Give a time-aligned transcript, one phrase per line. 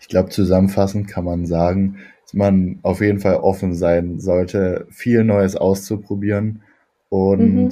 [0.00, 5.24] ich glaube, zusammenfassend kann man sagen, dass man auf jeden Fall offen sein sollte, viel
[5.24, 6.62] Neues auszuprobieren
[7.10, 7.70] und mhm.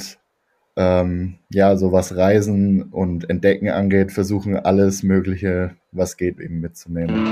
[0.77, 7.31] ähm, ja, so was Reisen und Entdecken angeht, versuchen alles Mögliche, was geht, eben mitzunehmen.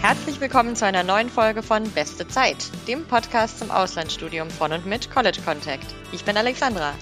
[0.00, 4.84] Herzlich willkommen zu einer neuen Folge von Beste Zeit, dem Podcast zum Auslandsstudium von und
[4.84, 5.86] mit College Contact.
[6.10, 6.92] Ich bin Alexandra.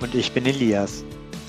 [0.00, 1.04] Und ich bin Elias.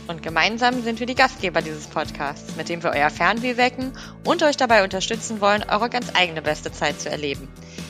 [0.07, 3.93] Und gemeinsam sind wir die Gastgeber dieses Podcasts, mit dem wir euer Fernweh wecken
[4.23, 7.47] und euch dabei unterstützen wollen, eure ganz eigene beste Zeit zu erleben.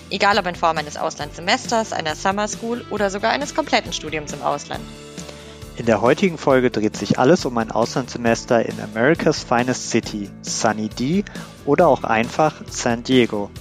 [0.09, 4.43] Egal ob in Form eines Auslandssemesters, einer Summer School oder sogar eines kompletten Studiums im
[4.43, 4.81] Ausland.
[5.77, 10.87] In der heutigen Folge dreht sich alles um ein Auslandssemester in America's Finest City, Sunny
[10.87, 11.25] D
[11.65, 13.51] oder auch einfach San Diego.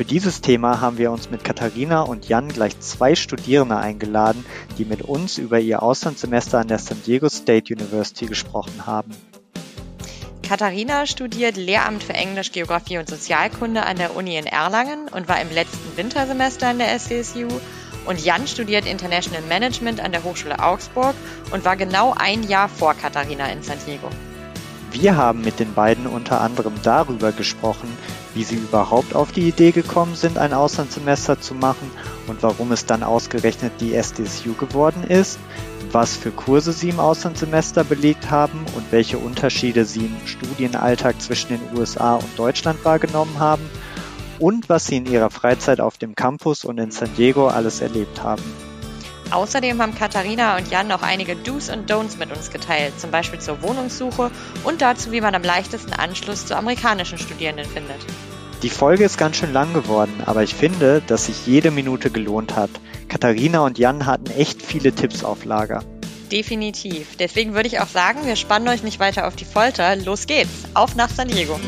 [0.00, 4.46] Für dieses Thema haben wir uns mit Katharina und Jan gleich zwei Studierende eingeladen,
[4.78, 9.10] die mit uns über ihr Auslandssemester an der San Diego State University gesprochen haben.
[10.42, 15.38] Katharina studiert Lehramt für Englisch, Geografie und Sozialkunde an der Uni in Erlangen und war
[15.38, 17.48] im letzten Wintersemester an der SDSU.
[18.06, 21.14] Und Jan studiert International Management an der Hochschule Augsburg
[21.52, 24.08] und war genau ein Jahr vor Katharina in San Diego.
[24.92, 27.96] Wir haben mit den beiden unter anderem darüber gesprochen,
[28.34, 31.90] wie sie überhaupt auf die Idee gekommen sind, ein Auslandssemester zu machen
[32.26, 35.38] und warum es dann ausgerechnet die SDSU geworden ist,
[35.92, 41.48] was für Kurse sie im Auslandssemester belegt haben und welche Unterschiede sie im Studienalltag zwischen
[41.48, 43.68] den USA und Deutschland wahrgenommen haben
[44.38, 48.22] und was sie in ihrer Freizeit auf dem Campus und in San Diego alles erlebt
[48.22, 48.69] haben.
[49.30, 53.40] Außerdem haben Katharina und Jan noch einige Do's und Don'ts mit uns geteilt, zum Beispiel
[53.40, 54.30] zur Wohnungssuche
[54.64, 57.98] und dazu, wie man am leichtesten Anschluss zu amerikanischen Studierenden findet.
[58.62, 62.56] Die Folge ist ganz schön lang geworden, aber ich finde, dass sich jede Minute gelohnt
[62.56, 62.70] hat.
[63.08, 65.82] Katharina und Jan hatten echt viele Tipps auf Lager.
[66.30, 67.16] Definitiv.
[67.18, 69.96] Deswegen würde ich auch sagen, wir spannen euch nicht weiter auf die Folter.
[69.96, 70.64] Los geht's.
[70.74, 71.58] Auf nach San Diego.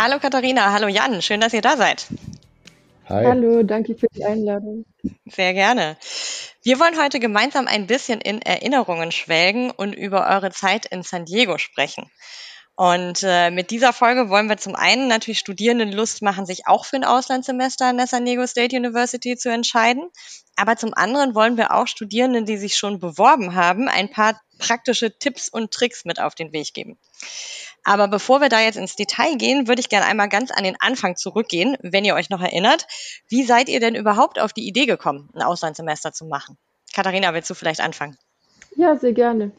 [0.00, 2.06] Hallo Katharina, hallo Jan, schön, dass ihr da seid.
[3.08, 3.24] Hi.
[3.24, 4.84] Hallo, danke für die Einladung.
[5.26, 5.96] Sehr gerne.
[6.62, 11.24] Wir wollen heute gemeinsam ein bisschen in Erinnerungen schwelgen und über eure Zeit in San
[11.24, 12.08] Diego sprechen.
[12.76, 16.84] Und äh, mit dieser Folge wollen wir zum einen natürlich Studierenden Lust machen, sich auch
[16.84, 20.10] für ein Auslandssemester an der San Diego State University zu entscheiden.
[20.58, 25.16] Aber zum anderen wollen wir auch Studierenden, die sich schon beworben haben, ein paar praktische
[25.16, 26.98] Tipps und Tricks mit auf den Weg geben.
[27.84, 30.74] Aber bevor wir da jetzt ins Detail gehen, würde ich gerne einmal ganz an den
[30.80, 32.88] Anfang zurückgehen, wenn ihr euch noch erinnert.
[33.28, 36.58] Wie seid ihr denn überhaupt auf die Idee gekommen, ein Auslandssemester zu machen?
[36.92, 38.18] Katharina, willst du vielleicht anfangen?
[38.74, 39.52] Ja, sehr gerne.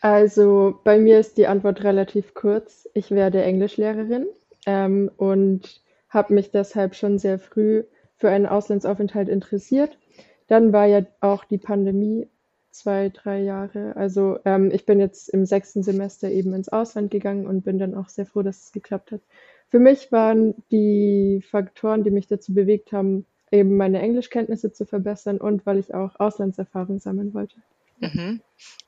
[0.00, 2.88] Also bei mir ist die Antwort relativ kurz.
[2.94, 4.28] Ich werde Englischlehrerin
[4.66, 7.82] ähm, und habe mich deshalb schon sehr früh
[8.16, 9.98] für einen Auslandsaufenthalt interessiert.
[10.48, 12.26] Dann war ja auch die Pandemie
[12.70, 13.94] zwei, drei Jahre.
[13.96, 17.94] Also ähm, ich bin jetzt im sechsten Semester eben ins Ausland gegangen und bin dann
[17.94, 19.20] auch sehr froh, dass es geklappt hat.
[19.68, 25.38] Für mich waren die Faktoren, die mich dazu bewegt haben, eben meine Englischkenntnisse zu verbessern
[25.38, 27.56] und weil ich auch Auslandserfahrung sammeln wollte.
[28.00, 28.40] Mhm.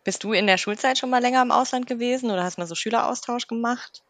[0.05, 2.75] Bist du in der Schulzeit schon mal länger im Ausland gewesen oder hast mal so
[2.75, 4.03] Schüleraustausch gemacht?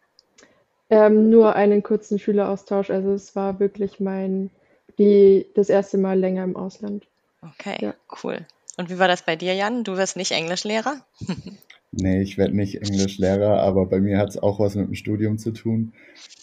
[0.90, 2.90] Ähm, nur einen kurzen Schüleraustausch.
[2.90, 4.50] Also es war wirklich mein,
[4.98, 7.06] die, das erste Mal länger im Ausland.
[7.42, 7.94] Okay, ja.
[8.22, 8.46] cool.
[8.76, 9.84] Und wie war das bei dir, Jan?
[9.84, 11.04] Du wirst nicht Englischlehrer?
[11.92, 15.38] nee, ich werde nicht Englischlehrer, aber bei mir hat es auch was mit dem Studium
[15.38, 15.92] zu tun.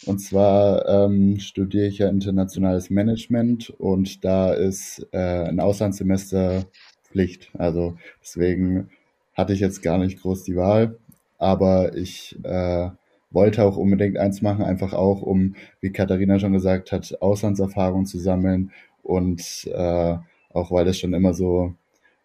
[0.06, 6.66] Und zwar ähm, studiere ich ja internationales Management und da ist äh, ein Auslandssemester
[7.04, 7.50] Pflicht.
[7.58, 8.90] Also deswegen
[9.34, 10.98] hatte ich jetzt gar nicht groß die Wahl,
[11.38, 12.90] aber ich äh,
[13.32, 18.20] wollte auch unbedingt eins machen, einfach auch, um, wie Katharina schon gesagt hat, Auslandserfahrung zu
[18.20, 18.72] sammeln
[19.04, 20.18] und äh,
[20.58, 21.74] auch weil das schon immer so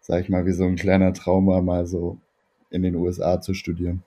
[0.03, 2.17] sag ich mal, wie so ein kleiner Traum war, mal so
[2.69, 4.03] in den USA zu studieren.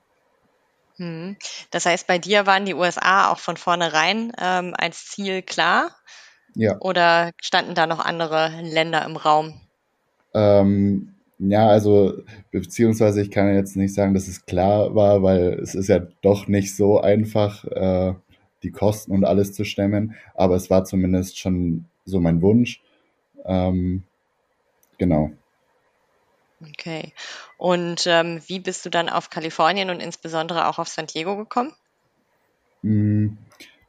[0.96, 1.36] Hm.
[1.70, 5.90] Das heißt, bei dir waren die USA auch von vornherein ähm, als Ziel klar?
[6.54, 6.78] Ja.
[6.80, 9.60] Oder standen da noch andere Länder im Raum?
[10.34, 12.14] Ähm, ja, also
[12.50, 16.46] beziehungsweise ich kann jetzt nicht sagen, dass es klar war, weil es ist ja doch
[16.46, 18.14] nicht so einfach, äh,
[18.62, 20.14] die Kosten und alles zu stemmen.
[20.34, 22.82] Aber es war zumindest schon so mein Wunsch.
[23.44, 24.02] Ähm,
[24.98, 25.30] genau.
[26.60, 27.12] Okay.
[27.58, 31.72] Und ähm, wie bist du dann auf Kalifornien und insbesondere auch auf San Diego gekommen?
[32.82, 33.36] Hm,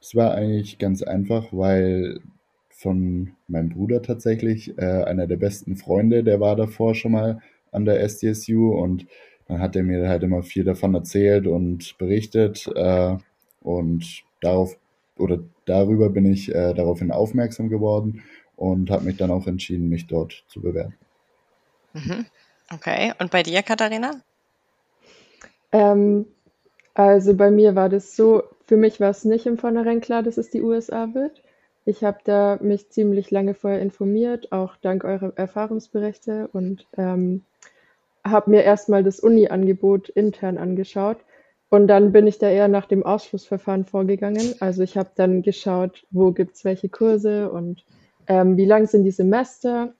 [0.00, 2.20] es war eigentlich ganz einfach, weil
[2.70, 7.40] von meinem Bruder tatsächlich, äh, einer der besten Freunde, der war davor schon mal
[7.72, 9.06] an der SDSU und
[9.48, 13.16] dann hat er mir halt immer viel davon erzählt und berichtet äh,
[13.62, 14.76] und darauf
[15.16, 18.22] oder darüber bin ich äh, daraufhin aufmerksam geworden
[18.58, 20.94] und habe mich dann auch entschieden, mich dort zu bewerben.
[21.94, 22.26] Mhm.
[22.74, 24.20] Okay, und bei dir, Katharina?
[25.72, 26.26] Ähm,
[26.94, 30.36] also bei mir war das so, für mich war es nicht im Vornherein klar, dass
[30.36, 31.42] es die USA wird.
[31.84, 37.44] Ich habe da mich ziemlich lange vorher informiert, auch dank eurer Erfahrungsberichte und ähm,
[38.24, 41.18] habe mir erstmal das Uni-Angebot intern angeschaut
[41.70, 44.54] und dann bin ich da eher nach dem Ausschlussverfahren vorgegangen.
[44.60, 47.84] Also ich habe dann geschaut, wo gibt es welche Kurse und
[48.28, 49.94] ähm, wie lang sind die Semester,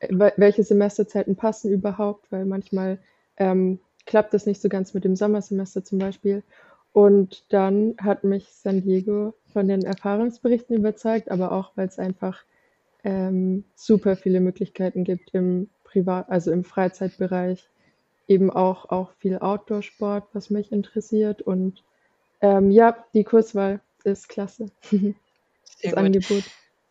[0.00, 2.98] welche Semesterzeiten passen überhaupt, weil manchmal
[3.36, 6.42] ähm, klappt das nicht so ganz mit dem Sommersemester zum Beispiel.
[6.92, 12.42] Und dann hat mich San Diego von den Erfahrungsberichten überzeugt, aber auch, weil es einfach
[13.04, 17.68] ähm, super viele Möglichkeiten gibt im Privat, also im Freizeitbereich,
[18.28, 21.42] eben auch, auch viel Outdoor-Sport, was mich interessiert.
[21.42, 21.82] Und
[22.40, 24.70] ähm, ja, die Kurswahl ist klasse.
[25.82, 26.44] das Angebot.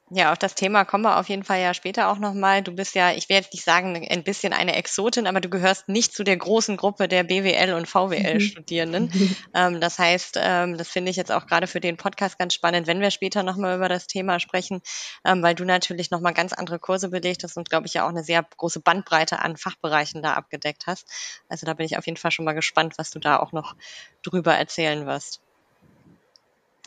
[0.10, 2.62] Ja, auf das Thema kommen wir auf jeden Fall ja später auch nochmal.
[2.62, 6.14] Du bist ja, ich werde nicht sagen, ein bisschen eine Exotin, aber du gehörst nicht
[6.14, 9.12] zu der großen Gruppe der BWL und VWL-Studierenden.
[9.14, 9.36] Mhm.
[9.54, 12.88] ähm, das heißt, ähm, das finde ich jetzt auch gerade für den Podcast ganz spannend,
[12.88, 14.82] wenn wir später nochmal über das Thema sprechen,
[15.26, 18.10] ähm, weil du natürlich nochmal ganz andere Kurse belegt hast und, glaube ich, ja auch
[18.10, 21.06] eine sehr große Bandbreite an Fachbereichen da abgedeckt hast.
[21.50, 23.76] Also da bin ich auf jeden Fall schon mal gespannt, was du da auch noch
[24.24, 25.42] drüber erzählen wirst.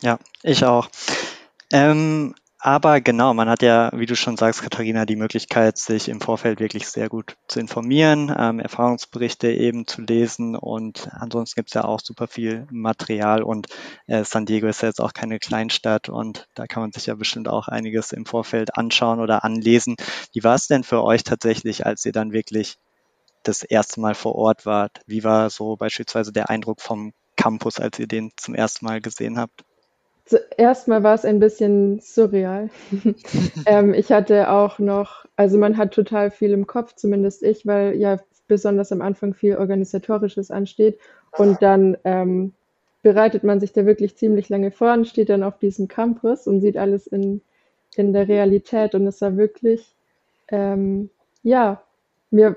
[0.01, 0.89] Ja, ich auch.
[1.71, 2.33] Ähm,
[2.63, 6.59] aber genau, man hat ja, wie du schon sagst, Katharina, die Möglichkeit, sich im Vorfeld
[6.59, 11.85] wirklich sehr gut zu informieren, ähm, Erfahrungsberichte eben zu lesen und ansonsten gibt es ja
[11.85, 13.67] auch super viel Material und
[14.05, 17.15] äh, San Diego ist ja jetzt auch keine Kleinstadt und da kann man sich ja
[17.15, 19.95] bestimmt auch einiges im Vorfeld anschauen oder anlesen.
[20.31, 22.77] Wie war es denn für euch tatsächlich, als ihr dann wirklich
[23.41, 25.01] das erste Mal vor Ort wart?
[25.07, 29.39] Wie war so beispielsweise der Eindruck vom Campus, als ihr den zum ersten Mal gesehen
[29.39, 29.63] habt?
[30.31, 32.69] Zuerst mal war es ein bisschen surreal.
[33.65, 37.97] ähm, ich hatte auch noch, also man hat total viel im Kopf, zumindest ich, weil
[37.97, 38.17] ja
[38.47, 40.97] besonders am Anfang viel Organisatorisches ansteht.
[41.37, 42.53] Und dann ähm,
[43.01, 46.61] bereitet man sich da wirklich ziemlich lange vor und steht dann auf diesem Campus und
[46.61, 47.41] sieht alles in,
[47.97, 48.95] in der Realität.
[48.95, 49.93] Und es war wirklich,
[50.47, 51.09] ähm,
[51.43, 51.83] ja,
[52.29, 52.55] mir,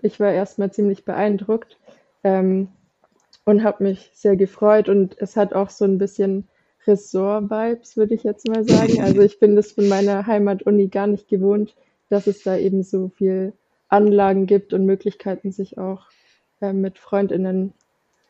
[0.00, 1.76] ich war erstmal ziemlich beeindruckt
[2.22, 2.68] ähm,
[3.44, 4.88] und habe mich sehr gefreut.
[4.88, 6.46] Und es hat auch so ein bisschen
[6.88, 9.02] Ressort-Vibes, würde ich jetzt mal sagen.
[9.02, 11.74] Also ich bin das von meiner Heimatuni gar nicht gewohnt,
[12.08, 13.52] dass es da eben so viel
[13.88, 16.06] Anlagen gibt und Möglichkeiten, sich auch
[16.60, 17.74] äh, mit FreundInnen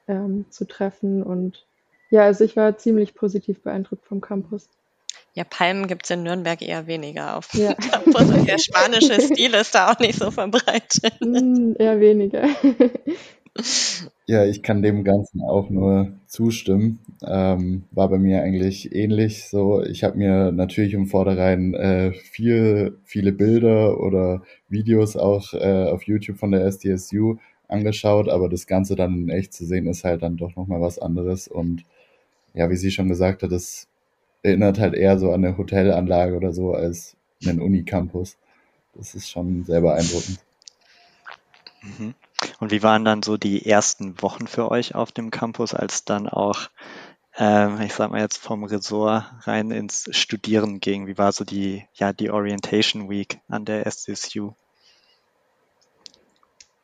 [0.09, 1.23] ähm, zu treffen.
[1.23, 1.67] Und
[2.11, 4.69] ja, also ich war ziemlich positiv beeindruckt vom Campus.
[5.35, 7.75] Ja, Palmen gibt es in Nürnberg eher weniger auf ja.
[7.75, 8.23] Campus.
[8.23, 11.15] Und der spanische Stil ist da auch nicht so verbreitet.
[11.21, 12.49] Mm, eher weniger.
[14.27, 17.01] Ja, ich kann dem Ganzen auch nur zustimmen.
[17.27, 19.83] Ähm, war bei mir eigentlich ähnlich so.
[19.83, 26.03] Ich habe mir natürlich im Vornherein äh, viel, viele Bilder oder Videos auch äh, auf
[26.03, 27.37] YouTube von der SDSU
[27.69, 30.99] angeschaut, aber das Ganze dann in echt zu sehen, ist halt dann doch nochmal was
[30.99, 31.49] anderes.
[31.49, 31.85] Und
[32.55, 33.89] ja, wie sie schon gesagt hat, das
[34.43, 37.17] erinnert halt eher so an eine Hotelanlage oder so als
[37.47, 38.37] einen Unicampus.
[38.95, 40.39] Das ist schon sehr beeindruckend.
[41.83, 42.15] Mhm.
[42.61, 46.29] Und wie waren dann so die ersten Wochen für euch auf dem Campus, als dann
[46.29, 46.69] auch,
[47.37, 51.07] ähm, ich sag mal jetzt vom Resort rein ins Studieren ging?
[51.07, 54.53] Wie war so die, ja, die Orientation Week an der SCSU?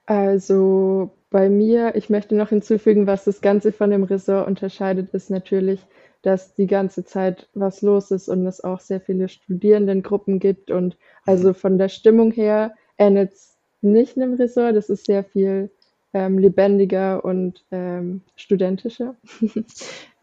[0.07, 5.31] Also bei mir, ich möchte noch hinzufügen, was das Ganze von dem Resort unterscheidet, ist
[5.31, 5.81] natürlich,
[6.23, 10.97] dass die ganze Zeit was los ist und es auch sehr viele Studierendengruppen gibt und
[11.27, 11.55] also mhm.
[11.55, 13.54] von der Stimmung her ähnelt es
[13.85, 14.77] nicht in einem Resort.
[14.77, 15.71] Das ist sehr viel
[16.13, 19.15] ähm, lebendiger und ähm, studentischer.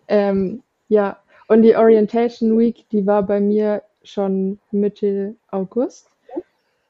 [0.08, 6.10] ähm, ja, und die Orientation Week, die war bei mir schon Mitte August.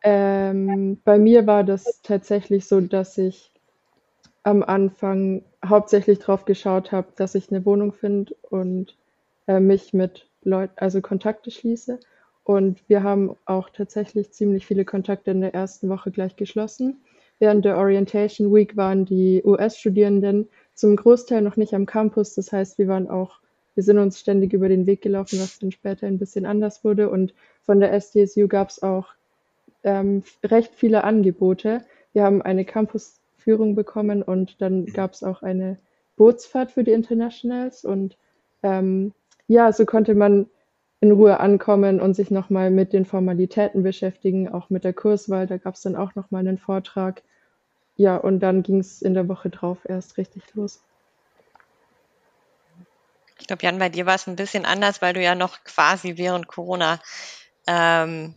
[0.04, 3.52] Ähm, bei mir war das tatsächlich so, dass ich
[4.44, 8.96] am Anfang hauptsächlich darauf geschaut habe, dass ich eine Wohnung finde und
[9.48, 12.00] äh, mich mit Leuten, also Kontakte schließe.
[12.44, 17.02] Und wir haben auch tatsächlich ziemlich viele Kontakte in der ersten Woche gleich geschlossen.
[17.40, 22.36] Während der Orientation Week waren die US-Studierenden zum Großteil noch nicht am Campus.
[22.36, 23.40] Das heißt, wir waren auch,
[23.76, 27.10] wir sind uns ständig über den Weg gelaufen, was dann später ein bisschen anders wurde.
[27.10, 27.34] Und
[27.64, 29.08] von der SDSU gab es auch
[29.84, 31.84] ähm, recht viele Angebote.
[32.14, 35.78] Wir haben eine Campusführung bekommen und dann gab es auch eine
[36.18, 37.86] Bootsfahrt für die Internationals.
[37.86, 38.18] Und
[38.64, 39.14] ähm,
[39.48, 40.48] ja, so konnte man
[41.02, 45.48] in Ruhe ankommen und sich nochmal mit den Formalitäten beschäftigen, auch mit der Kurswahl.
[45.48, 47.24] Da gab es dann auch nochmal einen Vortrag.
[47.98, 50.80] Ja, und dann ging es in der Woche drauf erst richtig los.
[53.40, 56.18] Ich glaube, Jan, bei dir war es ein bisschen anders, weil du ja noch quasi
[56.18, 57.00] während Corona
[57.66, 58.36] ähm,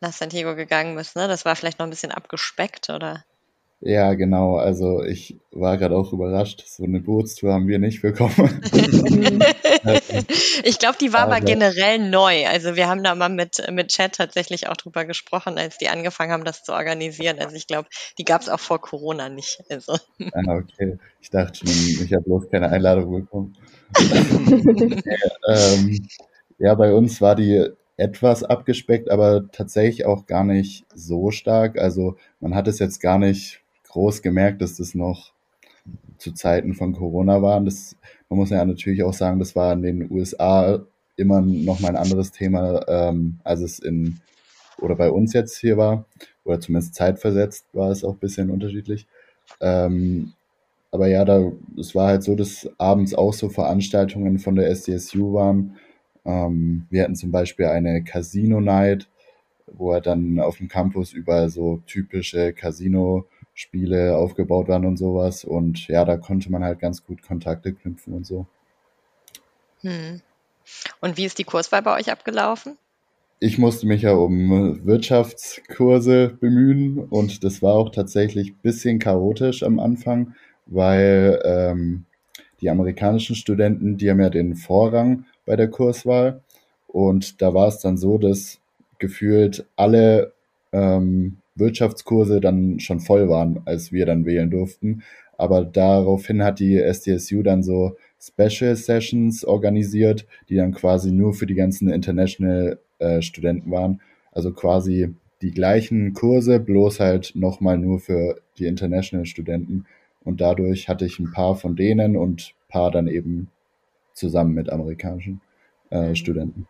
[0.00, 1.16] nach San Diego gegangen bist.
[1.16, 1.28] Ne?
[1.28, 3.24] Das war vielleicht noch ein bisschen abgespeckt, oder?
[3.86, 4.56] Ja, genau.
[4.56, 6.64] Also ich war gerade auch überrascht.
[6.66, 8.32] So eine Bootstour haben wir nicht bekommen.
[10.64, 12.46] ich glaube, die war aber, aber generell neu.
[12.46, 16.32] Also wir haben da mal mit, mit Chat tatsächlich auch drüber gesprochen, als die angefangen
[16.32, 17.38] haben, das zu organisieren.
[17.40, 19.62] Also ich glaube, die gab es auch vor Corona nicht.
[19.68, 19.98] Also.
[20.32, 20.98] Ah, okay.
[21.20, 23.54] Ich dachte schon, ich habe bloß keine Einladung bekommen.
[25.46, 26.08] ähm,
[26.58, 31.78] ja, bei uns war die etwas abgespeckt, aber tatsächlich auch gar nicht so stark.
[31.78, 33.60] Also man hat es jetzt gar nicht
[33.94, 35.32] groß gemerkt, dass das noch
[36.18, 37.60] zu Zeiten von Corona war.
[37.60, 37.96] Das,
[38.28, 40.84] man muss ja natürlich auch sagen, das war in den USA
[41.16, 44.20] immer noch mal ein anderes Thema, ähm, als es in
[44.78, 46.06] oder bei uns jetzt hier war.
[46.44, 49.06] Oder zumindest zeitversetzt war es auch ein bisschen unterschiedlich.
[49.60, 50.32] Ähm,
[50.90, 55.34] aber ja, da, es war halt so, dass abends auch so Veranstaltungen von der SDSU
[55.34, 55.76] waren.
[56.24, 59.08] Ähm, wir hatten zum Beispiel eine Casino Night,
[59.72, 65.44] wo er dann auf dem Campus überall so typische Casino Spiele aufgebaut waren und sowas.
[65.44, 68.46] Und ja, da konnte man halt ganz gut Kontakte knüpfen und so.
[69.80, 70.20] Hm.
[71.00, 72.76] Und wie ist die Kurswahl bei euch abgelaufen?
[73.40, 79.62] Ich musste mich ja um Wirtschaftskurse bemühen und das war auch tatsächlich ein bisschen chaotisch
[79.62, 80.34] am Anfang,
[80.66, 82.06] weil ähm,
[82.60, 86.40] die amerikanischen Studenten, die haben ja den Vorrang bei der Kurswahl
[86.86, 88.60] und da war es dann so, dass
[88.98, 90.32] gefühlt alle
[90.72, 95.02] ähm, Wirtschaftskurse dann schon voll waren, als wir dann wählen durften.
[95.36, 101.46] Aber daraufhin hat die SDSU dann so Special Sessions organisiert, die dann quasi nur für
[101.46, 104.00] die ganzen International äh, Studenten waren.
[104.32, 109.86] Also quasi die gleichen Kurse, bloß halt nochmal nur für die International Studenten.
[110.24, 113.48] Und dadurch hatte ich ein paar von denen und paar dann eben
[114.14, 115.40] zusammen mit amerikanischen
[115.90, 116.66] äh, Studenten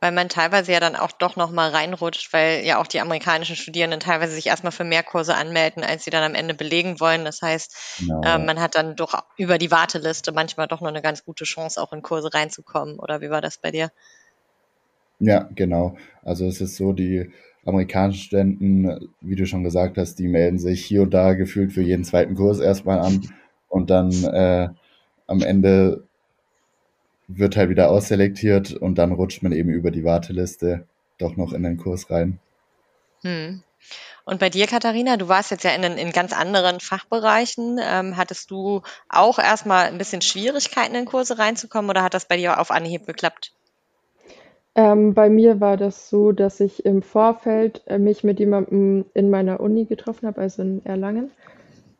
[0.00, 4.00] weil man teilweise ja dann auch doch nochmal reinrutscht, weil ja auch die amerikanischen Studierenden
[4.00, 7.24] teilweise sich erstmal für mehr Kurse anmelden, als sie dann am Ende belegen wollen.
[7.24, 8.22] Das heißt, genau.
[8.22, 11.82] äh, man hat dann doch über die Warteliste manchmal doch noch eine ganz gute Chance,
[11.82, 12.98] auch in Kurse reinzukommen.
[12.98, 13.90] Oder wie war das bei dir?
[15.18, 15.96] Ja, genau.
[16.22, 17.32] Also es ist so, die
[17.64, 21.82] amerikanischen Studenten, wie du schon gesagt hast, die melden sich hier und da gefühlt für
[21.82, 23.28] jeden zweiten Kurs erstmal an
[23.68, 24.68] und dann äh,
[25.26, 26.07] am Ende
[27.28, 30.86] wird halt wieder ausselektiert und dann rutscht man eben über die Warteliste
[31.18, 32.38] doch noch in den Kurs rein.
[33.22, 33.62] Hm.
[34.24, 37.80] Und bei dir, Katharina, du warst jetzt ja in, in ganz anderen Fachbereichen.
[37.82, 42.36] Ähm, hattest du auch erstmal ein bisschen Schwierigkeiten in Kurse reinzukommen oder hat das bei
[42.36, 43.52] dir auf Anhieb geklappt?
[44.74, 49.30] Ähm, bei mir war das so, dass ich im Vorfeld äh, mich mit jemandem in
[49.30, 51.30] meiner Uni getroffen habe, also in Erlangen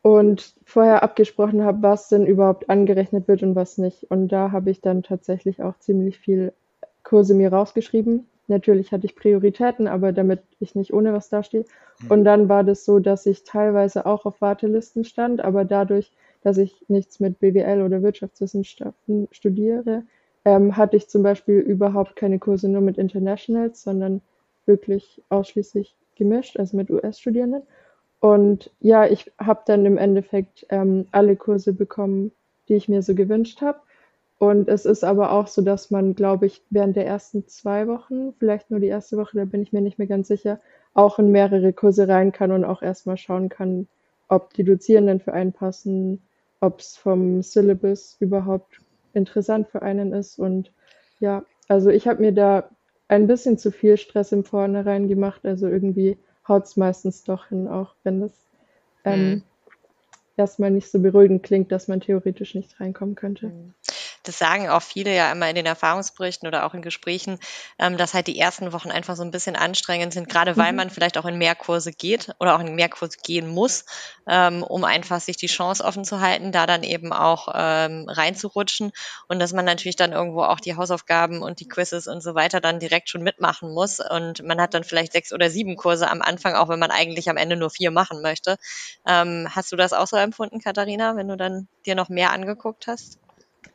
[0.01, 4.09] und vorher abgesprochen habe, was denn überhaupt angerechnet wird und was nicht.
[4.09, 6.53] Und da habe ich dann tatsächlich auch ziemlich viel
[7.03, 8.27] Kurse mir rausgeschrieben.
[8.47, 11.65] Natürlich hatte ich Prioritäten, aber damit ich nicht ohne was dastehe.
[12.01, 12.11] Mhm.
[12.11, 16.57] Und dann war das so, dass ich teilweise auch auf Wartelisten stand, aber dadurch, dass
[16.57, 20.03] ich nichts mit BWL oder Wirtschaftswissenschaften studiere,
[20.45, 24.21] ähm, hatte ich zum Beispiel überhaupt keine Kurse nur mit Internationals, sondern
[24.65, 27.63] wirklich ausschließlich gemischt, also mit US-Studierenden.
[28.19, 32.31] Und ja, ich habe dann im Endeffekt ähm, alle Kurse bekommen,
[32.67, 33.79] die ich mir so gewünscht habe.
[34.37, 38.33] Und es ist aber auch so, dass man, glaube ich, während der ersten zwei Wochen,
[38.39, 40.59] vielleicht nur die erste Woche, da bin ich mir nicht mehr ganz sicher,
[40.93, 43.87] auch in mehrere Kurse rein kann und auch erstmal schauen kann,
[44.29, 46.21] ob die Dozierenden für einen passen,
[46.61, 48.81] ob es vom Syllabus überhaupt
[49.13, 50.39] interessant für einen ist.
[50.39, 50.71] Und
[51.19, 52.69] ja, also ich habe mir da
[53.09, 55.45] ein bisschen zu viel Stress im Vornherein gemacht.
[55.45, 56.17] Also irgendwie
[56.49, 58.33] haut es meistens doch hin, auch wenn das
[59.05, 59.43] ähm, mhm.
[60.35, 63.51] erstmal nicht so beruhigend klingt, dass man theoretisch nicht reinkommen könnte.
[64.23, 67.39] Das sagen auch viele ja immer in den Erfahrungsberichten oder auch in Gesprächen,
[67.77, 70.77] ähm, dass halt die ersten Wochen einfach so ein bisschen anstrengend sind, gerade weil mhm.
[70.77, 73.85] man vielleicht auch in mehr Kurse geht oder auch in mehr Kurse gehen muss,
[74.27, 78.91] ähm, um einfach sich die Chance offen zu halten, da dann eben auch ähm, reinzurutschen
[79.27, 82.59] und dass man natürlich dann irgendwo auch die Hausaufgaben und die Quizzes und so weiter
[82.59, 86.21] dann direkt schon mitmachen muss und man hat dann vielleicht sechs oder sieben Kurse am
[86.21, 88.57] Anfang, auch wenn man eigentlich am Ende nur vier machen möchte.
[89.05, 93.17] Hast du das auch so empfunden, Katharina, wenn du dann dir noch mehr angeguckt hast?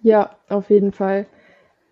[0.04, 1.26] Ja, auf jeden Fall.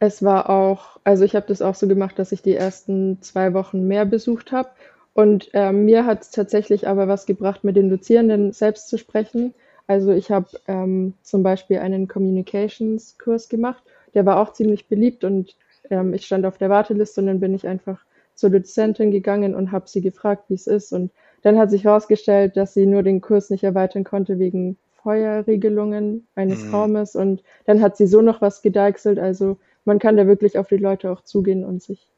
[0.00, 3.54] Es war auch, also ich habe das auch so gemacht, dass ich die ersten zwei
[3.54, 4.70] Wochen mehr besucht habe.
[5.14, 9.54] Und äh, mir hat es tatsächlich aber was gebracht, mit den Dozierenden selbst zu sprechen.
[9.88, 13.82] Also ich habe ähm, zum Beispiel einen Communications-Kurs gemacht.
[14.14, 15.56] Der war auch ziemlich beliebt und
[15.90, 18.00] ähm, ich stand auf der Warteliste und dann bin ich einfach
[18.34, 20.92] zur Dozentin gegangen und habe sie gefragt, wie es ist.
[20.92, 26.28] Und dann hat sich herausgestellt, dass sie nur den Kurs nicht erweitern konnte wegen Feuerregelungen
[26.34, 26.74] eines Mhm.
[26.74, 29.18] Raumes und dann hat sie so noch was gedeichselt.
[29.18, 32.10] Also man kann da wirklich auf die Leute auch zugehen und sich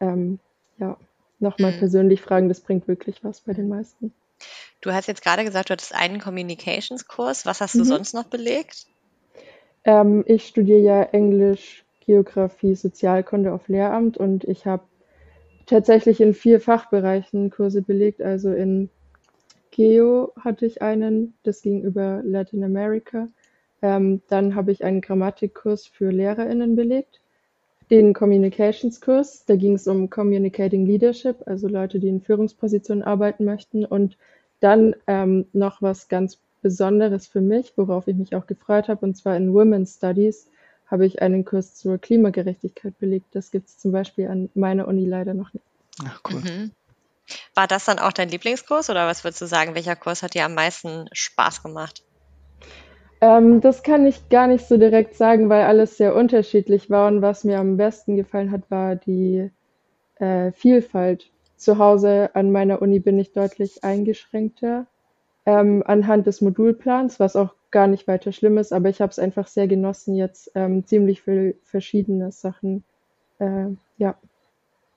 [0.00, 0.40] ähm,
[0.78, 0.96] ja
[1.40, 1.78] nochmal Mhm.
[1.78, 2.48] persönlich fragen.
[2.48, 4.14] Das bringt wirklich was bei den meisten.
[4.80, 7.46] Du hast jetzt gerade gesagt, du hattest einen Communications-Kurs.
[7.46, 7.84] Was hast du Mhm.
[7.84, 8.86] sonst noch belegt?
[9.84, 14.84] Ähm, ich studiere ja Englisch, Geografie, Sozialkunde auf Lehramt und ich habe
[15.66, 18.22] tatsächlich in vier Fachbereichen Kurse belegt.
[18.22, 18.90] Also in
[19.78, 23.28] Geo hatte ich einen, das ging über Latin America.
[23.80, 27.20] Ähm, dann habe ich einen Grammatikkurs für LehrerInnen belegt,
[27.88, 33.84] den Communications-Kurs, da ging es um Communicating Leadership, also Leute, die in Führungspositionen arbeiten möchten.
[33.84, 34.18] Und
[34.58, 39.16] dann ähm, noch was ganz Besonderes für mich, worauf ich mich auch gefreut habe, und
[39.16, 40.50] zwar in Women's Studies
[40.88, 43.26] habe ich einen Kurs zur Klimagerechtigkeit belegt.
[43.30, 45.64] Das gibt es zum Beispiel an meiner Uni leider noch nicht.
[46.04, 46.40] Ach, cool.
[46.40, 46.70] Mhm.
[47.54, 50.44] War das dann auch dein Lieblingskurs oder was würdest du sagen, welcher Kurs hat dir
[50.44, 52.02] am meisten Spaß gemacht?
[53.20, 57.08] Ähm, das kann ich gar nicht so direkt sagen, weil alles sehr unterschiedlich war.
[57.08, 59.50] Und was mir am besten gefallen hat, war die
[60.16, 61.30] äh, Vielfalt.
[61.56, 64.86] Zu Hause an meiner Uni bin ich deutlich eingeschränkter
[65.44, 69.18] ähm, anhand des Modulplans, was auch gar nicht weiter schlimm ist, aber ich habe es
[69.18, 72.84] einfach sehr genossen, jetzt ähm, ziemlich viel verschiedene Sachen,
[73.38, 73.66] äh,
[73.96, 74.16] ja,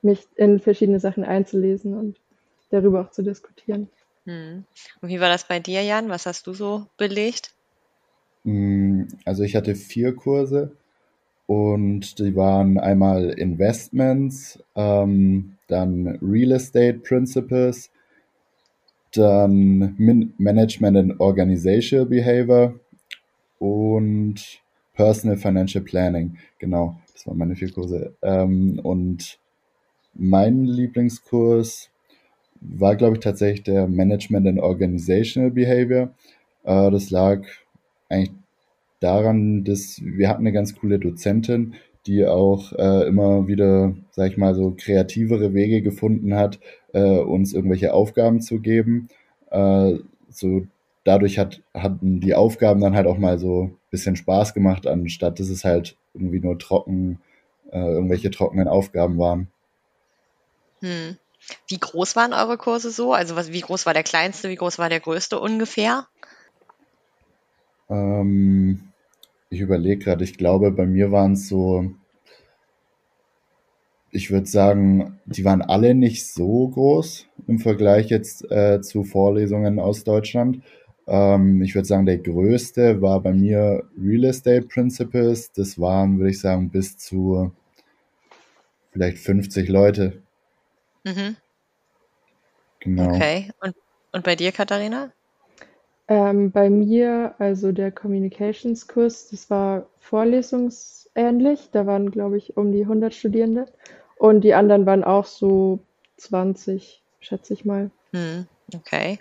[0.03, 2.17] mich in verschiedene Sachen einzulesen und
[2.69, 3.89] darüber auch zu diskutieren.
[4.25, 4.65] Hm.
[5.01, 6.09] Und wie war das bei dir, Jan?
[6.09, 7.53] Was hast du so belegt?
[8.43, 10.71] Mm, Also ich hatte vier Kurse
[11.47, 17.91] und die waren einmal Investments, ähm, dann Real Estate Principles,
[19.13, 22.79] dann Min Management and Organizational Behavior
[23.59, 24.61] und
[24.93, 26.37] Personal Financial Planning.
[26.59, 28.15] Genau, das waren meine vier Kurse.
[28.21, 29.40] Ähm, und
[30.13, 31.89] mein Lieblingskurs
[32.61, 36.13] war, glaube ich, tatsächlich der Management and Organizational Behavior.
[36.63, 37.41] Äh, das lag
[38.09, 38.31] eigentlich
[38.99, 41.73] daran, dass wir hatten eine ganz coole Dozentin,
[42.05, 46.59] die auch äh, immer wieder, sag ich mal, so kreativere Wege gefunden hat,
[46.93, 49.09] äh, uns irgendwelche Aufgaben zu geben.
[49.49, 49.95] Äh,
[50.29, 50.65] so
[51.03, 55.39] dadurch hat, hatten die Aufgaben dann halt auch mal so ein bisschen Spaß gemacht, anstatt
[55.39, 57.19] dass es halt irgendwie nur trocken,
[57.71, 59.47] äh, irgendwelche trockenen Aufgaben waren.
[60.81, 61.17] Hm.
[61.67, 63.13] Wie groß waren eure Kurse so?
[63.13, 66.07] Also was, wie groß war der kleinste, wie groß war der größte ungefähr?
[67.89, 68.91] Ähm,
[69.49, 71.93] ich überlege gerade, ich glaube, bei mir waren es so,
[74.11, 79.79] ich würde sagen, die waren alle nicht so groß im Vergleich jetzt äh, zu Vorlesungen
[79.79, 80.61] aus Deutschland.
[81.07, 85.51] Ähm, ich würde sagen, der größte war bei mir Real Estate Principles.
[85.51, 87.51] Das waren, würde ich sagen, bis zu
[88.91, 90.20] vielleicht 50 Leute.
[91.03, 91.35] Mhm.
[92.79, 93.09] Genau.
[93.09, 93.51] Okay.
[93.61, 93.75] Und,
[94.11, 95.11] und bei dir, Katharina?
[96.07, 101.69] Ähm, bei mir, also der Communications-Kurs, das war vorlesungsähnlich.
[101.71, 103.65] Da waren, glaube ich, um die 100 Studierende.
[104.17, 105.79] Und die anderen waren auch so
[106.17, 107.91] 20, schätze ich mal.
[108.11, 108.47] Hm.
[108.75, 109.19] Okay.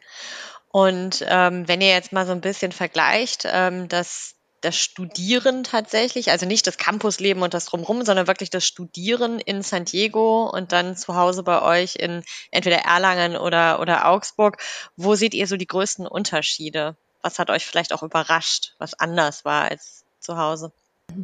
[0.73, 6.31] Und ähm, wenn ihr jetzt mal so ein bisschen vergleicht, ähm, das, das Studieren tatsächlich,
[6.31, 10.73] also nicht das Campusleben und das drumherum, sondern wirklich das Studieren in San Diego und
[10.73, 14.59] dann zu Hause bei euch in entweder Erlangen oder, oder Augsburg,
[14.97, 16.97] wo seht ihr so die größten Unterschiede?
[17.23, 20.73] Was hat euch vielleicht auch überrascht, was anders war als zu Hause?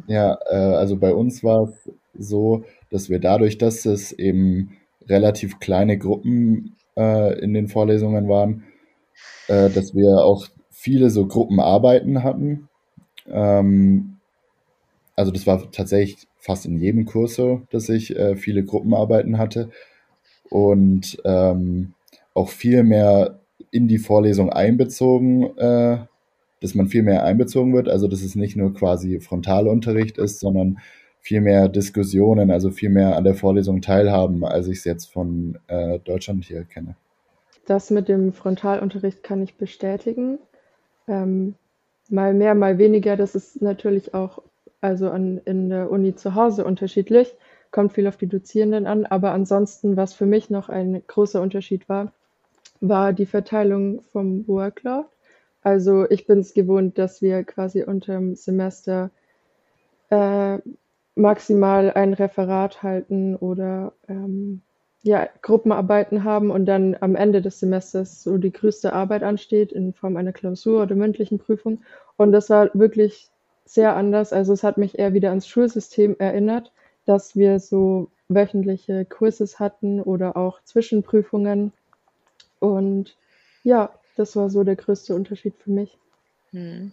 [0.07, 5.59] Ja, äh, also bei uns war es so, dass wir dadurch, dass es eben relativ
[5.59, 8.65] kleine Gruppen äh, in den Vorlesungen waren,
[9.47, 12.66] äh, dass wir auch viele so Gruppenarbeiten hatten.
[13.29, 14.17] Ähm,
[15.15, 19.69] also das war tatsächlich fast in jedem Kurs so, dass ich äh, viele Gruppenarbeiten hatte
[20.49, 21.93] und ähm,
[22.33, 23.39] auch viel mehr
[23.71, 25.97] in die Vorlesung einbezogen, äh,
[26.61, 27.89] dass man viel mehr einbezogen wird.
[27.89, 30.79] Also dass es nicht nur quasi Frontalunterricht ist, sondern
[31.19, 35.57] viel mehr Diskussionen, also viel mehr an der Vorlesung teilhaben, als ich es jetzt von
[35.67, 36.95] äh, Deutschland hier kenne.
[37.65, 40.39] Das mit dem Frontalunterricht kann ich bestätigen.
[41.07, 41.55] Ähm,
[42.11, 43.17] mal mehr, mal weniger.
[43.17, 44.41] Das ist natürlich auch
[44.81, 47.35] also an, in der Uni zu Hause unterschiedlich.
[47.71, 49.05] Kommt viel auf die Dozierenden an.
[49.05, 52.13] Aber ansonsten, was für mich noch ein großer Unterschied war,
[52.79, 55.07] war die Verteilung vom Workload.
[55.61, 59.09] Also ich bin es gewohnt, dass wir quasi unterm Semester
[60.09, 60.59] äh,
[61.15, 64.61] maximal ein Referat halten oder ähm,
[65.07, 69.93] ja, Gruppenarbeiten haben und dann am Ende des Semesters so die größte Arbeit ansteht in
[69.93, 71.81] Form einer Klausur oder mündlichen Prüfung.
[72.17, 73.29] Und das war wirklich
[73.65, 74.33] sehr anders.
[74.33, 76.73] Also es hat mich eher wieder ans Schulsystem erinnert,
[77.05, 81.71] dass wir so wöchentliche Quizzes hatten oder auch Zwischenprüfungen.
[82.59, 83.15] Und
[83.63, 85.97] ja, das war so der größte Unterschied für mich.
[86.51, 86.91] Hm.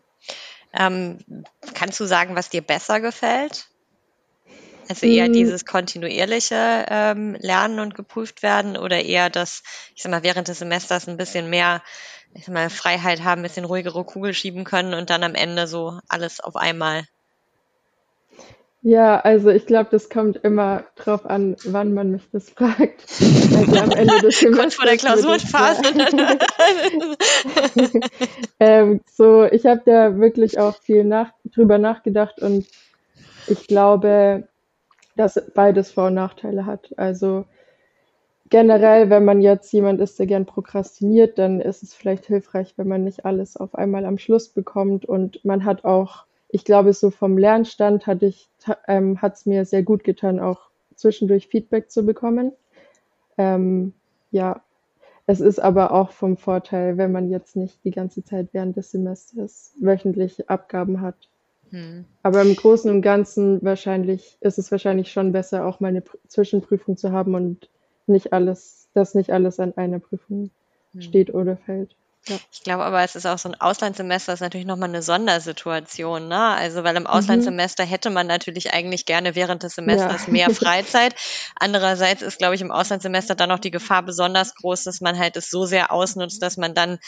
[0.72, 1.18] Ähm,
[1.74, 3.66] kannst du sagen, was dir besser gefällt?
[4.88, 5.32] Also eher hm.
[5.32, 9.62] dieses kontinuierliche ähm, Lernen und geprüft werden oder eher das,
[9.94, 11.82] ich sag mal, während des Semesters ein bisschen mehr,
[12.34, 15.66] ich sag mal, Freiheit haben, ein bisschen ruhigere Kugel schieben können und dann am Ende
[15.66, 17.04] so alles auf einmal?
[18.86, 23.06] Ja, also ich glaube, das kommt immer drauf an, wann man mich das fragt.
[23.18, 24.56] Also am Ende des Semesters.
[24.58, 25.80] Kurz vor der Klausurenphase.
[28.60, 32.66] ähm, so, ich habe da wirklich auch viel nach, drüber nachgedacht und
[33.46, 34.48] ich glaube,
[35.16, 36.92] dass beides Vor- und Nachteile hat.
[36.96, 37.44] Also
[38.50, 42.88] generell, wenn man jetzt jemand ist, der gern prokrastiniert, dann ist es vielleicht hilfreich, wenn
[42.88, 47.11] man nicht alles auf einmal am Schluss bekommt und man hat auch ich glaube, so
[47.11, 48.48] vom Lernstand hatte ich,
[48.87, 52.53] ähm, hat es mir sehr gut getan, auch zwischendurch Feedback zu bekommen.
[53.37, 53.92] Ähm,
[54.31, 54.62] ja,
[55.27, 58.92] es ist aber auch vom Vorteil, wenn man jetzt nicht die ganze Zeit während des
[58.92, 61.16] Semesters wöchentlich Abgaben hat.
[61.74, 62.04] Hm.
[62.22, 66.96] Aber im Großen und Ganzen wahrscheinlich ist es wahrscheinlich schon besser, auch mal eine Zwischenprüfung
[66.96, 67.68] zu haben und
[68.06, 70.50] nicht alles, dass nicht alles an einer Prüfung
[70.92, 71.02] hm.
[71.02, 71.96] steht oder fällt.
[72.28, 72.37] Ja.
[72.52, 76.40] Ich glaube aber, es ist auch so ein Auslandssemester ist natürlich nochmal eine Sondersituation, ne?
[76.40, 77.08] Also, weil im mhm.
[77.08, 80.32] Auslandssemester hätte man natürlich eigentlich gerne während des Semesters ja.
[80.32, 81.14] mehr Freizeit.
[81.56, 85.37] Andererseits ist, glaube ich, im Auslandssemester dann noch die Gefahr besonders groß, dass man halt
[85.37, 86.98] es so sehr ausnutzt, dass man dann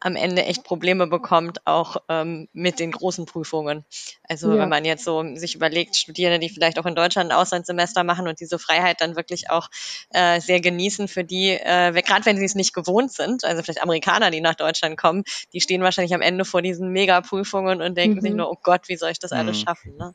[0.00, 3.84] am Ende echt Probleme bekommt, auch ähm, mit den großen Prüfungen.
[4.26, 4.58] Also ja.
[4.58, 8.26] wenn man jetzt so sich überlegt, Studierende, die vielleicht auch in Deutschland ein Auslandssemester machen
[8.26, 9.68] und diese Freiheit dann wirklich auch
[10.10, 13.82] äh, sehr genießen, für die, äh, gerade wenn sie es nicht gewohnt sind, also vielleicht
[13.82, 18.16] Amerikaner, die nach Deutschland kommen, die stehen wahrscheinlich am Ende vor diesen Mega-Prüfungen und denken
[18.16, 18.22] mhm.
[18.22, 19.38] sich nur, oh Gott, wie soll ich das mhm.
[19.38, 19.96] alles schaffen?
[19.98, 20.14] Ne?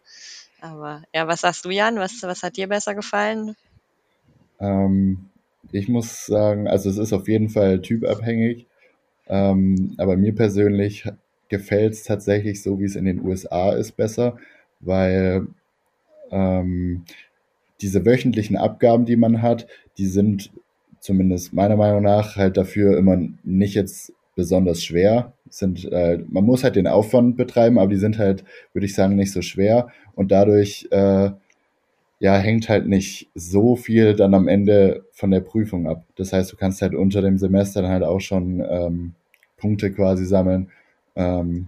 [0.62, 1.98] Aber ja, was sagst du, Jan?
[1.98, 3.56] Was, was hat dir besser gefallen?
[4.60, 5.30] Ähm,
[5.72, 8.66] ich muss sagen, also es ist auf jeden Fall typabhängig.
[9.28, 11.08] Ähm, aber mir persönlich
[11.50, 14.38] gefällt es tatsächlich so, wie es in den USA ist, besser,
[14.80, 15.48] weil
[16.32, 17.04] ähm,
[17.82, 20.52] diese wöchentlichen Abgaben, die man hat, die sind
[21.00, 25.34] zumindest meiner Meinung nach halt dafür immer nicht jetzt besonders schwer.
[25.50, 29.16] Sind, äh, man muss halt den Aufwand betreiben, aber die sind halt, würde ich sagen,
[29.16, 29.90] nicht so schwer.
[30.16, 31.32] Und dadurch äh,
[32.26, 36.06] ja, hängt halt nicht so viel dann am Ende von der Prüfung ab.
[36.16, 39.14] Das heißt, du kannst halt unter dem Semester dann halt auch schon ähm,
[39.58, 40.72] Punkte quasi sammeln,
[41.16, 41.68] ähm,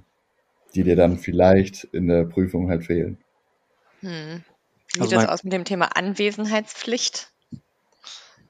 [0.73, 3.19] die dir dann vielleicht in der Prüfung halt fehlen.
[3.99, 4.43] Hm.
[4.93, 7.29] Wie also sieht das aus mit dem Thema Anwesenheitspflicht?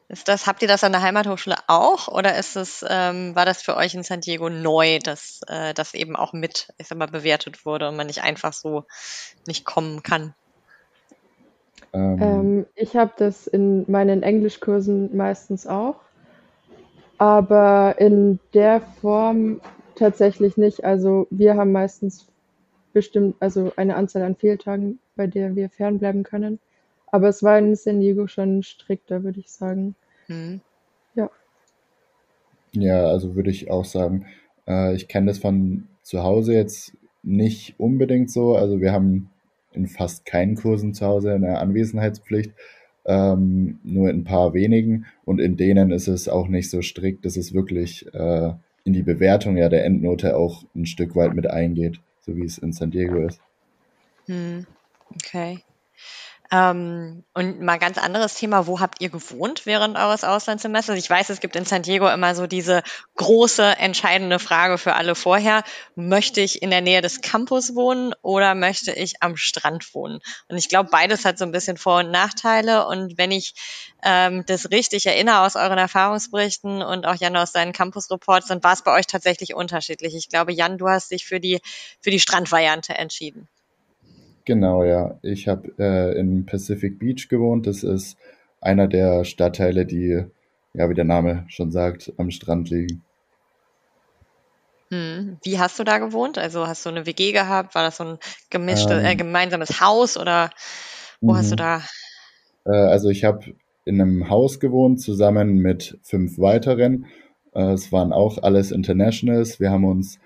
[0.07, 3.61] Ist das, habt ihr das an der Heimathochschule auch oder ist es, ähm, war das
[3.61, 7.09] für euch in San Diego neu, dass äh, das eben auch mit, ich sag mal,
[7.09, 8.85] bewertet wurde und man nicht einfach so
[9.45, 10.33] nicht kommen kann?
[11.93, 15.95] Ähm, ähm, ich habe das in meinen Englischkursen meistens auch,
[17.17, 19.61] aber in der Form
[19.95, 20.83] tatsächlich nicht.
[20.83, 22.27] Also wir haben meistens
[22.93, 26.59] bestimmt, also eine Anzahl an Fehltagen, bei der wir fernbleiben können.
[27.11, 29.95] Aber es war in San Diego schon strikter, würde ich sagen.
[30.27, 30.61] Mhm.
[31.15, 31.29] Ja.
[32.73, 34.25] Ja, also würde ich auch sagen.
[34.67, 38.55] Äh, ich kenne das von zu Hause jetzt nicht unbedingt so.
[38.55, 39.29] Also wir haben
[39.77, 42.51] in fast keinen Kursen zu Hause eine Anwesenheitspflicht,
[43.05, 45.05] ähm, nur in ein paar wenigen.
[45.23, 48.51] Und in denen ist es auch nicht so strikt, dass es wirklich äh,
[48.83, 52.57] in die Bewertung ja der Endnote auch ein Stück weit mit eingeht, so wie es
[52.57, 53.39] in San Diego ist.
[54.25, 54.65] Hm.
[55.15, 55.59] Okay.
[56.49, 60.97] Ähm, und mal ganz anderes Thema, wo habt ihr gewohnt während eures Auslandssemesters?
[60.97, 62.83] Ich weiß, es gibt in San Diego immer so diese
[63.15, 65.63] große, entscheidende Frage für alle vorher.
[65.95, 70.19] Möchte ich in der Nähe des Campus wohnen oder möchte ich am Strand wohnen?
[70.47, 72.87] Und ich glaube, beides hat so ein bisschen Vor- und Nachteile.
[72.87, 73.53] Und wenn ich
[74.03, 78.73] ähm, das richtig erinnere aus euren Erfahrungsberichten und auch Jan aus seinen Campus-Reports, dann war
[78.73, 80.15] es bei euch tatsächlich unterschiedlich.
[80.15, 81.59] Ich glaube, Jan, du hast dich für die,
[82.01, 83.49] für die Strandvariante entschieden.
[84.47, 85.19] Genau, ja.
[85.23, 87.67] Ich habe äh, in Pacific Beach gewohnt.
[87.67, 88.17] Das ist
[88.61, 90.23] einer der Stadtteile, die,
[90.73, 93.03] ja, wie der Name schon sagt, am Strand liegen.
[94.89, 95.37] Hm.
[95.43, 96.37] Wie hast du da gewohnt?
[96.37, 97.75] Also hast du eine WG gehabt?
[97.75, 100.49] War das so ein gemischtes, äh, ähm, gemeinsames Haus oder
[101.19, 101.57] wo hast du mhm.
[101.57, 101.81] da?
[102.63, 107.07] Äh, also ich habe in einem Haus gewohnt, zusammen mit fünf weiteren.
[107.53, 109.59] Äh, es waren auch alles Internationals.
[109.59, 110.19] Wir haben uns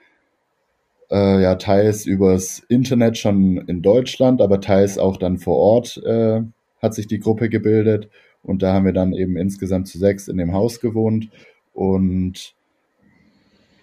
[1.12, 6.42] äh, ja teils übers Internet schon in Deutschland, aber teils auch dann vor Ort äh,
[6.82, 8.10] hat sich die Gruppe gebildet
[8.44, 11.30] und da haben wir dann eben insgesamt zu sechs in dem Haus gewohnt
[11.74, 12.56] und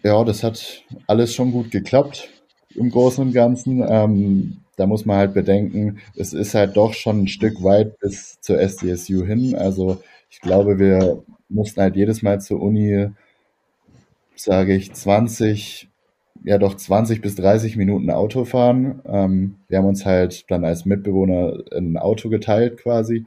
[0.03, 2.29] ja, das hat alles schon gut geklappt
[2.75, 3.85] im Großen und Ganzen.
[3.87, 8.41] Ähm, da muss man halt bedenken, es ist halt doch schon ein Stück weit bis
[8.41, 9.57] zur SDSU hin.
[9.57, 13.09] Also ich glaube, wir mussten halt jedes Mal zur Uni,
[14.37, 15.88] sage ich, 20
[16.44, 19.01] ja doch 20 bis 30 Minuten Auto fahren.
[19.07, 23.24] Ähm, wir haben uns halt dann als Mitbewohner ein Auto geteilt quasi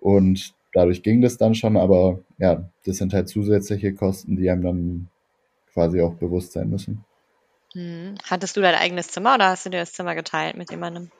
[0.00, 4.62] und dadurch ging das dann schon, aber ja, das sind halt zusätzliche Kosten, die einem
[4.62, 5.08] dann
[5.72, 7.04] quasi auch bewusst sein müssen.
[7.74, 8.14] Hm.
[8.24, 11.10] Hattest du dein eigenes Zimmer oder hast du dir das Zimmer geteilt mit jemandem?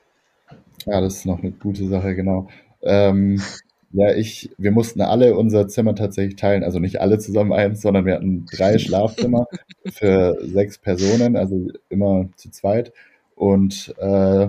[0.87, 2.48] Ja, das ist noch eine gute Sache, genau.
[2.83, 3.42] Ähm,
[3.92, 8.05] ja, ich, wir mussten alle unser Zimmer tatsächlich teilen, also nicht alle zusammen eins, sondern
[8.05, 9.46] wir hatten drei Schlafzimmer
[9.90, 12.92] für sechs Personen, also immer zu zweit.
[13.35, 14.48] Und äh,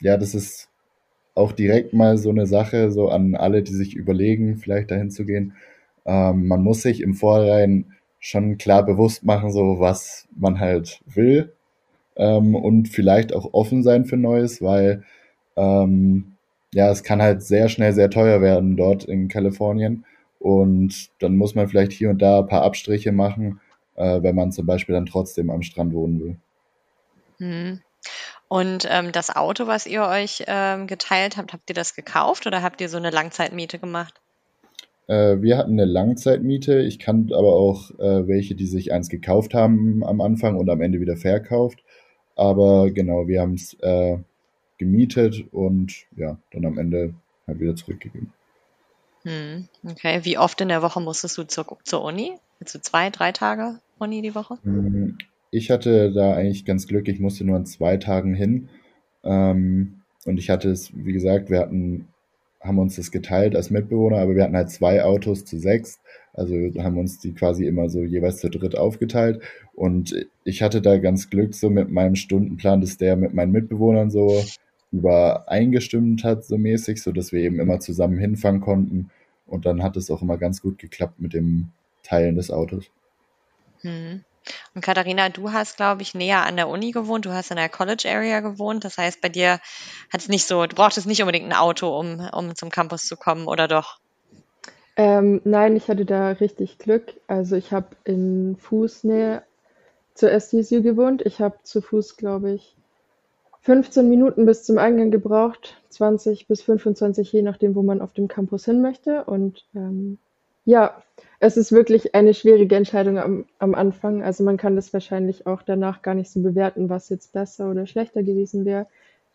[0.00, 0.68] ja, das ist
[1.34, 5.24] auch direkt mal so eine Sache, so an alle, die sich überlegen, vielleicht dahin zu
[5.24, 5.54] gehen.
[6.04, 11.52] Ähm, man muss sich im Vorhinein schon klar bewusst machen, so was man halt will
[12.16, 15.04] ähm, und vielleicht auch offen sein für Neues, weil
[15.56, 16.36] ähm,
[16.74, 20.04] ja, es kann halt sehr schnell sehr teuer werden dort in Kalifornien
[20.38, 23.60] und dann muss man vielleicht hier und da ein paar Abstriche machen,
[23.96, 26.36] äh, wenn man zum Beispiel dann trotzdem am Strand wohnen will.
[27.38, 27.80] Hm.
[28.48, 32.62] Und ähm, das Auto, was ihr euch ähm, geteilt habt, habt ihr das gekauft oder
[32.62, 34.20] habt ihr so eine Langzeitmiete gemacht?
[35.06, 36.80] Äh, wir hatten eine Langzeitmiete.
[36.80, 40.80] Ich kannte aber auch äh, welche, die sich eins gekauft haben am Anfang und am
[40.80, 41.84] Ende wieder verkauft.
[42.34, 44.18] Aber genau, wir haben es äh,
[44.80, 47.14] gemietet und ja, dann am Ende
[47.46, 48.32] halt wieder zurückgegeben.
[49.24, 52.32] Hm, okay, wie oft in der Woche musstest du zur, zur Uni?
[52.58, 54.56] Willst du zwei, drei Tage Uni die Woche?
[54.62, 55.18] Hm,
[55.50, 58.70] ich hatte da eigentlich ganz Glück, ich musste nur an zwei Tagen hin.
[59.22, 62.08] Ähm, und ich hatte es, wie gesagt, wir hatten
[62.62, 65.98] haben uns das geteilt als Mitbewohner, aber wir hatten halt zwei Autos zu sechs.
[66.34, 69.40] Also haben uns die quasi immer so jeweils zu dritt aufgeteilt.
[69.74, 74.10] Und ich hatte da ganz Glück so mit meinem Stundenplan, dass der mit meinen Mitbewohnern
[74.10, 74.44] so
[74.92, 79.10] übereingestimmt hat, so mäßig, so dass wir eben immer zusammen hinfahren konnten.
[79.46, 81.70] Und dann hat es auch immer ganz gut geklappt mit dem
[82.02, 82.86] Teilen des Autos.
[83.82, 84.24] Hm.
[84.74, 87.26] Und Katharina, du hast, glaube ich, näher an der Uni gewohnt.
[87.26, 88.84] Du hast in der College Area gewohnt.
[88.84, 89.60] Das heißt, bei dir
[90.12, 93.16] hat es nicht so, du brauchtest nicht unbedingt ein Auto, um, um zum Campus zu
[93.16, 93.98] kommen, oder doch?
[94.96, 97.14] Ähm, nein, ich hatte da richtig Glück.
[97.26, 99.42] Also ich habe in Fußnähe
[100.14, 101.22] zur SDSU gewohnt.
[101.24, 102.76] Ich habe zu Fuß, glaube ich,
[103.62, 108.28] 15 Minuten bis zum Eingang gebraucht, 20 bis 25, je nachdem, wo man auf dem
[108.28, 109.24] Campus hin möchte.
[109.24, 110.18] Und ähm,
[110.64, 111.02] ja,
[111.40, 114.22] es ist wirklich eine schwierige Entscheidung am, am Anfang.
[114.22, 117.86] Also man kann das wahrscheinlich auch danach gar nicht so bewerten, was jetzt besser oder
[117.86, 118.86] schlechter gewesen wäre.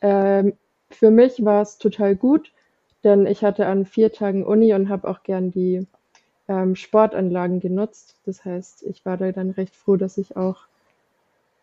[0.01, 0.53] Ähm,
[0.89, 2.51] für mich war es total gut,
[3.03, 5.85] denn ich hatte an vier Tagen Uni und habe auch gern die
[6.47, 8.15] ähm, Sportanlagen genutzt.
[8.25, 10.67] Das heißt, ich war da dann recht froh, dass ich auch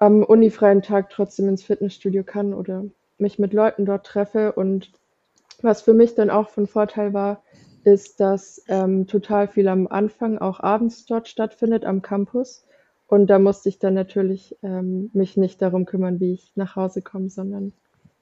[0.03, 2.85] am unifreien Tag trotzdem ins Fitnessstudio kann oder
[3.19, 4.51] mich mit Leuten dort treffe.
[4.51, 4.91] Und
[5.61, 7.41] was für mich dann auch von Vorteil war,
[7.85, 12.65] ist, dass ähm, total viel am Anfang auch abends dort stattfindet am Campus.
[13.07, 17.01] Und da musste ich dann natürlich ähm, mich nicht darum kümmern, wie ich nach Hause
[17.01, 17.73] komme, sondern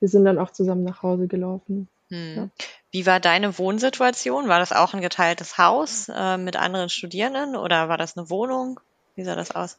[0.00, 1.88] wir sind dann auch zusammen nach Hause gelaufen.
[2.10, 2.34] Hm.
[2.36, 2.48] Ja.
[2.90, 4.48] Wie war deine Wohnsituation?
[4.48, 8.80] War das auch ein geteiltes Haus äh, mit anderen Studierenden oder war das eine Wohnung?
[9.14, 9.78] Wie sah das aus?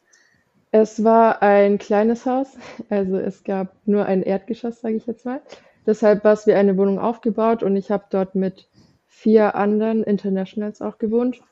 [0.74, 2.48] Es war ein kleines Haus,
[2.88, 5.42] also es gab nur ein Erdgeschoss, sage ich jetzt mal.
[5.86, 8.68] Deshalb war es wie eine Wohnung aufgebaut und ich habe dort mit
[9.06, 11.42] vier anderen Internationals auch gewohnt.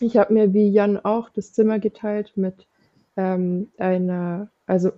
[0.00, 2.66] Ich habe mir wie Jan auch das Zimmer geteilt mit
[3.16, 4.90] ähm, einer, also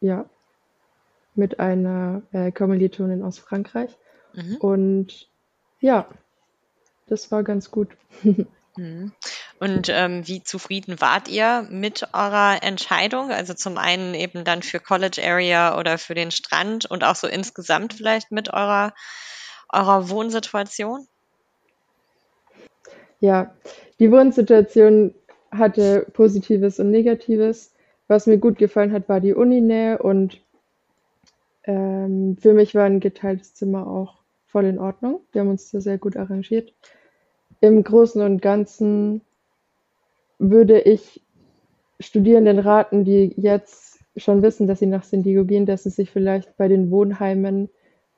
[0.00, 0.28] ja,
[1.36, 3.96] mit einer äh, Kommilitonin aus Frankreich.
[4.34, 4.56] Mhm.
[4.56, 5.28] Und
[5.80, 6.08] ja,
[7.06, 7.96] das war ganz gut.
[8.76, 9.12] mhm.
[9.60, 13.30] Und ähm, wie zufrieden wart ihr mit eurer Entscheidung?
[13.30, 17.28] Also zum einen eben dann für College Area oder für den Strand und auch so
[17.28, 18.92] insgesamt vielleicht mit eurer,
[19.72, 21.06] eurer Wohnsituation?
[23.20, 23.54] Ja,
[24.00, 25.14] die Wohnsituation
[25.50, 27.72] hatte Positives und Negatives.
[28.08, 30.40] Was mir gut gefallen hat, war die Uninähe und
[31.62, 35.20] ähm, für mich war ein geteiltes Zimmer auch voll in Ordnung.
[35.32, 36.74] Wir haben uns da sehr gut arrangiert.
[37.60, 39.22] Im Großen und Ganzen
[40.50, 41.20] würde ich
[42.00, 46.10] Studierenden raten, die jetzt schon wissen, dass sie nach San Diego gehen, dass sie sich
[46.10, 47.68] vielleicht bei den Wohnheimen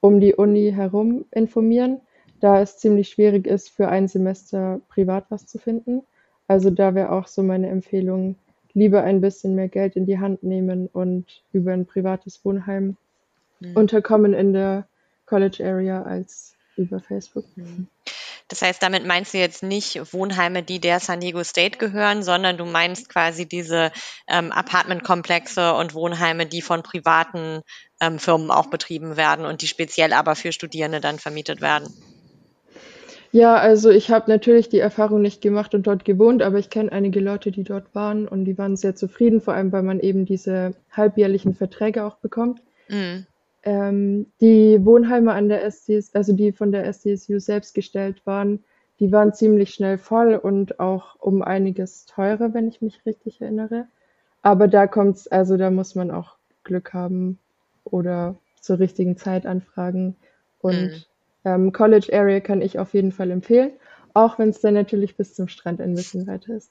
[0.01, 2.01] um die Uni herum informieren
[2.41, 6.03] da es ziemlich schwierig ist, für ein Semester privat was zu finden.
[6.49, 8.37] Also da wäre auch so meine Empfehlung,
[8.75, 12.97] lieber ein bisschen mehr Geld in die Hand nehmen und über ein privates Wohnheim
[13.61, 13.77] mhm.
[13.77, 14.87] unterkommen in der
[15.25, 17.45] College Area als über Facebook.
[17.57, 17.89] Mhm.
[18.49, 22.57] Das heißt, damit meinst du jetzt nicht Wohnheime, die der San Diego State gehören, sondern
[22.57, 23.91] du meinst quasi diese
[24.29, 27.63] ähm, Apartmentkomplexe und Wohnheime, die von privaten
[28.01, 31.93] ähm, Firmen auch betrieben werden und die speziell aber für Studierende dann vermietet werden.
[33.33, 36.93] Ja, also ich habe natürlich die Erfahrung nicht gemacht und dort gewohnt, aber ich kenne
[36.93, 40.25] einige Leute, die dort waren und die waren sehr zufrieden, vor allem weil man eben
[40.25, 42.63] diese halbjährlichen Verträge auch bekommt.
[42.89, 43.27] Mhm.
[43.67, 48.63] Ähm, die Wohnheime an der SCS, also die von der SCSU selbst gestellt waren,
[49.01, 53.89] die waren ziemlich schnell voll und auch um einiges teurer, wenn ich mich richtig erinnere.
[54.41, 57.41] Aber da kommt's, also da muss man auch Glück haben
[57.83, 60.15] oder zur richtigen Zeit anfragen.
[60.61, 61.05] Und mhm.
[61.45, 63.73] ähm, College Area kann ich auf jeden Fall empfehlen.
[64.17, 66.71] Auch wenn es dann natürlich bis zum Strand ein bisschen weiter ist.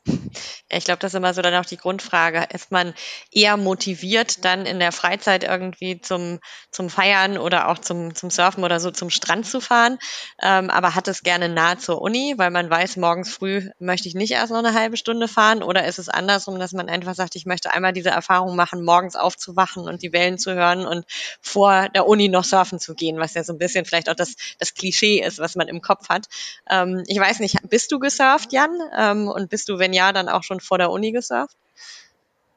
[0.71, 2.47] Ja, ich glaube, das ist immer so dann auch die Grundfrage.
[2.51, 2.95] Ist man
[3.31, 6.39] eher motiviert, dann in der Freizeit irgendwie zum,
[6.71, 9.99] zum Feiern oder auch zum, zum Surfen oder so zum Strand zu fahren,
[10.41, 14.15] ähm, aber hat es gerne nahe zur Uni, weil man weiß, morgens früh möchte ich
[14.15, 15.61] nicht erst noch eine halbe Stunde fahren?
[15.61, 19.15] Oder ist es andersrum, dass man einfach sagt, ich möchte einmal diese Erfahrung machen, morgens
[19.15, 21.05] aufzuwachen und die Wellen zu hören und
[21.41, 24.33] vor der Uni noch surfen zu gehen, was ja so ein bisschen vielleicht auch das,
[24.57, 26.25] das Klischee ist, was man im Kopf hat.
[26.67, 28.71] Ähm, ich weiß weiß nicht, bist du gesurft, Jan?
[28.97, 31.55] Ähm, und bist du, wenn ja, dann auch schon vor der Uni gesurft?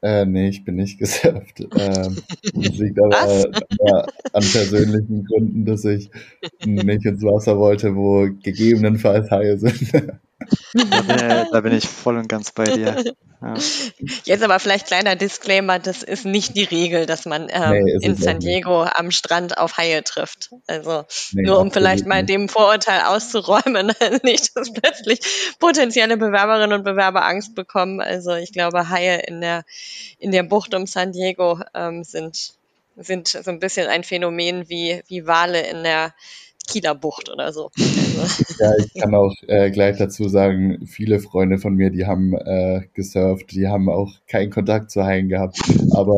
[0.00, 1.60] Äh, nee, ich bin nicht gesurft.
[1.60, 2.22] Ähm,
[2.54, 6.10] das liegt aber äh, an persönlichen Gründen, dass ich
[6.64, 9.92] nicht ins Wasser wollte, wo gegebenenfalls Haie sind.
[10.72, 13.04] Da bin, da bin, ich voll und ganz bei dir.
[13.42, 13.54] Ja.
[14.24, 18.16] Jetzt aber vielleicht kleiner Disclaimer, das ist nicht die Regel, dass man ähm, nee, in
[18.16, 18.98] San Diego nicht.
[18.98, 20.50] am Strand auf Haie trifft.
[20.66, 22.30] Also nee, nur um vielleicht mal nicht.
[22.30, 25.20] dem Vorurteil auszuräumen, nicht, dass plötzlich
[25.58, 28.00] potenzielle Bewerberinnen und Bewerber Angst bekommen.
[28.00, 29.64] Also ich glaube, Haie in der,
[30.18, 32.54] in der Bucht um San Diego ähm, sind,
[32.96, 36.12] sind so ein bisschen ein Phänomen wie, wie Wale in der
[36.68, 37.70] Kieler Bucht oder so.
[37.76, 38.44] Also.
[38.60, 42.82] Ja, ich kann auch äh, gleich dazu sagen, viele Freunde von mir, die haben äh,
[42.94, 45.58] gesurft, die haben auch keinen Kontakt zu Haien gehabt.
[45.92, 46.16] Aber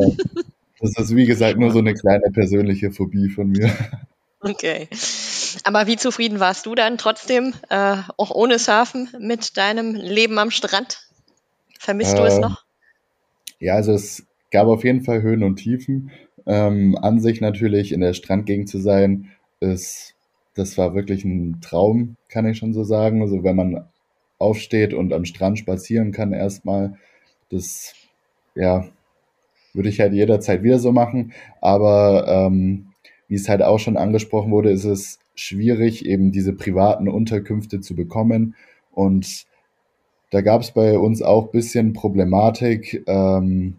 [0.79, 3.71] das ist, wie gesagt, nur so eine kleine persönliche Phobie von mir.
[4.39, 4.87] Okay.
[5.63, 10.49] Aber wie zufrieden warst du dann trotzdem, äh, auch ohne Surfen, mit deinem Leben am
[10.49, 11.07] Strand?
[11.77, 12.63] Vermisst du es ähm, noch?
[13.59, 16.11] Ja, also es gab auf jeden Fall Höhen und Tiefen.
[16.47, 20.15] Ähm, an sich natürlich in der Strandgegend zu sein, ist
[20.55, 23.21] das war wirklich ein Traum, kann ich schon so sagen.
[23.21, 23.85] Also wenn man
[24.37, 26.97] aufsteht und am Strand spazieren kann erstmal,
[27.49, 27.93] das
[28.55, 28.85] ja,
[29.73, 31.33] würde ich halt jederzeit wieder so machen.
[31.61, 32.87] Aber ähm,
[33.27, 37.95] wie es halt auch schon angesprochen wurde, ist es schwierig, eben diese privaten Unterkünfte zu
[37.95, 38.55] bekommen.
[38.91, 39.45] Und
[40.31, 43.77] da gab es bei uns auch ein bisschen Problematik, ähm,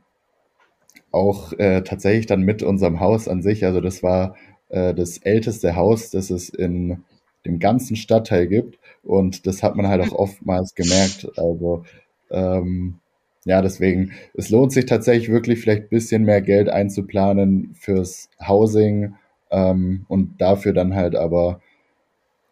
[1.11, 3.67] auch äh, tatsächlich dann mit unserem Haus an sich.
[3.67, 4.37] Also das war
[4.73, 7.05] äh, das älteste Haus, das es in
[7.47, 8.79] dem ganzen Stadtteil gibt.
[9.05, 11.31] Und das hat man halt auch oftmals gemerkt.
[11.37, 11.85] Also
[12.31, 12.99] ähm,
[13.45, 19.17] ja, deswegen, es lohnt sich tatsächlich wirklich vielleicht ein bisschen mehr Geld einzuplanen fürs Housing
[19.51, 21.61] ähm, und dafür dann halt aber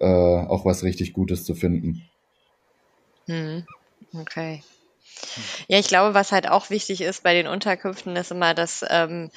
[0.01, 2.03] äh, auch was richtig Gutes zu finden.
[3.27, 3.65] Hm.
[4.13, 4.63] Okay.
[5.69, 9.31] Ja, ich glaube, was halt auch wichtig ist bei den Unterkünften, ist immer, dass ähm,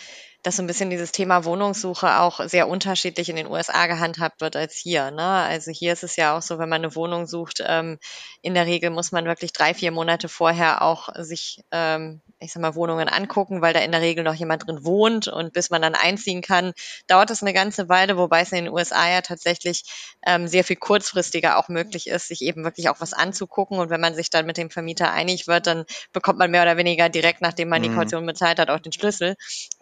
[0.44, 4.58] dass so ein bisschen dieses Thema Wohnungssuche auch sehr unterschiedlich in den USA gehandhabt wird
[4.58, 5.10] als hier.
[5.10, 5.24] Ne?
[5.24, 7.98] Also hier ist es ja auch so, wenn man eine Wohnung sucht, ähm,
[8.42, 12.62] in der Regel muss man wirklich drei, vier Monate vorher auch sich, ähm, ich sag
[12.62, 15.82] mal, Wohnungen angucken, weil da in der Regel noch jemand drin wohnt und bis man
[15.82, 16.74] dann einziehen kann,
[17.08, 19.84] dauert es eine ganze Weile, wobei es in den USA ja tatsächlich
[20.28, 24.02] ähm, sehr viel kurzfristiger auch möglich ist, sich eben wirklich auch was anzugucken und wenn
[24.02, 27.40] man sich dann mit dem Vermieter einig wird, dann bekommt man mehr oder weniger direkt,
[27.40, 27.96] nachdem man die mhm.
[27.96, 29.36] Kaution bezahlt hat, auch den Schlüssel,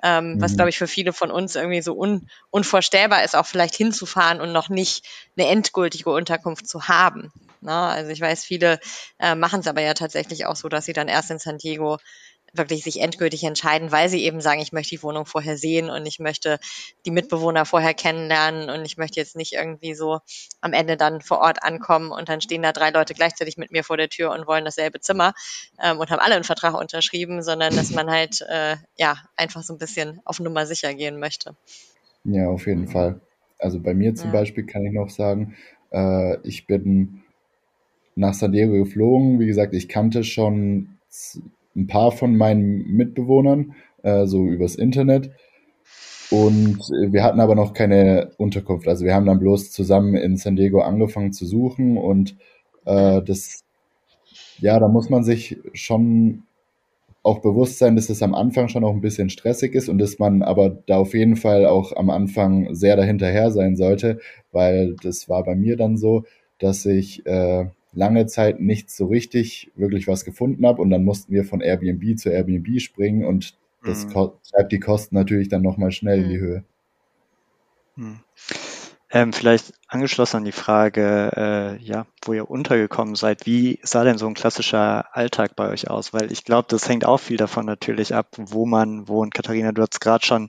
[0.04, 0.51] ähm, mhm.
[0.52, 4.42] Was glaube ich für viele von uns irgendwie so un, unvorstellbar ist, auch vielleicht hinzufahren
[4.42, 5.06] und noch nicht
[5.38, 7.32] eine endgültige Unterkunft zu haben.
[7.62, 7.74] Ne?
[7.74, 8.80] Also ich weiß, viele
[9.20, 11.98] äh, machen es aber ja tatsächlich auch so, dass sie dann erst in San Diego
[12.54, 16.06] wirklich sich endgültig entscheiden, weil sie eben sagen, ich möchte die Wohnung vorher sehen und
[16.06, 16.60] ich möchte
[17.06, 20.20] die Mitbewohner vorher kennenlernen und ich möchte jetzt nicht irgendwie so
[20.60, 23.84] am Ende dann vor Ort ankommen und dann stehen da drei Leute gleichzeitig mit mir
[23.84, 25.34] vor der Tür und wollen dasselbe Zimmer
[25.82, 29.74] ähm, und haben alle einen Vertrag unterschrieben, sondern dass man halt äh, ja einfach so
[29.74, 31.56] ein bisschen auf Nummer sicher gehen möchte.
[32.24, 33.22] Ja, auf jeden Fall.
[33.58, 34.40] Also bei mir zum ja.
[34.40, 35.56] Beispiel kann ich noch sagen,
[35.92, 37.24] äh, ich bin
[38.16, 39.40] nach San Diego geflogen.
[39.40, 40.98] Wie gesagt, ich kannte schon
[41.76, 45.32] ein paar von meinen Mitbewohnern, äh, so übers Internet.
[46.30, 48.88] Und wir hatten aber noch keine Unterkunft.
[48.88, 52.38] Also wir haben dann bloß zusammen in San Diego angefangen zu suchen und
[52.86, 53.66] äh, das,
[54.60, 56.44] ja, da muss man sich schon
[57.24, 60.18] auch bewusst sein, dass es am Anfang schon auch ein bisschen stressig ist und dass
[60.20, 64.20] man aber da auf jeden Fall auch am Anfang sehr dahinterher sein sollte,
[64.52, 66.24] weil das war bei mir dann so,
[66.60, 71.34] dass ich äh, lange Zeit nicht so richtig wirklich was gefunden habe und dann mussten
[71.34, 74.12] wir von Airbnb zu Airbnb springen und das mhm.
[74.12, 76.24] treibt die Kosten natürlich dann nochmal schnell mhm.
[76.24, 76.42] in die mhm.
[76.42, 76.64] Höhe.
[77.96, 78.20] Mhm.
[79.14, 84.18] Ähm, vielleicht angeschlossen an die Frage, äh, ja, wo ihr untergekommen seid, wie sah denn
[84.18, 86.14] so ein klassischer Alltag bei euch aus?
[86.14, 89.34] Weil ich glaube, das hängt auch viel davon natürlich ab, wo man wohnt.
[89.34, 90.48] Katharina, du hast gerade schon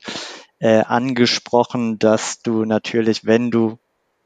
[0.61, 3.79] äh, angesprochen, dass du natürlich, wenn du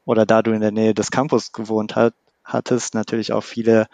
[0.05, 2.13] oder da du in der Nähe des Campus gewohnt hat,
[2.47, 3.87] hattest, natürlich auch viele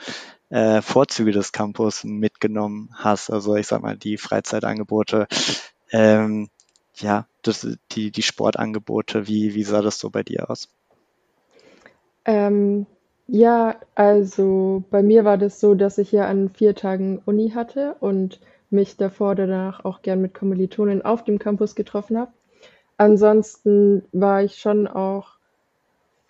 [0.49, 3.29] äh, Vorzüge des Campus mitgenommen hast.
[3.29, 5.27] Also ich sag mal, die Freizeitangebote,
[5.91, 6.49] ähm,
[6.97, 10.69] ja, das, die, die Sportangebote, wie, wie sah das so bei dir aus?
[12.25, 12.85] Ähm,
[13.27, 17.95] ja, also bei mir war das so, dass ich ja an vier Tagen Uni hatte
[17.99, 18.39] und
[18.69, 22.31] mich davor danach auch gern mit Kommilitonen auf dem Campus getroffen habe.
[22.97, 25.29] Ansonsten war ich schon auch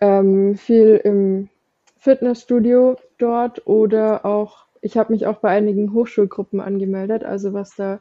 [0.00, 1.48] ähm, viel im
[2.04, 7.24] Fitnessstudio dort oder auch, ich habe mich auch bei einigen Hochschulgruppen angemeldet.
[7.24, 8.00] Also was da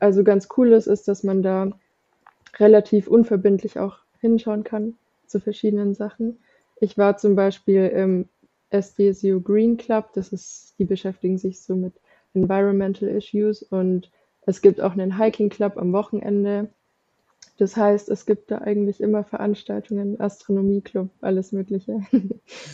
[0.00, 1.70] also ganz cool ist, ist, dass man da
[2.58, 4.96] relativ unverbindlich auch hinschauen kann
[5.26, 6.38] zu verschiedenen Sachen.
[6.80, 8.26] Ich war zum Beispiel im
[8.70, 11.92] SDSU Green Club, das ist, die beschäftigen sich so mit
[12.32, 14.10] Environmental Issues und
[14.46, 16.70] es gibt auch einen Hiking Club am Wochenende.
[17.58, 22.00] Das heißt, es gibt da eigentlich immer Veranstaltungen, Astronomieclub, alles Mögliche.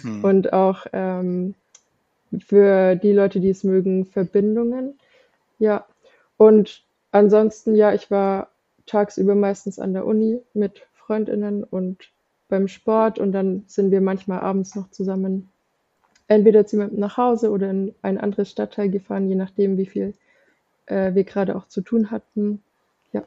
[0.03, 0.25] Hm.
[0.25, 1.55] Und auch ähm,
[2.39, 4.99] für die Leute, die es mögen, Verbindungen.
[5.59, 5.87] Ja,
[6.37, 8.49] und ansonsten, ja, ich war
[8.87, 12.11] tagsüber meistens an der Uni mit Freundinnen und
[12.49, 15.49] beim Sport und dann sind wir manchmal abends noch zusammen
[16.29, 20.15] entweder zu jemandem nach Hause oder in ein anderes Stadtteil gefahren, je nachdem, wie viel
[20.87, 22.63] äh, wir gerade auch zu tun hatten.
[23.13, 23.25] Ja.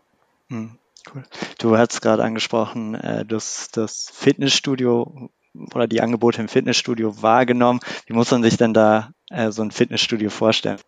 [0.49, 0.71] Hm,
[1.13, 1.23] cool.
[1.59, 5.29] Du hast gerade angesprochen, äh, dass das Fitnessstudio
[5.73, 7.79] oder die Angebote im Fitnessstudio wahrgenommen.
[8.05, 10.79] Wie muss man sich denn da äh, so ein Fitnessstudio vorstellen?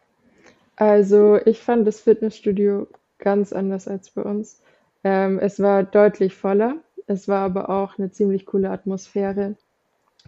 [0.76, 2.88] Also ich fand das Fitnessstudio
[3.20, 4.62] ganz anders als bei uns.
[5.04, 6.76] Ähm, es war deutlich voller.
[7.08, 9.56] Es war aber auch eine ziemlich coole Atmosphäre,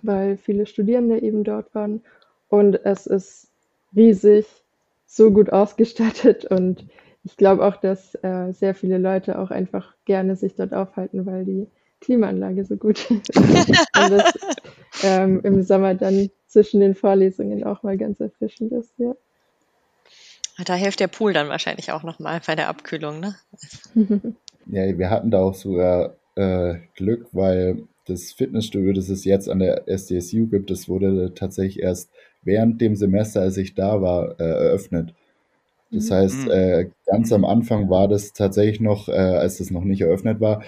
[0.02, 2.04] weil viele Studierende eben dort waren.
[2.50, 3.48] Und es ist
[3.96, 4.46] riesig,
[5.06, 6.46] so gut ausgestattet.
[6.46, 6.86] Und
[7.24, 11.46] ich glaube auch, dass äh, sehr viele Leute auch einfach gerne sich dort aufhalten, weil
[11.46, 11.68] die
[12.02, 13.36] Klimaanlage so gut ist.
[13.38, 14.34] Und das
[15.04, 19.16] ähm, im Sommer dann zwischen den Vorlesungen auch mal ganz erfrischend ist, ja.
[20.66, 23.36] Da hilft der Pool dann wahrscheinlich auch nochmal bei der Abkühlung, ne?
[24.66, 29.60] Ja, wir hatten da auch sogar äh, Glück, weil das Fitnessstudio, das es jetzt an
[29.60, 32.10] der SDSU gibt, das wurde tatsächlich erst
[32.44, 35.14] während dem Semester, als ich da war, äh, eröffnet.
[35.94, 36.14] Das mhm.
[36.14, 40.42] heißt, äh, ganz am Anfang war das tatsächlich noch, äh, als das noch nicht eröffnet
[40.42, 40.64] war,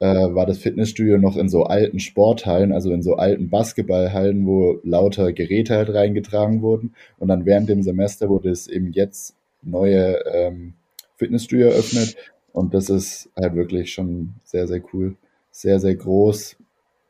[0.00, 4.78] äh, war das Fitnessstudio noch in so alten Sporthallen, also in so alten Basketballhallen, wo
[4.84, 6.94] lauter Geräte halt reingetragen wurden.
[7.18, 10.74] Und dann während dem Semester wurde es eben jetzt neue ähm,
[11.16, 12.16] Fitnessstudio eröffnet.
[12.52, 15.16] Und das ist halt wirklich schon sehr, sehr cool.
[15.50, 16.56] Sehr, sehr groß.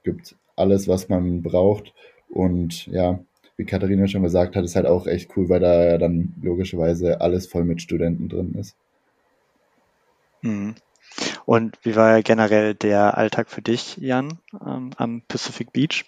[0.03, 1.93] Gibt alles, was man braucht.
[2.31, 3.21] Und ja,
[3.59, 7.20] wie Katharina schon gesagt hat, ist halt auch echt cool, weil da ja dann logischerweise
[7.20, 8.76] alles voll mit Studenten drin ist.
[10.42, 10.76] Mhm.
[11.44, 16.04] Und wie war generell der Alltag für dich, Jan, ähm, am Pacific Beach?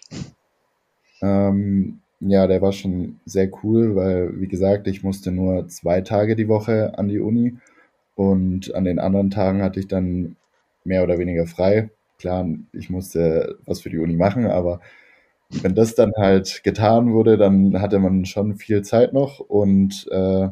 [1.21, 6.37] Ähm, ja, der war schon sehr cool, weil, wie gesagt, ich musste nur zwei Tage
[6.37, 7.57] die Woche an die Uni
[8.15, 10.37] und an den anderen Tagen hatte ich dann
[10.85, 11.89] mehr oder weniger frei.
[12.17, 14.79] Klar, ich musste was für die Uni machen, aber
[15.61, 20.49] wenn das dann halt getan wurde, dann hatte man schon viel Zeit noch und äh,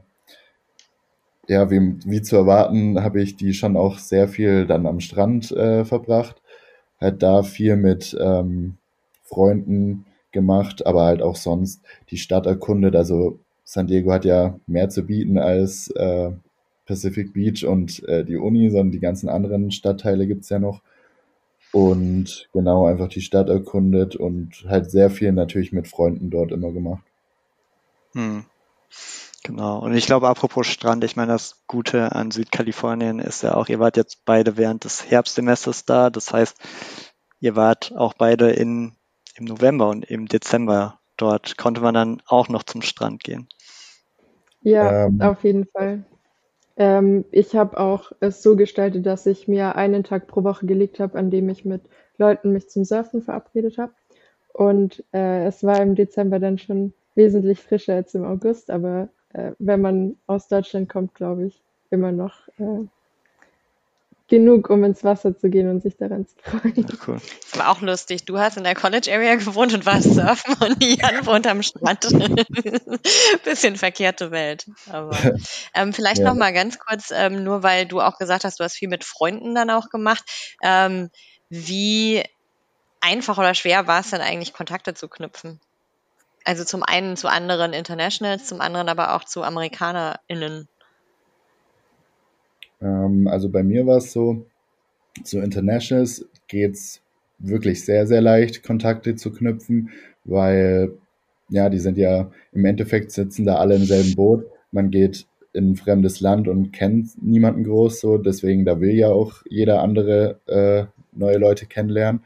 [1.48, 5.52] ja, wie, wie zu erwarten, habe ich die schon auch sehr viel dann am Strand
[5.52, 6.42] äh, verbracht.
[7.02, 8.78] Halt da viel mit ähm,
[9.24, 11.82] Freunden gemacht, aber halt auch sonst
[12.12, 12.96] die Stadt erkundet.
[12.96, 16.32] Also San Diego hat ja mehr zu bieten als äh,
[16.86, 20.82] Pacific Beach und äh, die Uni, sondern die ganzen anderen Stadtteile gibt's ja noch.
[21.72, 26.72] Und genau einfach die Stadt erkundet und halt sehr viel natürlich mit Freunden dort immer
[26.72, 27.04] gemacht.
[28.14, 28.46] Hm.
[29.44, 29.80] Genau.
[29.80, 33.80] Und ich glaube, apropos Strand, ich meine, das Gute an Südkalifornien ist ja auch, ihr
[33.80, 36.10] wart jetzt beide während des Herbstsemesters da.
[36.10, 36.58] Das heißt,
[37.40, 38.94] ihr wart auch beide in,
[39.36, 41.58] im November und im Dezember dort.
[41.58, 43.48] Konnte man dann auch noch zum Strand gehen?
[44.62, 46.04] Ja, ähm, auf jeden Fall.
[46.80, 51.00] Ähm, ich habe auch es so gestaltet, dass ich mir einen Tag pro Woche gelegt
[51.00, 51.82] habe, an dem ich mit
[52.18, 53.94] Leuten mich zum Surfen verabredet habe.
[54.54, 59.52] Und äh, es war im Dezember dann schon wesentlich frischer als im August, aber äh,
[59.60, 61.62] wenn man aus Deutschland kommt, glaube ich,
[61.92, 62.88] immer noch äh,
[64.30, 66.76] genug, um ins Wasser zu gehen und sich daran zu freuen.
[66.76, 67.18] Ja, cool.
[67.54, 68.26] War auch lustig.
[68.26, 72.02] Du hast in der College Area gewohnt und warst surfen und Jan wohnt am Strand.
[73.44, 74.66] Bisschen verkehrte Welt.
[74.92, 75.18] Aber
[75.74, 76.30] ähm, vielleicht ja.
[76.30, 79.04] noch mal ganz kurz, ähm, nur weil du auch gesagt hast, du hast viel mit
[79.04, 80.24] Freunden dann auch gemacht.
[80.64, 81.10] Ähm,
[81.50, 82.24] wie
[83.02, 85.60] einfach oder schwer war es dann eigentlich, Kontakte zu knüpfen?
[86.46, 90.68] Also zum einen zu anderen Internationals, zum anderen aber auch zu AmerikanerInnen.
[92.82, 94.46] Ähm, also bei mir war es so,
[95.24, 97.02] zu Internationals geht es
[97.40, 99.90] wirklich sehr, sehr leicht, Kontakte zu knüpfen,
[100.26, 100.92] weil
[101.50, 104.46] ja, die sind ja im Endeffekt sitzen da alle im selben Boot.
[104.72, 109.10] Man geht in ein fremdes Land und kennt niemanden groß so, deswegen da will ja
[109.10, 110.86] auch jeder andere äh,
[111.18, 112.22] neue Leute kennenlernen.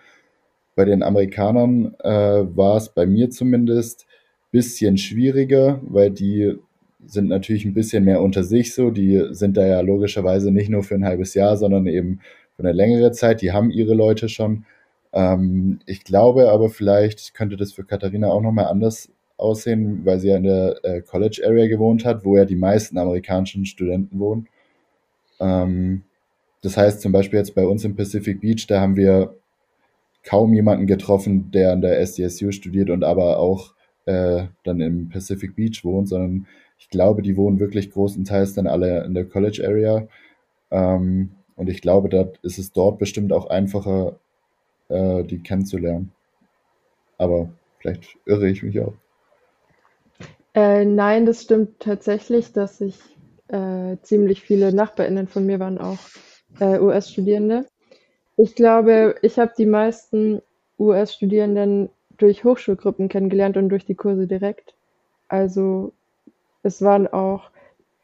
[0.76, 4.06] Bei den Amerikanern äh, war es bei mir zumindest
[4.52, 6.58] bisschen schwieriger, weil die
[7.06, 8.92] sind natürlich ein bisschen mehr unter sich so.
[8.92, 12.20] Die sind da ja logischerweise nicht nur für ein halbes Jahr, sondern eben
[12.56, 13.42] für eine längere Zeit.
[13.42, 14.66] Die haben ihre Leute schon.
[15.14, 20.30] Ähm, ich glaube aber vielleicht könnte das für Katharina auch nochmal anders aussehen, weil sie
[20.30, 24.48] ja in der äh, College Area gewohnt hat, wo ja die meisten amerikanischen Studenten wohnen.
[25.40, 26.04] Ähm,
[26.62, 29.36] das heißt zum Beispiel jetzt bei uns im Pacific Beach, da haben wir
[30.24, 33.74] kaum jemanden getroffen, der an der SDSU studiert und aber auch
[34.06, 36.48] äh, dann im Pacific Beach wohnt, sondern
[36.84, 40.06] ich glaube, die wohnen wirklich großenteils dann alle in der College Area.
[40.70, 44.20] Ähm, und ich glaube, da ist es dort bestimmt auch einfacher,
[44.90, 46.12] äh, die kennenzulernen.
[47.18, 48.94] Aber vielleicht irre ich mich auch.
[50.54, 53.00] Äh, nein, das stimmt tatsächlich, dass ich
[53.48, 56.00] äh, ziemlich viele NachbarInnen von mir waren auch
[56.60, 57.66] äh, US-Studierende.
[58.36, 60.42] Ich glaube, ich habe die meisten
[60.78, 64.76] US-Studierenden durch Hochschulgruppen kennengelernt und durch die Kurse direkt.
[65.30, 65.94] Also
[66.64, 67.52] es waren auch,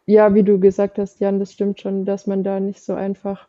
[0.06, 3.48] ja, wie du gesagt hast, Jan, das stimmt schon, dass man da nicht so einfach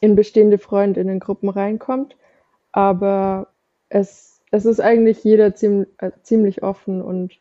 [0.00, 2.16] in bestehende Freundinnengruppen reinkommt.
[2.72, 3.48] Aber
[3.88, 7.38] es, es ist eigentlich jeder ziem, äh, ziemlich offen und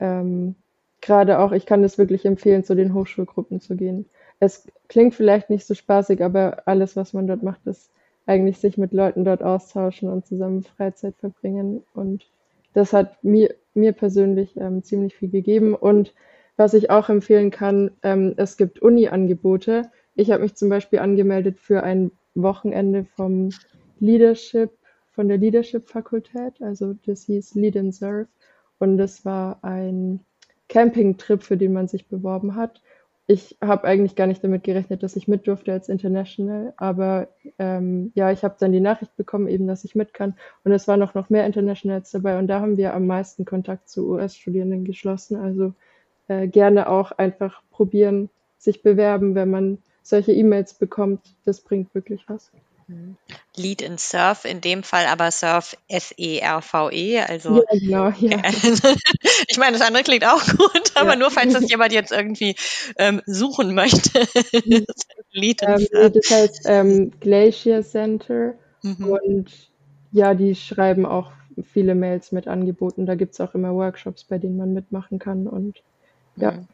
[0.00, 0.56] ähm,
[1.00, 4.06] gerade auch, ich kann das wirklich empfehlen, zu den Hochschulgruppen zu gehen.
[4.40, 7.90] Es klingt vielleicht nicht so spaßig, aber alles, was man dort macht, ist
[8.26, 11.84] eigentlich sich mit Leuten dort austauschen und zusammen Freizeit verbringen.
[11.94, 12.26] Und
[12.74, 15.74] das hat mir, mir persönlich ähm, ziemlich viel gegeben.
[15.74, 16.14] Und
[16.56, 19.90] was ich auch empfehlen kann, ähm, es gibt Uni-Angebote.
[20.14, 23.50] Ich habe mich zum Beispiel angemeldet für ein Wochenende vom
[24.00, 24.70] Leadership,
[25.12, 26.60] von der Leadership-Fakultät.
[26.60, 28.28] Also das hieß Lead and Serve.
[28.78, 30.20] Und das war ein
[30.68, 32.80] Campingtrip, für den man sich beworben hat
[33.28, 38.12] ich habe eigentlich gar nicht damit gerechnet, dass ich mit durfte als International, aber ähm,
[38.14, 40.36] ja, ich habe dann die Nachricht bekommen, eben, dass ich mit kann.
[40.62, 43.88] Und es waren auch noch mehr Internationals dabei und da haben wir am meisten Kontakt
[43.88, 45.36] zu US-Studierenden geschlossen.
[45.36, 45.74] Also
[46.28, 51.34] äh, gerne auch einfach probieren, sich bewerben, wenn man solche E-Mails bekommt.
[51.44, 52.52] Das bringt wirklich was.
[52.88, 53.16] Mhm.
[53.56, 57.18] Lead in Surf, in dem Fall aber Surf S-E-R-V-E.
[57.18, 58.42] -E, also ja, genau, ja.
[59.48, 61.16] ich meine, das andere klingt auch gut, aber ja.
[61.16, 62.54] nur falls das jemand jetzt irgendwie
[62.96, 64.20] ähm, suchen möchte.
[65.32, 66.12] Lead in ähm, Surf.
[66.12, 69.04] Das heißt ähm, Glacier Center mhm.
[69.04, 69.70] und
[70.12, 71.32] ja, die schreiben auch
[71.72, 73.06] viele Mails mit Angeboten.
[73.06, 75.82] Da gibt es auch immer Workshops, bei denen man mitmachen kann und
[76.36, 76.52] ja.
[76.52, 76.68] Mhm.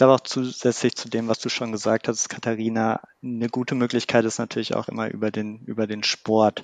[0.00, 4.38] Glaube auch zusätzlich zu dem, was du schon gesagt hast, Katharina, eine gute Möglichkeit ist
[4.38, 6.62] natürlich auch immer über den, über den Sport.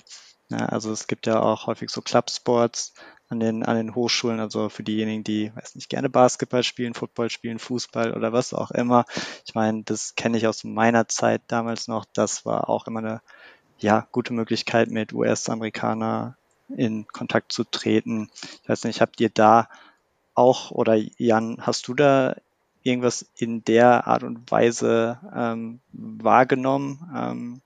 [0.49, 2.95] Ja, also es gibt ja auch häufig so Clubsports
[3.29, 7.29] an den, an den Hochschulen, also für diejenigen, die, weiß nicht, gerne Basketball spielen, Football
[7.29, 9.05] spielen, Fußball oder was auch immer.
[9.45, 12.05] Ich meine, das kenne ich aus meiner Zeit damals noch.
[12.13, 13.21] Das war auch immer eine,
[13.77, 16.37] ja, gute Möglichkeit, mit US-Amerikaner
[16.75, 18.31] in Kontakt zu treten.
[18.63, 19.69] Ich weiß nicht, habt ihr da
[20.33, 22.35] auch, oder Jan, hast du da
[22.87, 27.61] irgendwas in der Art und Weise ähm, wahrgenommen ähm,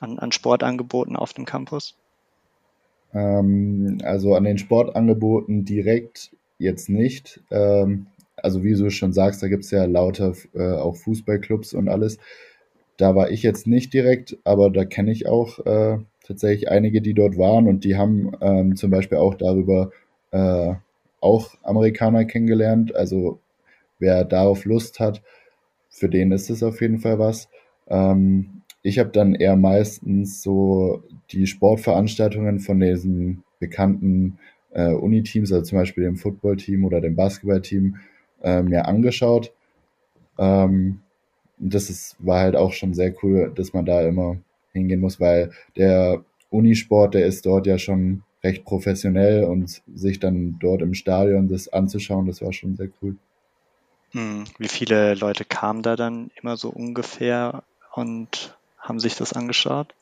[0.00, 1.94] an, an Sportangeboten auf dem Campus?
[3.12, 7.40] Ähm, also an den Sportangeboten direkt jetzt nicht.
[7.50, 8.06] Ähm,
[8.36, 12.18] also wie du schon sagst, da gibt es ja lauter äh, auch Fußballclubs und alles.
[12.96, 17.14] Da war ich jetzt nicht direkt, aber da kenne ich auch äh, tatsächlich einige, die
[17.14, 19.90] dort waren und die haben ähm, zum Beispiel auch darüber
[20.30, 20.74] äh,
[21.20, 22.94] auch Amerikaner kennengelernt.
[22.94, 23.40] Also
[23.98, 25.22] wer darauf Lust hat,
[25.88, 27.48] für den ist es auf jeden Fall was.
[27.88, 34.38] Ähm, ich habe dann eher meistens so die Sportveranstaltungen von diesen bekannten
[34.72, 37.96] äh, Uni-Teams, also zum Beispiel dem Football-Team oder dem Basketball-Team,
[38.42, 39.52] äh, mir angeschaut.
[40.38, 41.00] Ähm,
[41.58, 44.38] das ist, war halt auch schon sehr cool, dass man da immer
[44.72, 50.56] hingehen muss, weil der Unisport, der ist dort ja schon recht professionell und sich dann
[50.60, 53.16] dort im Stadion das anzuschauen, das war schon sehr cool.
[54.14, 59.92] Hm, wie viele Leute kamen da dann immer so ungefähr und haben sich das angeschaut?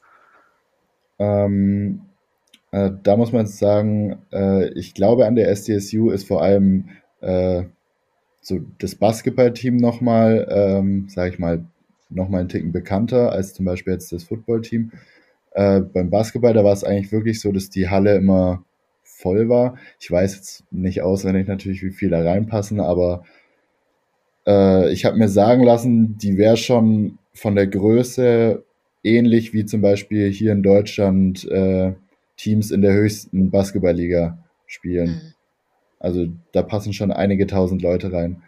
[1.18, 2.02] Ähm,
[2.72, 6.90] äh, da muss man sagen, äh, ich glaube an der SDSU ist vor allem
[7.22, 7.64] äh,
[8.42, 11.64] so das Basketballteam nochmal, ähm, sage ich mal,
[12.10, 14.92] nochmal einen Ticken bekannter als zum Beispiel jetzt das Footballteam.
[15.52, 18.62] Äh, beim Basketball, da war es eigentlich wirklich so, dass die Halle immer
[19.04, 19.76] voll war.
[20.00, 23.24] Ich weiß jetzt nicht auswendig natürlich, wie viel da reinpassen, aber
[24.46, 28.64] äh, ich habe mir sagen lassen, die wäre schon von der Größe
[29.04, 31.92] ähnlich wie zum Beispiel hier in Deutschland äh,
[32.36, 35.08] Teams in der höchsten Basketballliga spielen.
[35.10, 35.34] Mhm.
[35.98, 38.42] Also da passen schon einige tausend Leute rein.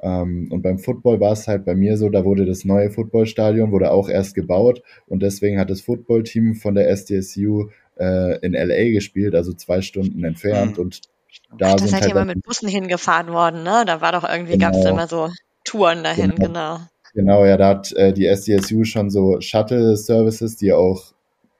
[0.00, 3.72] Ähm, und beim Football war es halt bei mir so, da wurde das neue Footballstadion,
[3.72, 8.90] wurde auch erst gebaut und deswegen hat das Footballteam von der SDSU äh, in LA
[8.92, 10.84] gespielt, also zwei Stunden entfernt mhm.
[10.84, 11.00] und
[11.56, 13.84] da Ach, da seid halt ihr mal mit Bussen hingefahren worden, ne?
[13.86, 14.70] Da war doch irgendwie, genau.
[14.70, 15.30] gab es immer so
[15.64, 16.46] Touren dahin, genau.
[16.46, 16.80] genau.
[17.14, 21.14] Genau, ja, da hat äh, die SDSU schon so Shuttle-Services, die auch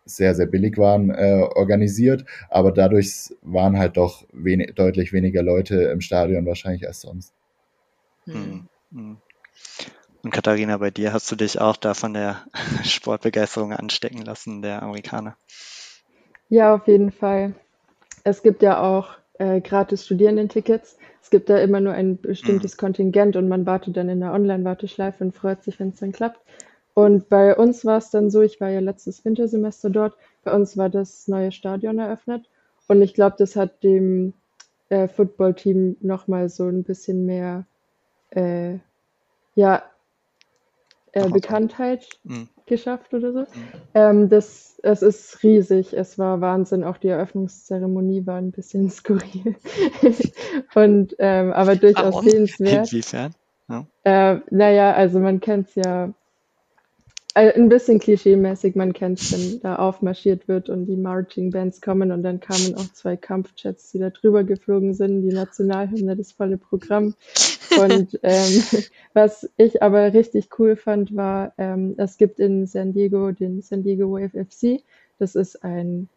[0.04, 5.76] sehr, sehr billig waren, äh, organisiert, aber dadurch waren halt doch wenig, deutlich weniger Leute
[5.84, 7.32] im Stadion wahrscheinlich als sonst.
[8.24, 8.68] Hm.
[8.92, 9.16] hm.
[10.22, 12.44] Und Katharina, bei dir hast du dich auch da von der
[12.84, 15.36] Sportbegeisterung anstecken lassen, der Amerikaner?
[16.48, 17.54] Ja, auf jeden Fall.
[18.24, 20.96] Es gibt ja auch äh, gratis Studierendentickets.
[21.22, 22.78] Es gibt da immer nur ein bestimmtes hm.
[22.78, 26.40] Kontingent und man wartet dann in der Online-Warteschleife und freut sich, wenn es dann klappt.
[26.94, 30.76] Und bei uns war es dann so, ich war ja letztes Wintersemester dort, bei uns
[30.76, 32.48] war das neue Stadion eröffnet
[32.88, 34.32] und ich glaube, das hat dem
[34.88, 37.66] äh, Footballteam nochmal so ein bisschen mehr
[38.30, 38.78] äh,
[39.54, 39.82] ja,
[41.12, 42.48] äh, Bekanntheit mhm.
[42.66, 43.40] Geschafft oder so.
[43.40, 43.46] Mhm.
[43.94, 49.56] Ähm, das, es ist riesig, es war Wahnsinn, auch die Eröffnungszeremonie war ein bisschen skurril.
[50.74, 52.28] und ähm, aber durchaus Warum?
[52.28, 52.92] sehenswert.
[52.92, 53.34] Inwiefern?
[53.68, 53.86] Ja.
[54.04, 56.12] Äh, naja, also man kennt es ja
[57.36, 62.10] ein bisschen klischeemäßig, man kennt es, wenn da aufmarschiert wird und die Marching Bands kommen
[62.10, 66.56] und dann kamen auch zwei Kampfjets, die da drüber geflogen sind, die Nationalhymne, das volle
[66.56, 67.14] Programm.
[67.78, 68.62] Und ähm,
[69.12, 73.82] was ich aber richtig cool fand, war, ähm, es gibt in San Diego den San
[73.82, 74.82] Diego Wave FC.
[75.18, 76.08] Das ist ein,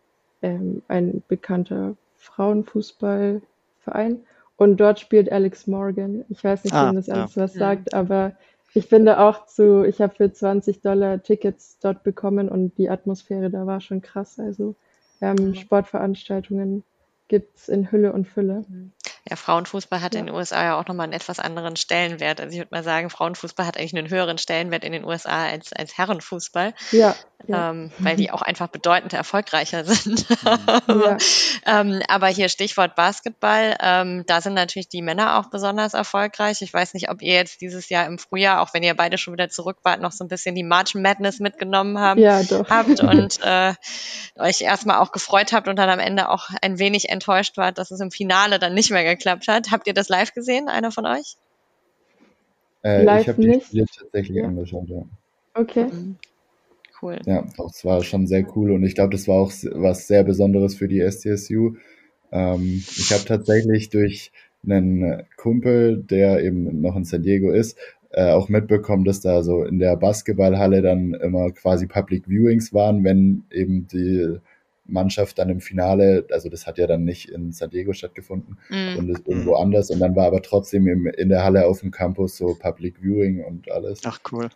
[0.41, 4.21] ähm, ein bekannter Frauenfußballverein.
[4.55, 6.23] Und dort spielt Alex Morgan.
[6.29, 7.43] Ich weiß nicht, ah, wem das alles ja.
[7.43, 8.33] was sagt, aber
[8.73, 13.49] ich finde auch zu, ich habe für 20 Dollar Tickets dort bekommen und die Atmosphäre
[13.49, 14.39] da war schon krass.
[14.39, 14.75] Also
[15.21, 16.83] ähm, Sportveranstaltungen
[17.27, 18.65] gibt es in Hülle und Fülle.
[18.67, 18.91] Mhm.
[19.27, 20.19] Ja, Frauenfußball hat ja.
[20.19, 22.39] in den USA ja auch nochmal einen etwas anderen Stellenwert.
[22.39, 25.73] Also ich würde mal sagen, Frauenfußball hat eigentlich einen höheren Stellenwert in den USA als,
[25.73, 26.73] als Herrenfußball.
[26.91, 27.15] Ja.
[27.47, 27.69] ja.
[27.69, 30.25] Ähm, weil die auch einfach bedeutend erfolgreicher sind.
[30.87, 31.17] ja.
[31.65, 36.61] ähm, aber hier Stichwort Basketball, ähm, da sind natürlich die Männer auch besonders erfolgreich.
[36.61, 39.33] Ich weiß nicht, ob ihr jetzt dieses Jahr im Frühjahr, auch wenn ihr beide schon
[39.33, 42.21] wieder zurück wart, noch so ein bisschen die March Madness mitgenommen haben,
[42.69, 43.73] habt und äh,
[44.37, 47.91] euch erstmal auch gefreut habt und dann am Ende auch ein wenig enttäuscht wart, dass
[47.91, 49.71] es im Finale dann nicht mehr geklappt hat.
[49.71, 51.35] Habt ihr das live gesehen, einer von euch?
[52.83, 54.45] Äh, live ich habe die Spiele tatsächlich ja.
[54.45, 55.03] angeschaut, ja.
[55.53, 55.85] Okay.
[55.85, 56.15] Mhm.
[57.01, 57.19] Cool.
[57.25, 60.75] Ja, das war schon sehr cool und ich glaube, das war auch was sehr Besonderes
[60.75, 61.75] für die STSU.
[62.31, 64.31] Ähm, ich habe tatsächlich durch
[64.63, 67.77] einen Kumpel, der eben noch in San Diego ist,
[68.11, 73.03] äh, auch mitbekommen, dass da so in der Basketballhalle dann immer quasi Public Viewings waren,
[73.03, 74.37] wenn eben die
[74.91, 78.95] Mannschaft dann im Finale, also das hat ja dann nicht in San Diego stattgefunden, mm.
[78.95, 79.61] sondern irgendwo mm.
[79.61, 79.89] anders.
[79.89, 83.43] Und dann war aber trotzdem im, in der Halle auf dem Campus so Public Viewing
[83.43, 84.01] und alles.
[84.05, 84.49] Ach cool.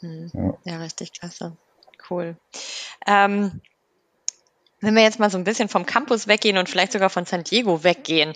[0.00, 0.26] Mm.
[0.32, 0.58] Ja.
[0.64, 0.76] ja.
[0.78, 1.56] richtig klasse.
[2.10, 2.36] Cool.
[3.06, 3.60] Ähm,
[4.84, 7.44] wenn wir jetzt mal so ein bisschen vom Campus weggehen und vielleicht sogar von San
[7.44, 8.34] Diego weggehen,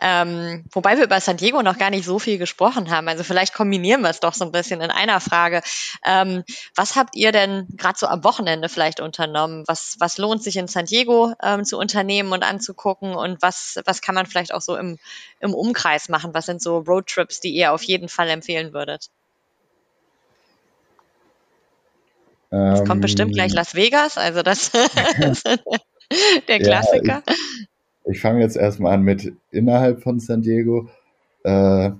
[0.00, 3.54] ähm, wobei wir über San Diego noch gar nicht so viel gesprochen haben, also vielleicht
[3.54, 5.62] kombinieren wir es doch so ein bisschen in einer Frage.
[6.04, 6.44] Ähm,
[6.74, 9.64] was habt ihr denn gerade so am Wochenende vielleicht unternommen?
[9.66, 14.00] Was, was lohnt sich in San Diego ähm, zu unternehmen und anzugucken und was, was
[14.02, 14.98] kann man vielleicht auch so im,
[15.40, 16.34] im Umkreis machen?
[16.34, 19.10] Was sind so Roadtrips, die ihr auf jeden Fall empfehlen würdet?
[22.50, 23.56] Es kommt bestimmt gleich ähm.
[23.56, 24.72] Las Vegas, also das
[26.48, 27.22] Der Klassiker.
[27.26, 27.34] Ja,
[28.04, 30.88] ich, ich fange jetzt erstmal an mit innerhalb von San Diego.
[31.44, 31.90] Äh,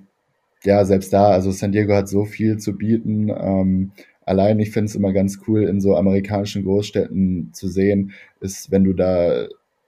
[0.63, 3.29] ja, selbst da, also San Diego hat so viel zu bieten.
[3.29, 3.91] Ähm,
[4.25, 8.83] allein, ich finde es immer ganz cool, in so amerikanischen Großstädten zu sehen, ist, wenn
[8.83, 9.47] du da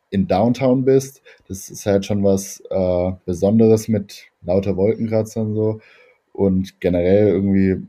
[0.10, 5.82] in Downtown bist, das ist halt schon was äh, Besonderes mit lauter Wolkenkratzern so
[6.34, 7.88] und generell irgendwie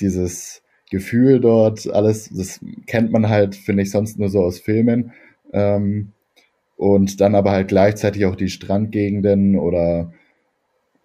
[0.00, 5.12] dieses Gefühl dort, alles, das kennt man halt, finde ich, sonst nur so aus Filmen.
[5.52, 6.12] Ähm,
[6.76, 10.12] und dann aber halt gleichzeitig auch die Strandgegenden oder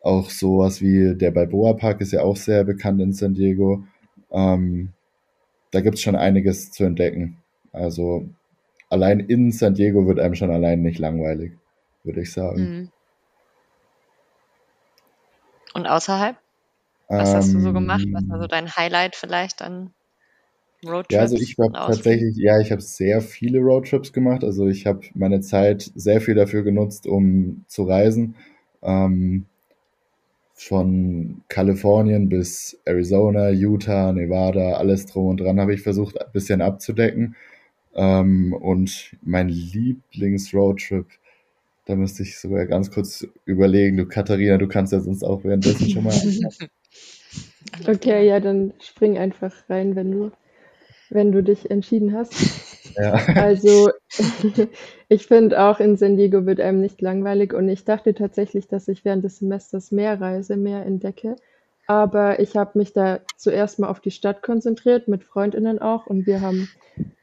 [0.01, 3.83] auch sowas wie der Balboa Park ist ja auch sehr bekannt in San Diego.
[4.31, 4.93] Ähm,
[5.71, 7.37] da gibt es schon einiges zu entdecken.
[7.73, 8.29] Also
[8.89, 11.53] allein in San Diego wird einem schon allein nicht langweilig,
[12.03, 12.61] würde ich sagen.
[12.61, 12.91] Mhm.
[15.73, 16.37] Und außerhalb?
[17.09, 18.05] Was ähm, hast du so gemacht?
[18.11, 19.93] Was war so ähm, dein Highlight vielleicht an
[20.87, 21.13] Roadtrips?
[21.13, 24.43] Ja, also ich habe tatsächlich, ja, ich habe sehr viele Roadtrips gemacht.
[24.43, 28.35] Also ich habe meine Zeit sehr viel dafür genutzt, um zu reisen.
[28.81, 29.45] Ähm,
[30.55, 36.61] von Kalifornien bis Arizona, Utah, Nevada, alles drum und dran habe ich versucht, ein bisschen
[36.61, 37.35] abzudecken.
[37.93, 41.07] Ähm, und mein Lieblings-Roadtrip,
[41.85, 43.97] da müsste ich sogar ganz kurz überlegen.
[43.97, 46.13] Du, Katharina, du kannst ja sonst auch währenddessen schon mal.
[47.87, 50.31] okay, ja, dann spring einfach rein, wenn du,
[51.09, 52.33] wenn du dich entschieden hast.
[52.97, 53.11] Ja.
[53.35, 53.89] Also,
[55.09, 58.87] ich finde auch in San Diego wird einem nicht langweilig und ich dachte tatsächlich, dass
[58.87, 61.35] ich während des Semesters mehr reise, mehr entdecke.
[61.87, 66.25] Aber ich habe mich da zuerst mal auf die Stadt konzentriert, mit Freundinnen auch, und
[66.25, 66.69] wir haben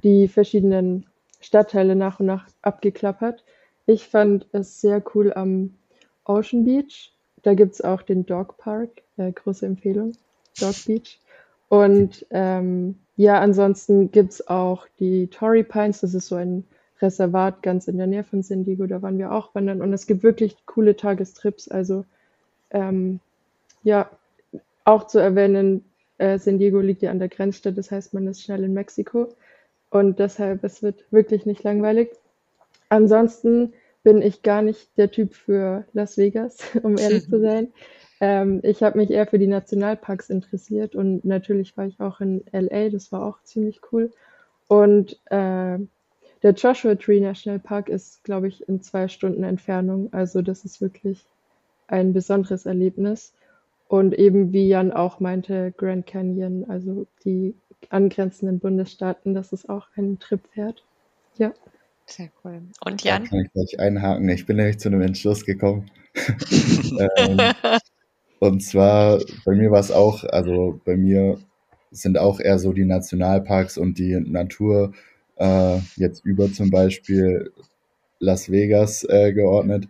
[0.05, 1.07] die verschiedenen
[1.41, 3.43] Stadtteile nach und nach abgeklappert.
[3.87, 5.75] Ich fand es sehr cool am
[6.25, 7.13] Ocean Beach.
[7.43, 10.13] Da gibt es auch den Dog Park, äh, große Empfehlung,
[10.61, 11.19] Dog Beach.
[11.69, 16.65] Und ähm, ja, ansonsten gibt es auch die Torrey Pines, das ist so ein
[17.01, 20.07] Reservat ganz in der Nähe von San Diego, da waren wir auch wandern und es
[20.07, 21.69] gibt wirklich coole Tagestrips.
[21.69, 22.05] Also
[22.71, 23.21] ähm,
[23.83, 24.09] ja,
[24.85, 25.85] auch zu erwähnen,
[26.19, 29.29] äh, San Diego liegt ja an der Grenzstadt, das heißt, man ist schnell in Mexiko
[29.91, 32.11] und deshalb, es wird wirklich nicht langweilig.
[32.89, 37.73] Ansonsten bin ich gar nicht der Typ für Las Vegas, um ehrlich zu sein.
[38.23, 42.45] Ähm, ich habe mich eher für die Nationalparks interessiert und natürlich war ich auch in
[42.53, 44.13] LA, das war auch ziemlich cool.
[44.69, 45.79] Und äh,
[46.43, 50.13] der Joshua Tree National Park ist, glaube ich, in zwei Stunden Entfernung.
[50.13, 51.25] Also das ist wirklich
[51.89, 53.33] ein besonderes Erlebnis.
[53.89, 57.57] Und eben wie Jan auch meinte, Grand Canyon, also die
[57.91, 60.85] angrenzenden Bundesstaaten, das ist auch ein Trip wert.
[61.39, 61.53] Ja.
[62.07, 62.63] Sehr cool.
[62.85, 63.25] Und Jan?
[63.25, 64.29] Da kann ich gleich einhaken.
[64.29, 65.91] Ich bin nämlich zu einem Entschluss gekommen.
[67.17, 67.41] ähm,
[68.43, 71.39] und zwar, bei mir war es auch, also bei mir
[71.93, 74.95] sind auch eher so die Nationalparks und die Natur
[75.37, 77.53] äh, jetzt über zum Beispiel
[78.19, 79.87] Las Vegas äh, geordnet.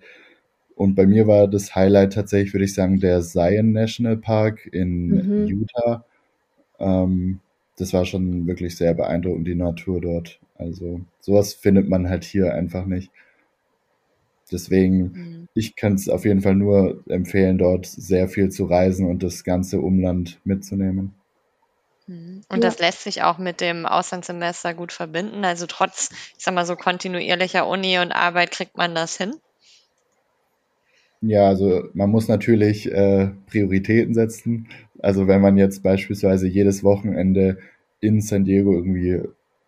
[0.76, 5.06] Und bei mir war das Highlight tatsächlich, würde ich sagen, der Zion National Park in
[5.06, 5.46] mhm.
[5.46, 6.04] Utah.
[6.78, 7.40] Ähm,
[7.78, 10.40] das war schon wirklich sehr beeindruckend, die Natur dort.
[10.56, 13.10] Also sowas findet man halt hier einfach nicht.
[14.52, 15.48] Deswegen, mhm.
[15.54, 19.44] ich kann es auf jeden Fall nur empfehlen, dort sehr viel zu reisen und das
[19.44, 21.14] ganze Umland mitzunehmen.
[22.06, 22.42] Mhm.
[22.48, 22.68] Und ja.
[22.68, 25.44] das lässt sich auch mit dem Auslandssemester gut verbinden.
[25.44, 29.34] Also trotz, ich sag mal so kontinuierlicher Uni und Arbeit kriegt man das hin.
[31.20, 34.68] Ja, also man muss natürlich äh, Prioritäten setzen.
[34.98, 37.58] Also wenn man jetzt beispielsweise jedes Wochenende
[38.00, 39.22] in San Diego irgendwie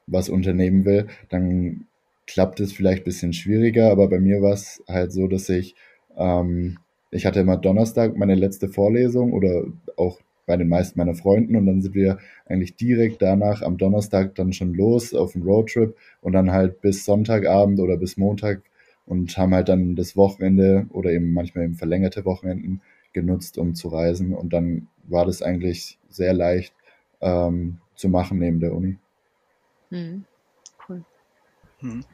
[0.06, 1.86] was unternehmen will, dann
[2.26, 5.74] klappt es vielleicht ein bisschen schwieriger, aber bei mir war es halt so, dass ich,
[6.16, 6.78] ähm,
[7.10, 9.64] ich hatte immer Donnerstag meine letzte Vorlesung oder
[9.96, 14.34] auch bei den meisten meiner Freunden und dann sind wir eigentlich direkt danach am Donnerstag
[14.34, 18.62] dann schon los auf dem Roadtrip und dann halt bis Sonntagabend oder bis Montag
[19.06, 23.88] und haben halt dann das Wochenende oder eben manchmal eben verlängerte Wochenenden genutzt, um zu
[23.88, 26.74] reisen und dann war das eigentlich sehr leicht
[27.20, 28.98] ähm, zu machen neben der Uni.
[29.90, 30.24] Mhm.
[31.84, 32.04] Mhm.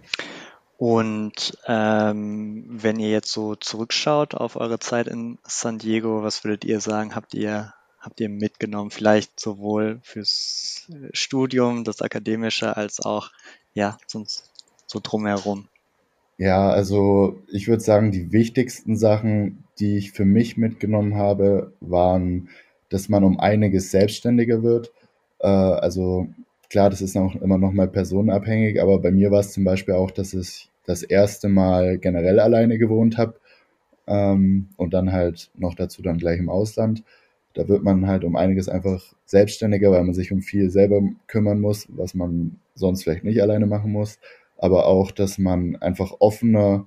[0.76, 6.64] Und ähm, wenn ihr jetzt so zurückschaut auf eure Zeit in San Diego, was würdet
[6.64, 8.90] ihr sagen, habt ihr habt ihr mitgenommen?
[8.90, 13.30] Vielleicht sowohl fürs Studium, das Akademische, als auch
[13.74, 14.50] ja sonst
[14.86, 15.68] so drumherum.
[16.38, 22.48] Ja, also ich würde sagen, die wichtigsten Sachen, die ich für mich mitgenommen habe, waren,
[22.88, 24.90] dass man um einiges selbstständiger wird.
[25.40, 26.28] Äh, also
[26.70, 29.94] klar, das ist auch immer noch mal personenabhängig, aber bei mir war es zum Beispiel
[29.94, 33.34] auch, dass ich das erste Mal generell alleine gewohnt habe
[34.06, 37.04] ähm, und dann halt noch dazu dann gleich im Ausland.
[37.54, 41.60] Da wird man halt um einiges einfach selbstständiger, weil man sich um viel selber kümmern
[41.60, 44.18] muss, was man sonst vielleicht nicht alleine machen muss
[44.60, 46.86] aber auch, dass man einfach offener,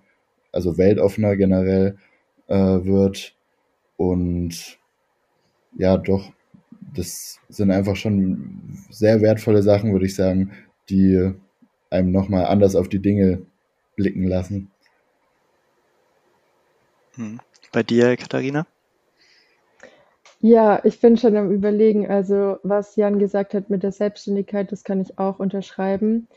[0.52, 1.98] also weltoffener generell
[2.48, 3.36] äh, wird.
[3.98, 4.80] Und
[5.78, 6.32] ja, doch,
[6.96, 10.52] das sind einfach schon sehr wertvolle Sachen, würde ich sagen,
[10.90, 11.34] die
[11.90, 13.46] einem nochmal anders auf die Dinge
[13.96, 14.72] blicken lassen.
[17.16, 17.40] Hm.
[17.72, 18.66] Bei dir, Katharina?
[20.40, 22.10] Ja, ich bin schon am Überlegen.
[22.10, 26.28] Also, was Jan gesagt hat mit der Selbstständigkeit, das kann ich auch unterschreiben.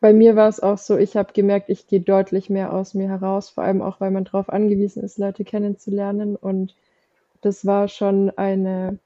[0.00, 3.08] Bei mir war es auch so, ich habe gemerkt, ich gehe deutlich mehr aus mir
[3.08, 6.36] heraus, vor allem auch, weil man darauf angewiesen ist, Leute kennenzulernen.
[6.36, 6.74] Und
[7.40, 8.98] das war schon eine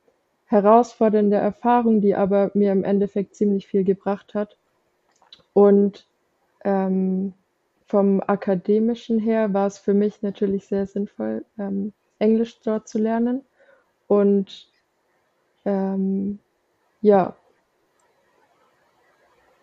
[0.47, 4.57] herausfordernde Erfahrung, die aber mir im Endeffekt ziemlich viel gebracht hat.
[5.53, 6.07] Und
[6.64, 7.34] ähm,
[7.86, 13.42] vom akademischen her war es für mich natürlich sehr sinnvoll, ähm, Englisch dort zu lernen.
[14.09, 14.68] Und
[15.64, 16.38] ähm,
[17.03, 17.36] ja,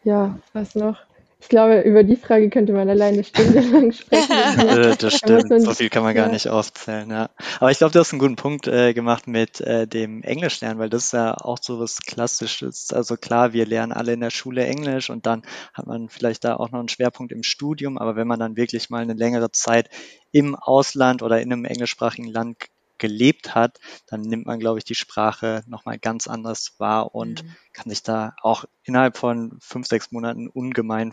[0.03, 0.97] Ja, was noch?
[1.41, 4.31] Ich glaube, über die Frage könnte man alleine stundenlang sprechen.
[4.31, 7.31] Äh, das stimmt, so viel kann man gar nicht aufzählen, ja.
[7.59, 10.79] Aber ich glaube, du hast einen guten Punkt äh, gemacht mit äh, dem Englisch lernen,
[10.79, 12.93] weil das ist ja auch so was Klassisches.
[12.93, 15.41] Also klar, wir lernen alle in der Schule Englisch und dann
[15.73, 18.91] hat man vielleicht da auch noch einen Schwerpunkt im Studium, aber wenn man dann wirklich
[18.91, 19.89] mal eine längere Zeit
[20.31, 22.67] im Ausland oder in einem englischsprachigen Land
[23.01, 27.55] gelebt hat, dann nimmt man, glaube ich, die Sprache nochmal ganz anders wahr und mhm.
[27.73, 31.11] kann sich da auch innerhalb von fünf, sechs Monaten ungemein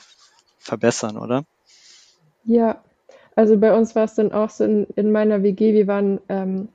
[0.59, 1.45] verbessern, oder?
[2.45, 2.83] Ja,
[3.35, 6.69] also bei uns war es dann auch so in, in meiner WG, wir waren ähm,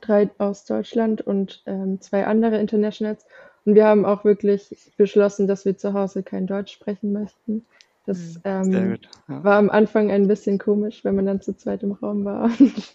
[0.00, 3.26] drei aus Deutschland und ähm, zwei andere Internationals
[3.66, 7.66] und wir haben auch wirklich beschlossen, dass wir zu Hause kein Deutsch sprechen möchten.
[8.06, 8.40] Das mhm.
[8.44, 8.98] ähm,
[9.28, 9.44] ja.
[9.44, 12.92] war am Anfang ein bisschen komisch, wenn man dann zu zweit im Raum war und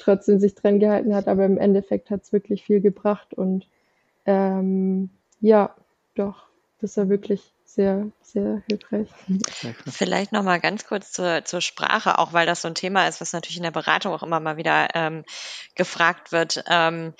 [0.00, 3.68] trotzdem sich dran gehalten hat, aber im Endeffekt hat es wirklich viel gebracht und
[4.26, 5.74] ähm, ja,
[6.14, 6.48] doch,
[6.80, 9.08] das war wirklich sehr, sehr hilfreich.
[9.86, 13.20] Vielleicht noch mal ganz kurz zur, zur Sprache, auch weil das so ein Thema ist,
[13.20, 15.24] was natürlich in der Beratung auch immer mal wieder ähm,
[15.74, 16.64] gefragt wird.
[16.68, 17.14] Ähm,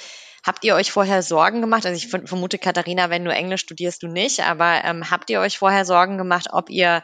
[0.44, 1.84] Habt ihr euch vorher Sorgen gemacht?
[1.84, 5.58] Also ich vermute, Katharina, wenn du Englisch studierst, du nicht, aber ähm, habt ihr euch
[5.58, 7.02] vorher Sorgen gemacht, ob ihr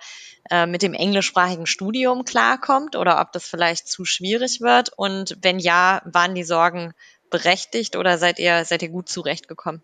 [0.51, 4.91] äh, mit dem englischsprachigen Studium klarkommt oder ob das vielleicht zu schwierig wird?
[4.97, 6.95] Und wenn ja, waren die Sorgen
[7.31, 9.83] berechtigt oder seid ihr, seid ihr gut zurechtgekommen?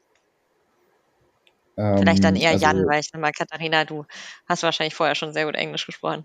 [1.77, 4.05] Vielleicht dann ähm, eher also, Jan, weil ich mal, Katharina, du
[4.47, 6.25] hast wahrscheinlich vorher schon sehr gut Englisch gesprochen.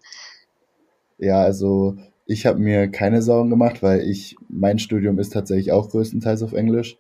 [1.18, 5.90] Ja, also ich habe mir keine Sorgen gemacht, weil ich, mein Studium ist tatsächlich auch
[5.90, 6.98] größtenteils auf Englisch.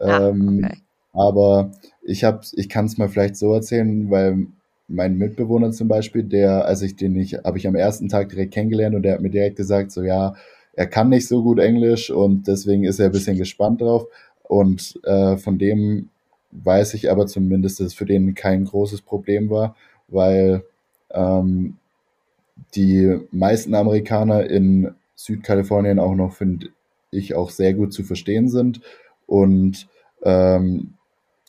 [0.00, 0.78] Ah, ähm, okay.
[1.12, 1.70] Aber
[2.02, 4.46] ich habe, ich kann es mal vielleicht so erzählen, weil
[4.88, 8.52] mein Mitbewohner zum Beispiel, der, als ich den nicht, habe ich am ersten Tag direkt
[8.52, 10.34] kennengelernt und der hat mir direkt gesagt, so ja,
[10.74, 14.06] er kann nicht so gut Englisch und deswegen ist er ein bisschen gespannt drauf.
[14.42, 16.10] Und äh, von dem
[16.50, 19.76] weiß ich aber zumindest, dass es für den kein großes Problem war,
[20.08, 20.64] weil
[21.12, 21.76] ähm,
[22.74, 26.68] die meisten Amerikaner in Südkalifornien auch noch, finde
[27.10, 28.80] ich, auch sehr gut zu verstehen sind
[29.34, 29.88] und
[30.22, 30.94] ähm,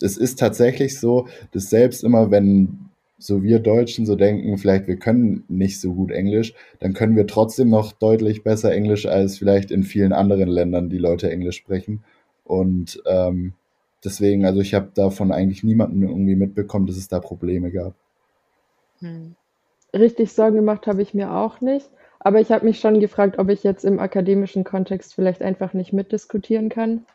[0.01, 4.97] es ist tatsächlich so, dass selbst immer, wenn so wir Deutschen so denken, vielleicht wir
[4.97, 9.69] können nicht so gut Englisch, dann können wir trotzdem noch deutlich besser Englisch als vielleicht
[9.69, 12.03] in vielen anderen Ländern, die Leute Englisch sprechen.
[12.43, 13.53] Und ähm,
[14.03, 17.93] deswegen, also ich habe davon eigentlich niemanden irgendwie mitbekommen, dass es da Probleme gab.
[18.97, 19.35] Hm.
[19.93, 21.87] Richtig Sorgen gemacht habe ich mir auch nicht.
[22.19, 25.93] Aber ich habe mich schon gefragt, ob ich jetzt im akademischen Kontext vielleicht einfach nicht
[25.93, 27.05] mitdiskutieren kann.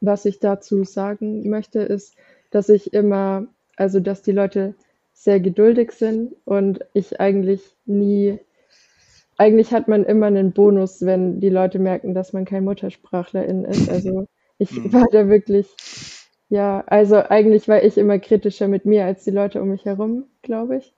[0.00, 2.16] Was ich dazu sagen möchte, ist,
[2.50, 4.74] dass ich immer, also dass die Leute
[5.12, 8.38] sehr geduldig sind und ich eigentlich nie,
[9.38, 13.88] eigentlich hat man immer einen Bonus, wenn die Leute merken, dass man kein Muttersprachlerin ist.
[13.88, 14.26] Also
[14.58, 14.92] ich mhm.
[14.92, 15.66] war da wirklich,
[16.48, 20.26] ja, also eigentlich war ich immer kritischer mit mir als die Leute um mich herum,
[20.42, 20.94] glaube ich.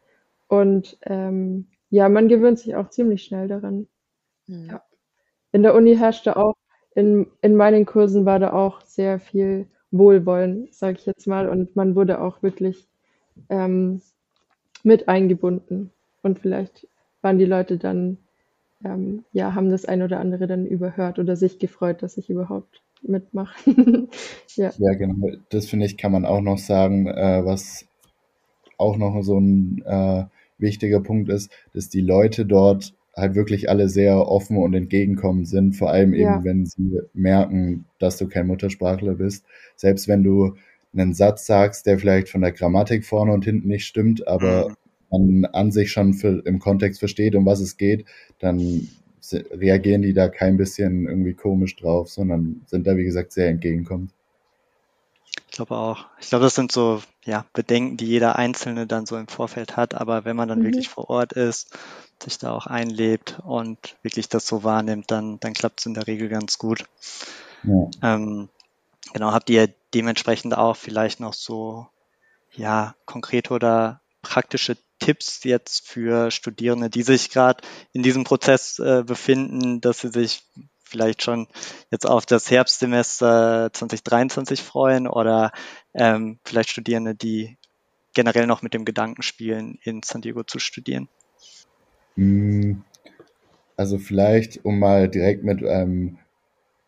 [0.48, 3.86] Und ähm, ja, man gewöhnt sich auch ziemlich schnell daran.
[4.46, 4.68] Mhm.
[4.70, 4.82] Ja.
[5.52, 6.54] In der Uni herrschte auch
[6.98, 11.48] in, in meinen Kursen war da auch sehr viel Wohlwollen, sage ich jetzt mal.
[11.48, 12.88] Und man wurde auch wirklich
[13.48, 14.02] ähm,
[14.82, 15.92] mit eingebunden.
[16.22, 16.88] Und vielleicht
[17.22, 18.18] waren die Leute dann,
[18.84, 22.82] ähm, ja, haben das ein oder andere dann überhört oder sich gefreut, dass ich überhaupt
[23.02, 23.70] mitmache.
[24.56, 24.72] ja.
[24.76, 25.30] ja, genau.
[25.50, 27.86] Das finde ich, kann man auch noch sagen, äh, was
[28.76, 30.24] auch noch so ein äh,
[30.58, 35.74] wichtiger Punkt ist, dass die Leute dort halt wirklich alle sehr offen und entgegenkommend sind,
[35.74, 36.44] vor allem eben, ja.
[36.44, 39.44] wenn sie merken, dass du kein Muttersprachler bist.
[39.76, 40.54] Selbst wenn du
[40.94, 44.70] einen Satz sagst, der vielleicht von der Grammatik vorne und hinten nicht stimmt, aber
[45.10, 45.42] mhm.
[45.42, 48.06] man an sich schon für, im Kontext versteht, um was es geht,
[48.38, 48.88] dann
[49.32, 54.12] reagieren die da kein bisschen irgendwie komisch drauf, sondern sind da, wie gesagt, sehr entgegenkommend.
[55.50, 56.06] Ich glaube auch.
[56.20, 59.94] Ich glaube, das sind so ja, Bedenken, die jeder Einzelne dann so im Vorfeld hat.
[59.94, 60.64] Aber wenn man dann mhm.
[60.64, 61.76] wirklich vor Ort ist,
[62.22, 66.06] sich da auch einlebt und wirklich das so wahrnimmt, dann, dann klappt es in der
[66.06, 66.84] Regel ganz gut.
[67.62, 67.90] Ja.
[68.02, 68.48] Ähm,
[69.12, 71.86] genau, habt ihr dementsprechend auch vielleicht noch so
[72.52, 77.62] ja, konkrete oder praktische Tipps jetzt für Studierende, die sich gerade
[77.92, 80.42] in diesem Prozess äh, befinden, dass sie sich
[80.82, 81.46] vielleicht schon
[81.90, 85.52] jetzt auf das Herbstsemester 2023 freuen oder
[85.94, 87.56] ähm, vielleicht Studierende, die
[88.14, 91.08] generell noch mit dem Gedanken spielen, in San Diego zu studieren?
[92.18, 92.82] Hm,
[93.76, 96.18] also vielleicht, um mal direkt mit einem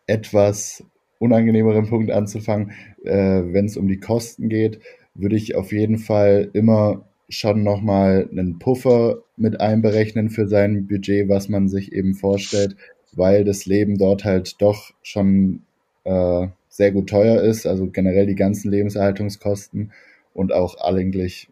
[0.05, 0.83] etwas
[1.19, 2.71] unangenehmeren Punkt anzufangen,
[3.05, 4.81] äh, wenn es um die Kosten geht,
[5.15, 11.29] würde ich auf jeden Fall immer schon nochmal einen Puffer mit einberechnen für sein Budget,
[11.29, 12.75] was man sich eben vorstellt,
[13.13, 15.61] weil das Leben dort halt doch schon
[16.03, 19.93] äh, sehr gut teuer ist, also generell die ganzen Lebenserhaltungskosten
[20.33, 21.47] und auch eigentlich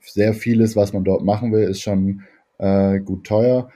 [0.00, 2.22] sehr vieles, was man dort machen will, ist schon
[2.58, 3.70] äh, gut teuer.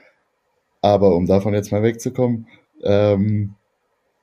[0.81, 2.47] Aber um davon jetzt mal wegzukommen,
[2.83, 3.55] ähm,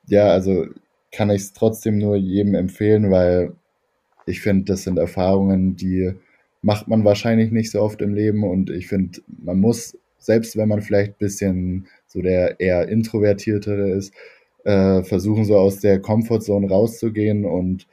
[0.07, 0.65] ja, also
[1.11, 3.53] kann ich es trotzdem nur jedem empfehlen, weil
[4.25, 6.13] ich finde, das sind Erfahrungen, die
[6.61, 10.69] macht man wahrscheinlich nicht so oft im Leben und ich finde, man muss, selbst wenn
[10.69, 14.13] man vielleicht ein bisschen so der eher introvertiertere ist,
[14.63, 17.87] äh, versuchen so aus der Comfortzone rauszugehen und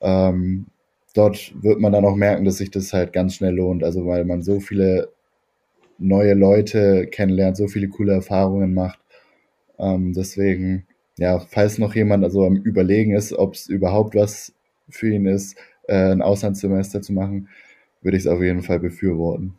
[0.00, 0.66] ähm,
[1.14, 3.84] dort wird man dann auch merken, dass sich das halt ganz schnell lohnt.
[3.84, 5.10] Also weil man so viele
[5.98, 9.00] neue Leute kennenlernt, so viele coole Erfahrungen macht.
[9.78, 10.86] Ähm, deswegen,
[11.18, 14.54] ja, falls noch jemand also am Überlegen ist, ob es überhaupt was
[14.88, 15.56] für ihn ist,
[15.88, 17.48] äh, ein Auslandssemester zu machen,
[18.02, 19.58] würde ich es auf jeden Fall befürworten.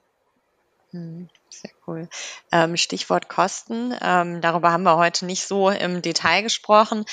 [0.91, 2.07] Hm, sehr cool.
[2.51, 3.93] Ähm, Stichwort Kosten.
[4.01, 7.05] Ähm, darüber haben wir heute nicht so im Detail gesprochen.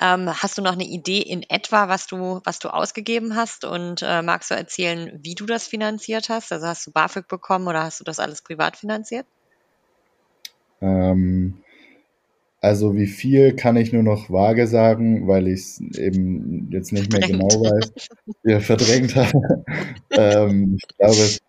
[0.00, 3.64] Ähm, hast du noch eine Idee in etwa, was du, was du ausgegeben hast?
[3.64, 6.52] Und äh, magst du erzählen, wie du das finanziert hast?
[6.52, 9.26] Also hast du BAföG bekommen oder hast du das alles privat finanziert?
[10.80, 11.62] Ähm,
[12.64, 17.12] also wie viel kann ich nur noch vage sagen, weil ich es eben jetzt nicht
[17.12, 17.92] mehr genau weiß.
[18.42, 19.64] Ja, verdrängt habe.
[20.10, 21.40] ähm, ich glaube, es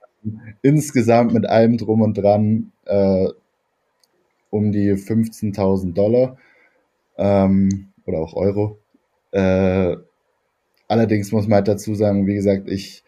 [0.62, 3.28] insgesamt mit allem drum und dran äh,
[4.50, 6.38] um die 15.000 Dollar
[7.18, 8.80] ähm, oder auch Euro.
[9.32, 9.98] Äh,
[10.88, 13.04] allerdings muss man halt dazu sagen, wie gesagt, ich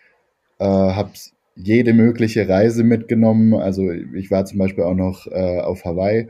[0.59, 1.11] äh, habe
[1.55, 3.55] jede mögliche Reise mitgenommen.
[3.55, 6.29] Also ich war zum Beispiel auch noch äh, auf Hawaii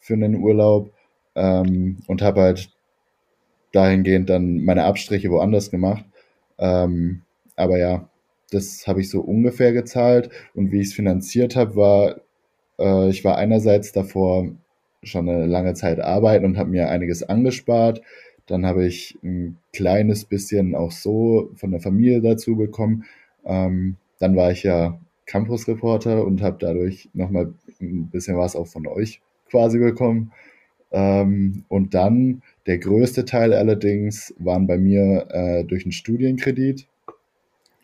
[0.00, 0.92] für einen Urlaub
[1.36, 2.70] ähm, und habe halt
[3.72, 6.04] dahingehend dann meine Abstriche woanders gemacht.
[6.58, 7.22] Ähm,
[7.56, 8.08] aber ja,
[8.52, 10.30] das habe ich so ungefähr gezahlt.
[10.54, 12.20] Und wie ich es finanziert habe, war,
[12.78, 14.48] äh, ich war einerseits davor
[15.02, 18.02] schon eine lange Zeit arbeiten und habe mir einiges angespart.
[18.46, 23.04] Dann habe ich ein kleines bisschen auch so von der Familie dazu bekommen.
[23.44, 28.86] Ähm, dann war ich ja Campus-Reporter und habe dadurch nochmal ein bisschen was auch von
[28.86, 30.32] euch quasi bekommen.
[30.92, 36.86] Ähm, und dann der größte Teil allerdings waren bei mir äh, durch einen Studienkredit.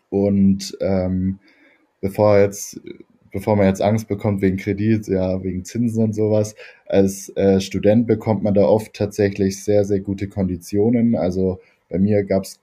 [0.09, 1.39] Und ähm,
[2.01, 2.79] bevor jetzt,
[3.31, 6.55] bevor man jetzt Angst bekommt wegen Kredit, ja, wegen Zinsen und sowas,
[6.87, 11.15] als äh, Student bekommt man da oft tatsächlich sehr, sehr gute Konditionen.
[11.15, 12.59] Also bei mir gab es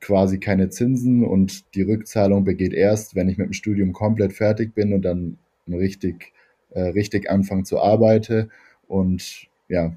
[0.00, 4.74] quasi keine Zinsen und die Rückzahlung begeht erst, wenn ich mit dem Studium komplett fertig
[4.74, 5.38] bin und dann
[5.68, 6.32] richtig,
[6.70, 8.50] äh, richtig anfange zu arbeiten.
[8.88, 9.94] Und ja,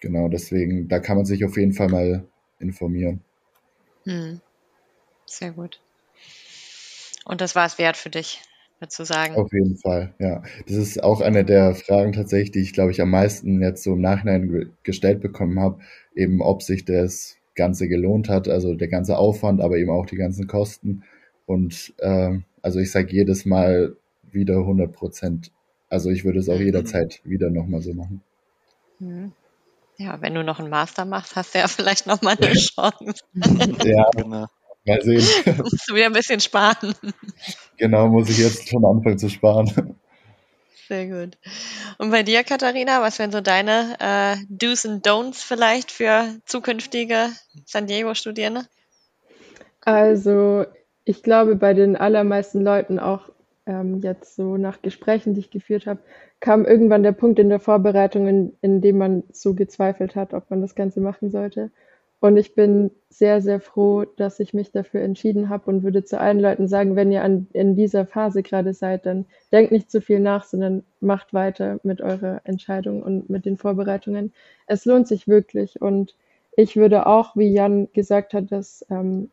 [0.00, 2.24] genau, deswegen, da kann man sich auf jeden Fall mal
[2.58, 3.20] informieren.
[4.04, 4.40] Hm.
[5.26, 5.80] Sehr gut.
[7.24, 8.40] Und das war es wert für dich,
[8.88, 9.34] zu sagen.
[9.34, 10.42] Auf jeden Fall, ja.
[10.66, 13.92] Das ist auch eine der Fragen tatsächlich, die ich, glaube ich, am meisten jetzt so
[13.92, 15.80] im Nachhinein gestellt bekommen habe,
[16.14, 20.16] eben ob sich das Ganze gelohnt hat, also der ganze Aufwand, aber eben auch die
[20.16, 21.04] ganzen Kosten.
[21.44, 25.52] Und äh, also ich sage jedes Mal wieder 100 Prozent.
[25.88, 26.66] Also ich würde es auch mhm.
[26.66, 28.22] jederzeit wieder nochmal so machen.
[28.98, 29.32] Mhm.
[29.96, 33.22] Ja, wenn du noch einen Master machst, hast du ja vielleicht nochmal eine Chance.
[33.84, 34.46] ja, genau.
[34.86, 35.24] Mal sehen.
[35.58, 36.94] Musst du wieder ein bisschen sparen.
[37.76, 39.96] Genau, muss ich jetzt schon anfangen zu sparen.
[40.88, 41.38] Sehr gut.
[41.98, 47.28] Und bei dir, Katharina, was wären so deine äh, Do's und Don'ts vielleicht für zukünftige
[47.64, 48.64] San Diego-Studierende?
[49.82, 50.66] Also,
[51.04, 53.30] ich glaube, bei den allermeisten Leuten, auch
[53.66, 56.00] ähm, jetzt so nach Gesprächen, die ich geführt habe,
[56.40, 60.50] kam irgendwann der Punkt in der Vorbereitung, in, in dem man so gezweifelt hat, ob
[60.50, 61.70] man das Ganze machen sollte.
[62.20, 66.20] Und ich bin sehr, sehr froh, dass ich mich dafür entschieden habe und würde zu
[66.20, 70.02] allen Leuten sagen, wenn ihr an, in dieser Phase gerade seid, dann denkt nicht zu
[70.02, 74.34] viel nach, sondern macht weiter mit eurer Entscheidung und mit den Vorbereitungen.
[74.66, 75.80] Es lohnt sich wirklich.
[75.80, 76.14] Und
[76.56, 79.30] ich würde auch, wie Jan gesagt hat, dass ähm,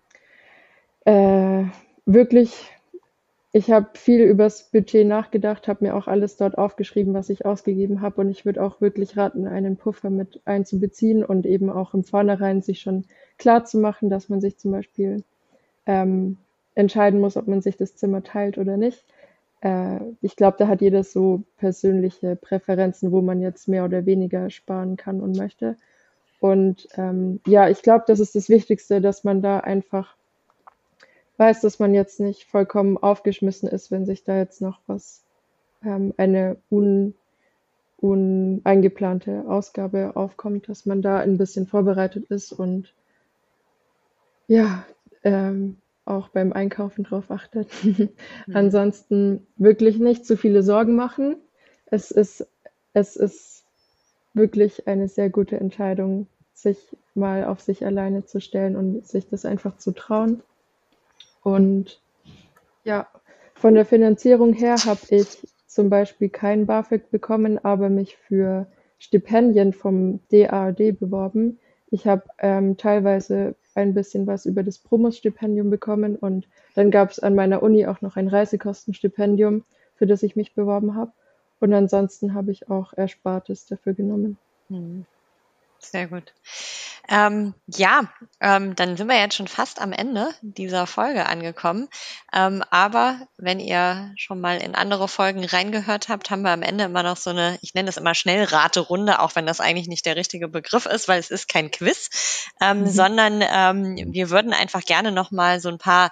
[1.03, 1.63] äh,
[2.05, 2.71] wirklich
[3.57, 8.01] ich habe viel übers Budget nachgedacht, habe mir auch alles dort aufgeschrieben, was ich ausgegeben
[8.01, 8.21] habe.
[8.21, 12.61] Und ich würde auch wirklich raten, einen Puffer mit einzubeziehen und eben auch im Vornherein
[12.61, 13.05] sich schon
[13.39, 15.23] klar zu machen, dass man sich zum Beispiel
[15.87, 16.37] ähm,
[16.75, 19.03] entscheiden muss, ob man sich das Zimmer teilt oder nicht.
[19.61, 24.51] Äh, ich glaube, da hat jeder so persönliche Präferenzen, wo man jetzt mehr oder weniger
[24.51, 25.77] sparen kann und möchte.
[26.39, 30.15] Und ähm, ja, ich glaube, das ist das Wichtigste, dass man da einfach
[31.37, 35.23] weiß, dass man jetzt nicht vollkommen aufgeschmissen ist, wenn sich da jetzt noch was,
[35.83, 37.13] ähm, eine un,
[37.97, 42.93] uneingeplante Ausgabe aufkommt, dass man da ein bisschen vorbereitet ist und
[44.47, 44.85] ja,
[45.23, 47.69] ähm, auch beim Einkaufen drauf achtet.
[47.83, 48.09] mhm.
[48.53, 51.35] Ansonsten wirklich nicht zu viele Sorgen machen.
[51.85, 52.47] Es ist,
[52.93, 53.63] es ist
[54.33, 59.45] wirklich eine sehr gute Entscheidung, sich mal auf sich alleine zu stellen und sich das
[59.45, 60.41] einfach zu trauen.
[61.47, 62.01] Und
[62.83, 63.07] ja,
[63.55, 68.67] von der Finanzierung her habe ich zum Beispiel kein BAföG bekommen, aber mich für
[68.99, 71.57] Stipendien vom DAAD beworben.
[71.89, 77.19] Ich habe ähm, teilweise ein bisschen was über das Promos-Stipendium bekommen und dann gab es
[77.19, 79.63] an meiner Uni auch noch ein Reisekostenstipendium,
[79.95, 81.13] für das ich mich beworben habe.
[81.61, 84.37] Und ansonsten habe ich auch Erspartes dafür genommen.
[84.67, 85.05] Hm.
[85.79, 86.33] Sehr gut.
[87.09, 88.01] Ähm, ja,
[88.41, 91.87] ähm, dann sind wir jetzt schon fast am Ende dieser Folge angekommen.
[92.33, 96.83] Ähm, aber wenn ihr schon mal in andere Folgen reingehört habt, haben wir am Ende
[96.83, 100.17] immer noch so eine, ich nenne es immer Schnellraterunde, auch wenn das eigentlich nicht der
[100.17, 102.87] richtige Begriff ist, weil es ist kein Quiz, ähm, mhm.
[102.87, 106.11] sondern ähm, wir würden einfach gerne noch mal so ein paar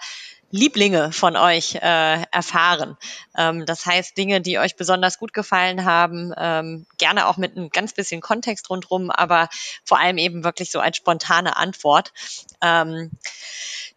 [0.52, 2.98] Lieblinge von euch äh, erfahren.
[3.38, 7.70] Ähm, das heißt, Dinge, die euch besonders gut gefallen haben, ähm, gerne auch mit ein
[7.70, 9.50] ganz bisschen Kontext rundherum, aber
[9.84, 12.14] vor allem eben wirklich so als spontane Antwort.
[12.62, 13.12] Ähm,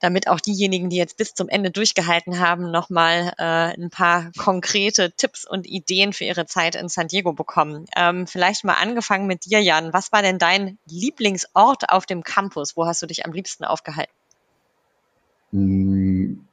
[0.01, 5.13] damit auch diejenigen, die jetzt bis zum Ende durchgehalten haben, nochmal äh, ein paar konkrete
[5.13, 7.87] Tipps und Ideen für ihre Zeit in San Diego bekommen.
[7.97, 9.93] Ähm, vielleicht mal angefangen mit dir, Jan.
[9.93, 12.77] Was war denn dein Lieblingsort auf dem Campus?
[12.77, 14.18] Wo hast du dich am liebsten aufgehalten?
[15.53, 16.45] Hm,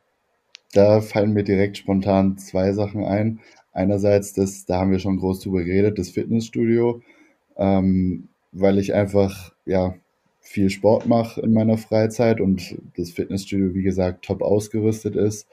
[0.74, 3.40] da fallen mir direkt spontan zwei Sachen ein.
[3.74, 7.02] Einerseits, das, da haben wir schon groß drüber geredet, das Fitnessstudio,
[7.58, 9.96] ähm, weil ich einfach ja
[10.40, 15.48] viel Sport mache in meiner Freizeit und das Fitnessstudio, wie gesagt, top ausgerüstet ist.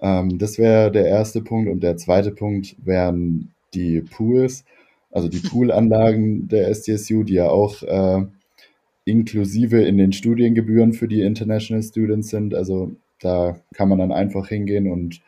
[0.00, 1.70] Ähm, das wäre der erste Punkt.
[1.70, 4.64] Und der zweite Punkt wären die Pools,
[5.10, 8.26] also die Poolanlagen der SDSU, die ja auch äh,
[9.04, 12.54] inklusive in den Studiengebühren für die International Students sind.
[12.54, 15.20] Also da kann man dann einfach hingehen und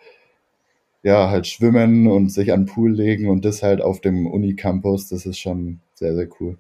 [1.03, 5.09] ja, halt schwimmen und sich an den Pool legen und das halt auf dem Unicampus.
[5.09, 6.57] Das ist schon sehr, sehr cool.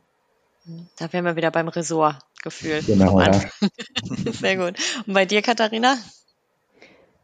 [0.98, 2.80] Da wären wir wieder beim Resort-Gefühl.
[2.86, 3.38] Genau, ja.
[4.32, 4.78] Sehr gut.
[5.06, 5.98] Und bei dir, Katharina?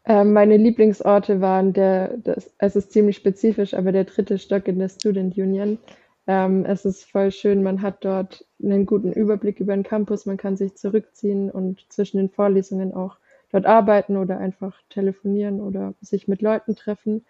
[0.05, 4.79] Ähm, meine Lieblingsorte waren der, das, es ist ziemlich spezifisch, aber der dritte Stock in
[4.79, 5.79] der Student Union.
[6.27, 10.37] Ähm, es ist voll schön, man hat dort einen guten Überblick über den Campus, man
[10.37, 13.17] kann sich zurückziehen und zwischen den Vorlesungen auch
[13.51, 17.25] dort arbeiten oder einfach telefonieren oder sich mit Leuten treffen.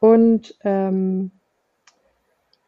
[0.00, 1.30] Und ähm,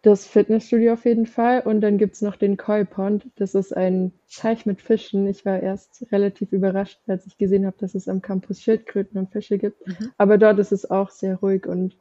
[0.03, 1.61] das Fitnessstudio auf jeden Fall.
[1.61, 3.27] Und dann gibt es noch den Koi Pond.
[3.37, 5.27] Das ist ein Teich mit Fischen.
[5.27, 9.31] Ich war erst relativ überrascht, als ich gesehen habe, dass es am Campus Schildkröten und
[9.31, 9.87] Fische gibt.
[9.87, 10.13] Mhm.
[10.17, 11.97] Aber dort ist es auch sehr ruhig und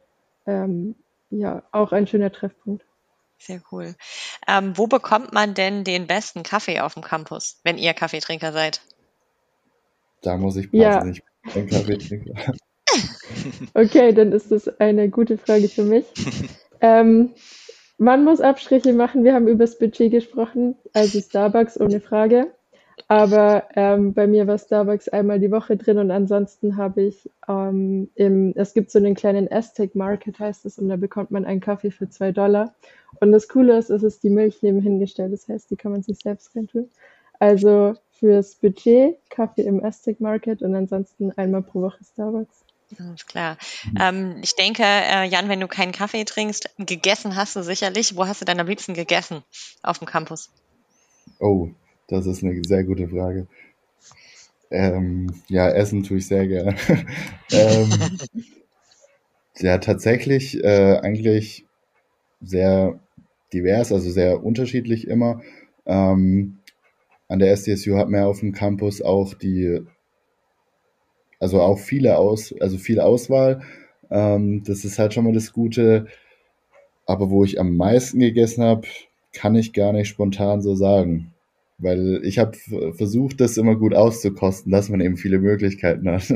[0.46, 0.96] ähm,
[1.30, 2.86] ja, auch ein schöner Treffpunkt.
[3.40, 3.96] Sehr cool.
[4.48, 8.82] Ähm, wo bekommt man denn den besten Kaffee auf dem Campus, wenn ihr Kaffeetrinker seid?
[10.22, 10.80] Da muss ich passen.
[10.80, 11.06] Ja.
[11.06, 12.54] Ich bin Kaffeetrinker.
[13.74, 16.06] okay, dann ist das eine gute Frage für mich.
[16.82, 17.32] ähm,
[17.98, 19.24] man muss Abstriche machen.
[19.24, 22.52] Wir haben über das Budget gesprochen, also Starbucks ohne Frage.
[23.08, 28.10] Aber ähm, bei mir war Starbucks einmal die Woche drin und ansonsten habe ich ähm,
[28.16, 31.62] im, es gibt so einen kleinen Aztec Market, heißt es, und da bekommt man einen
[31.62, 32.74] Kaffee für zwei Dollar.
[33.20, 36.04] Und das Coole ist, es ist die Milch nebenhin gestellt, das heißt, die kann man
[36.04, 36.90] sich selbst reintun.
[37.40, 42.64] Also fürs Budget Kaffee im Aztec Market und ansonsten einmal pro Woche Starbucks.
[43.00, 43.58] Alles klar.
[44.00, 48.16] Ähm, ich denke, äh, Jan, wenn du keinen Kaffee trinkst, gegessen hast du sicherlich.
[48.16, 49.44] Wo hast du denn am liebsten gegessen
[49.84, 50.50] auf dem Campus?
[51.40, 51.70] Oh,
[52.08, 53.48] das ist eine sehr gute Frage.
[54.72, 56.76] Ähm, ja, essen tue ich sehr gerne.
[57.52, 58.20] ähm,
[59.58, 61.66] ja, tatsächlich äh, eigentlich
[62.42, 63.00] sehr
[63.54, 65.42] divers, also sehr unterschiedlich immer.
[65.86, 66.60] Ähm,
[67.28, 69.82] an der SDSU hat man ja auf dem Campus auch die
[71.40, 73.62] also auch viele aus, also viel Auswahl.
[74.10, 76.08] Ähm, das ist halt schon mal das Gute.
[77.06, 78.88] Aber wo ich am meisten gegessen habe,
[79.34, 81.34] kann ich gar nicht spontan so sagen.
[81.78, 82.58] Weil ich habe
[82.94, 86.28] versucht, das immer gut auszukosten, dass man eben viele Möglichkeiten hat.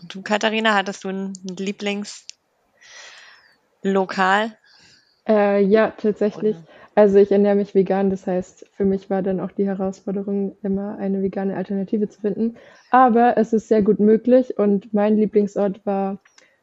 [0.00, 1.32] Und du, Katharina, hattest du ein
[3.82, 4.52] Lieblingslokal?
[5.28, 6.56] Äh, ja, tatsächlich.
[6.56, 6.66] Oder?
[6.94, 10.98] Also ich ernähre mich vegan, das heißt, für mich war dann auch die Herausforderung, immer
[10.98, 12.56] eine vegane Alternative zu finden.
[12.90, 16.18] Aber es ist sehr gut möglich und mein Lieblingsort war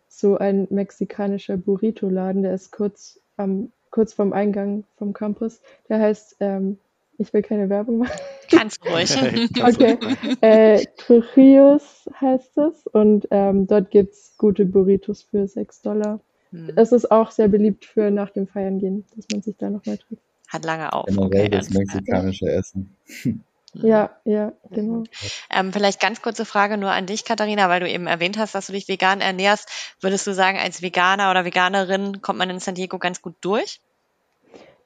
[0.10, 5.62] so ein mexikanischer Burrito-Laden, der ist kurz, am, kurz vorm Eingang vom Campus.
[5.88, 6.80] Der heißt, ähm,
[7.18, 8.20] ich will keine Werbung machen.
[8.52, 9.16] Kannst ruhig.
[9.64, 9.98] okay.
[10.42, 16.20] Äh, Trujillos heißt es und ähm, dort gibt es gute Burritos für 6 Dollar.
[16.56, 16.72] Hm.
[16.76, 19.98] Es ist auch sehr beliebt für nach dem Feiern gehen, dass man sich da nochmal
[19.98, 20.22] trifft.
[20.48, 21.06] Hat lange auf.
[21.08, 22.96] Generell okay, das mexikanische Essen.
[23.82, 25.04] Ja, ja, genau.
[25.50, 28.68] Ähm, vielleicht ganz kurze Frage nur an dich, Katharina, weil du eben erwähnt hast, dass
[28.68, 29.70] du dich vegan ernährst.
[30.00, 33.82] Würdest du sagen, als Veganer oder Veganerin kommt man in San Diego ganz gut durch?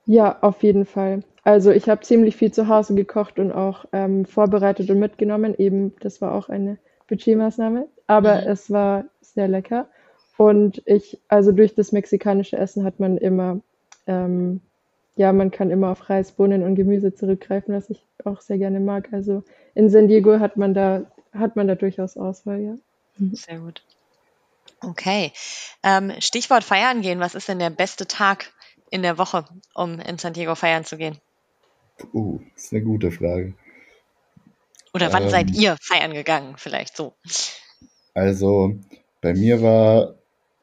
[0.07, 1.21] Ja, auf jeden Fall.
[1.43, 5.53] Also ich habe ziemlich viel zu Hause gekocht und auch ähm, vorbereitet und mitgenommen.
[5.55, 7.87] Eben, das war auch eine Budgetmaßnahme.
[8.07, 8.47] aber mhm.
[8.47, 9.87] es war sehr lecker.
[10.39, 13.59] Und ich, also durch das mexikanische Essen hat man immer,
[14.07, 14.61] ähm,
[15.17, 18.79] ja, man kann immer auf Reis, Bohnen und Gemüse zurückgreifen, was ich auch sehr gerne
[18.79, 19.09] mag.
[19.11, 19.43] Also
[19.75, 22.75] in San Diego hat man da, hat man da durchaus Auswahl, ja.
[23.17, 23.35] Mhm.
[23.35, 23.83] Sehr gut.
[24.79, 25.33] Okay.
[25.83, 27.19] Ähm, Stichwort feiern gehen.
[27.19, 28.53] Was ist denn der beste Tag
[28.91, 29.43] in der Woche,
[29.73, 31.17] um in San Diego feiern zu gehen?
[32.13, 33.55] Uh, das ist eine gute Frage.
[34.93, 36.53] Oder wann ähm, seid ihr feiern gegangen?
[36.55, 37.13] Vielleicht so.
[38.13, 38.75] Also,
[39.19, 40.15] bei mir war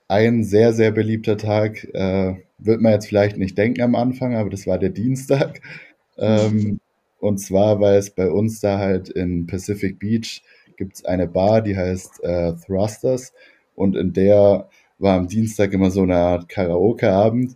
[0.09, 4.51] ein sehr, sehr beliebter Tag, äh, wird man jetzt vielleicht nicht denken am Anfang, aber
[4.51, 5.61] das war der Dienstag.
[6.19, 6.81] Ähm,
[7.21, 10.43] und zwar, weil es bei uns da halt in Pacific Beach
[10.79, 13.35] gibt es eine Bar, die heißt äh, Thrusters.
[13.75, 17.55] Und in der war am Dienstag immer so eine Art Karaoke-Abend.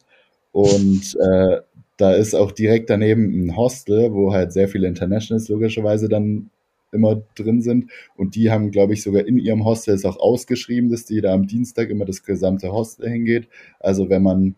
[0.53, 1.61] Und äh,
[1.97, 6.51] da ist auch direkt daneben ein Hostel, wo halt sehr viele Internationals logischerweise dann
[6.93, 7.91] immer drin sind.
[8.17, 11.33] Und die haben, glaube ich, sogar in ihrem Hostel es auch ausgeschrieben, dass die da
[11.33, 13.49] am Dienstag immer das gesamte Hostel hingeht.
[13.79, 14.57] Also wenn man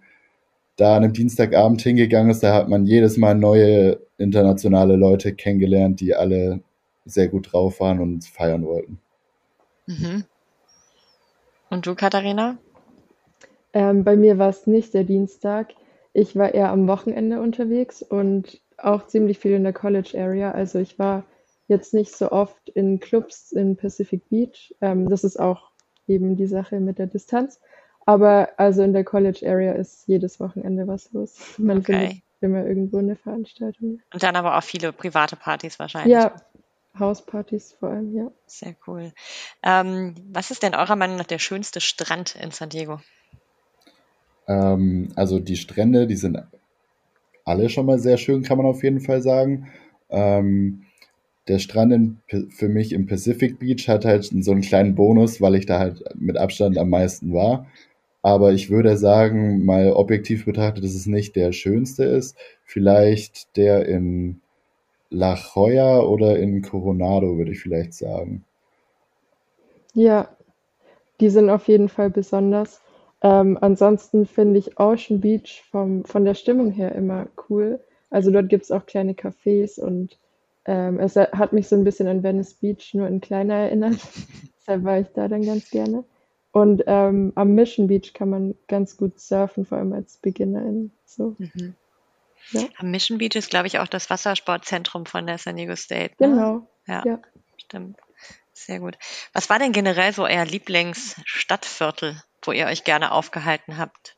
[0.76, 6.00] da an einem Dienstagabend hingegangen ist, da hat man jedes Mal neue internationale Leute kennengelernt,
[6.00, 6.60] die alle
[7.04, 8.98] sehr gut drauf waren und feiern wollten.
[9.86, 10.24] Mhm.
[11.70, 12.58] Und du, Katharina?
[13.72, 15.74] Ähm, bei mir war es nicht der Dienstag.
[16.12, 20.50] Ich war eher am Wochenende unterwegs und auch ziemlich viel in der College Area.
[20.50, 21.24] Also ich war
[21.72, 24.74] jetzt nicht so oft in Clubs in Pacific Beach.
[24.80, 25.70] Ähm, das ist auch
[26.06, 27.60] eben die Sache mit der Distanz.
[28.06, 31.36] Aber also in der College Area ist jedes Wochenende was los.
[31.58, 31.92] Man okay.
[31.92, 34.00] findet immer irgendwo eine Veranstaltung.
[34.12, 36.12] Und dann aber auch viele private Partys wahrscheinlich.
[36.12, 36.34] Ja,
[36.98, 38.30] Hauspartys vor allem, ja.
[38.46, 39.12] Sehr cool.
[39.62, 43.00] Ähm, was ist denn eurer Meinung nach der schönste Strand in San Diego?
[44.48, 46.38] Ähm, also die Strände, die sind
[47.44, 49.68] alle schon mal sehr schön, kann man auf jeden Fall sagen.
[50.10, 50.84] Ähm,
[51.48, 55.56] der Strand in, für mich im Pacific Beach hat halt so einen kleinen Bonus, weil
[55.56, 57.66] ich da halt mit Abstand am meisten war.
[58.22, 62.36] Aber ich würde sagen, mal objektiv betrachtet, dass es nicht der schönste ist.
[62.64, 64.40] Vielleicht der in
[65.10, 68.44] La Jolla oder in Coronado, würde ich vielleicht sagen.
[69.94, 70.28] Ja,
[71.20, 72.80] die sind auf jeden Fall besonders.
[73.22, 77.80] Ähm, ansonsten finde ich Ocean Beach vom, von der Stimmung her immer cool.
[78.10, 80.18] Also dort gibt es auch kleine Cafés und
[80.64, 83.98] ähm, es hat mich so ein bisschen an Venice Beach, nur in kleiner erinnert.
[84.60, 86.04] Deshalb war ich da dann ganz gerne.
[86.52, 90.92] Und ähm, am Mission Beach kann man ganz gut surfen, vor allem als Beginnerin.
[91.04, 91.34] So.
[91.38, 91.74] Mhm.
[92.50, 92.62] Ja.
[92.76, 96.14] Am Mission Beach ist, glaube ich, auch das Wassersportzentrum von der San Diego State.
[96.18, 96.28] Ne?
[96.28, 96.68] Genau.
[96.86, 97.20] Ja, ja,
[97.56, 97.98] stimmt.
[98.52, 98.98] Sehr gut.
[99.32, 104.16] Was war denn generell so euer Lieblingsstadtviertel, wo ihr euch gerne aufgehalten habt?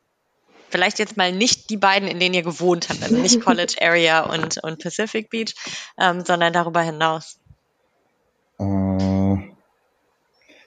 [0.74, 4.22] Vielleicht jetzt mal nicht die beiden, in denen ihr gewohnt habt, also nicht College Area
[4.28, 5.54] und, und Pacific Beach,
[6.00, 7.38] ähm, sondern darüber hinaus.
[8.58, 9.36] Äh,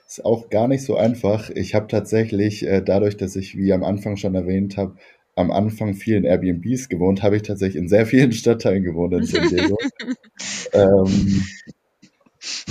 [0.06, 1.50] ist auch gar nicht so einfach.
[1.50, 4.96] Ich habe tatsächlich, äh, dadurch, dass ich, wie am Anfang schon erwähnt habe,
[5.36, 9.26] am Anfang viel in Airbnbs gewohnt, habe ich tatsächlich in sehr vielen Stadtteilen gewohnt in
[9.26, 9.76] San Diego.
[10.72, 11.44] ähm,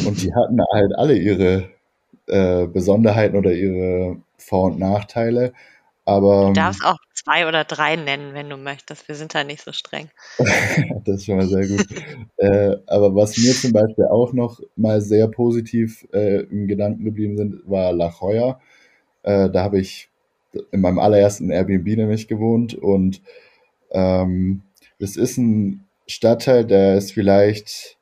[0.07, 1.69] und die hatten halt alle ihre
[2.25, 5.53] äh, Besonderheiten oder ihre Vor- und Nachteile.
[6.07, 9.09] Aber, du darfst auch zwei oder drei nennen, wenn du möchtest.
[9.09, 10.09] Wir sind da nicht so streng.
[11.03, 11.85] das ist schon mal sehr gut.
[12.37, 17.35] äh, aber was mir zum Beispiel auch noch mal sehr positiv äh, im Gedanken geblieben
[17.35, 18.61] sind, war La Jolla.
[19.23, 20.09] Äh, da habe ich
[20.71, 23.21] in meinem allerersten Airbnb nämlich gewohnt und
[23.91, 24.61] ähm,
[24.99, 27.97] es ist ein Stadtteil, der ist vielleicht,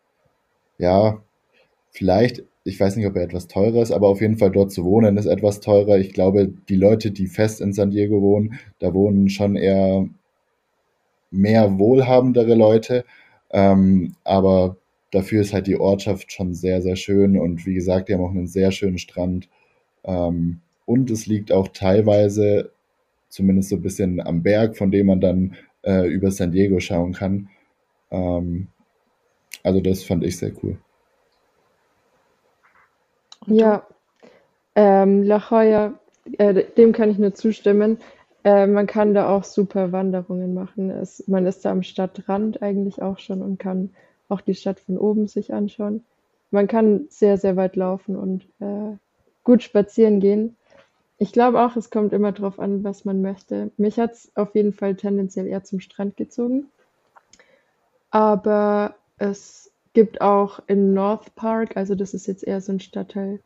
[0.77, 1.23] ja,
[1.89, 4.83] vielleicht ich weiß nicht, ob er etwas teurer ist, aber auf jeden Fall dort zu
[4.83, 5.99] wohnen ist etwas teurer.
[5.99, 10.09] Ich glaube, die Leute, die fest in San Diego wohnen, da wohnen schon eher
[11.29, 13.05] mehr wohlhabendere Leute.
[13.51, 14.77] Ähm, aber
[15.11, 17.37] dafür ist halt die Ortschaft schon sehr, sehr schön.
[17.37, 19.47] Und wie gesagt, die haben auch einen sehr schönen Strand.
[20.03, 22.71] Ähm, und es liegt auch teilweise
[23.29, 27.13] zumindest so ein bisschen am Berg, von dem man dann äh, über San Diego schauen
[27.13, 27.49] kann.
[28.09, 28.69] Ähm,
[29.61, 30.79] also das fand ich sehr cool.
[33.47, 33.85] Ja,
[34.75, 35.93] ähm, La Jolla,
[36.37, 37.99] äh, dem kann ich nur zustimmen.
[38.43, 40.89] Äh, man kann da auch super Wanderungen machen.
[40.91, 43.91] Es, man ist da am Stadtrand eigentlich auch schon und kann
[44.29, 46.03] auch die Stadt von oben sich anschauen.
[46.51, 48.97] Man kann sehr, sehr weit laufen und äh,
[49.43, 50.55] gut spazieren gehen.
[51.17, 53.71] Ich glaube auch, es kommt immer darauf an, was man möchte.
[53.77, 56.67] Mich hat es auf jeden Fall tendenziell eher zum Strand gezogen.
[58.11, 63.39] Aber es gibt auch in North Park, also das ist jetzt eher so ein Stadtteil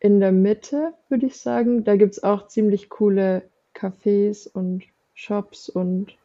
[0.00, 1.84] in der Mitte, würde ich sagen.
[1.84, 3.42] Da gibt es auch ziemlich coole
[3.74, 6.16] Cafés und Shops und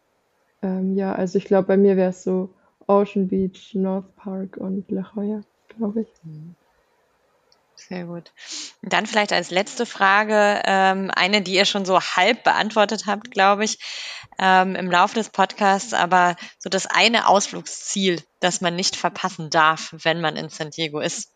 [0.62, 2.50] ähm, ja, also ich glaube, bei mir wäre es so
[2.88, 6.08] Ocean Beach, North Park und La Jolla, glaube ich.
[7.76, 8.32] Sehr gut.
[8.82, 13.66] Dann vielleicht als letzte Frage, ähm, eine, die ihr schon so halb beantwortet habt, glaube
[13.66, 13.78] ich,
[14.40, 19.94] ähm, im Laufe des Podcasts, aber so das eine Ausflugsziel, das man nicht verpassen darf,
[20.04, 21.32] wenn man in San Diego ist.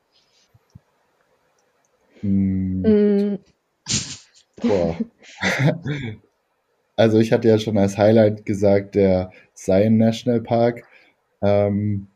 [2.22, 3.36] Mm.
[4.62, 4.98] Boah.
[6.96, 10.84] Also ich hatte ja schon als Highlight gesagt, der Zion National Park.
[11.42, 12.08] Ähm,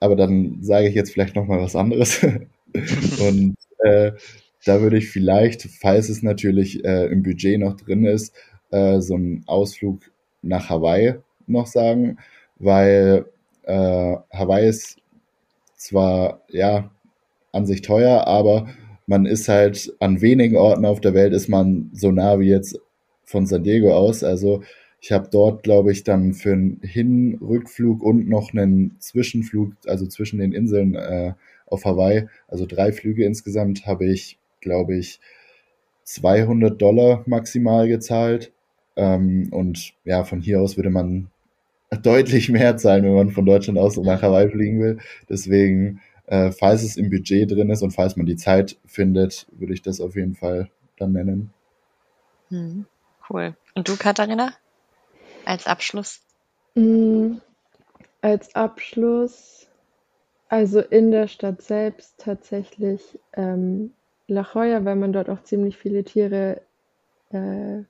[0.00, 2.22] aber dann sage ich jetzt vielleicht nochmal was anderes.
[3.20, 4.12] Und äh,
[4.64, 8.34] da würde ich vielleicht, falls es natürlich äh, im Budget noch drin ist,
[8.70, 10.00] äh, so einen Ausflug
[10.42, 11.14] nach Hawaii
[11.46, 12.18] noch sagen,
[12.58, 13.26] weil
[13.64, 14.98] äh, Hawaii ist
[15.76, 16.90] zwar ja
[17.52, 18.68] an sich teuer, aber
[19.06, 22.78] man ist halt an wenigen Orten auf der Welt ist man so nah wie jetzt
[23.24, 24.22] von San Diego aus.
[24.22, 24.62] Also
[25.00, 30.38] ich habe dort, glaube ich, dann für einen Hin-Rückflug und noch einen Zwischenflug, also zwischen
[30.38, 31.34] den Inseln äh,
[31.66, 35.20] auf Hawaii, also drei Flüge insgesamt, habe ich, glaube ich,
[36.04, 38.52] 200 Dollar maximal gezahlt.
[38.96, 41.30] Ähm, und ja, von hier aus würde man
[42.02, 44.98] deutlich mehr zahlen, wenn man von Deutschland aus nach Hawaii fliegen will.
[45.28, 49.74] Deswegen, äh, falls es im Budget drin ist und falls man die Zeit findet, würde
[49.74, 51.52] ich das auf jeden Fall dann nennen.
[52.48, 52.86] Hm,
[53.28, 53.54] cool.
[53.74, 54.52] Und du, Katharina?
[55.44, 56.20] als Abschluss?
[56.74, 57.36] Mm,
[58.20, 59.66] als Abschluss,
[60.48, 63.92] also in der Stadt selbst tatsächlich ähm,
[64.32, 66.60] La Jolla, weil man dort auch ziemlich viele Tiere
[67.30, 67.82] äh,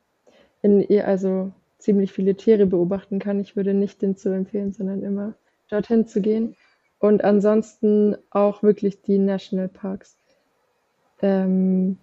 [0.62, 3.40] in ihr, also ziemlich viele Tiere beobachten kann.
[3.40, 5.34] Ich würde nicht den zu empfehlen, sondern immer
[5.68, 6.56] dorthin zu gehen.
[6.98, 10.16] Und ansonsten auch wirklich die Nationalparks.
[11.20, 11.98] Ähm,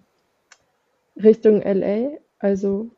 [1.16, 2.90] Richtung LA, also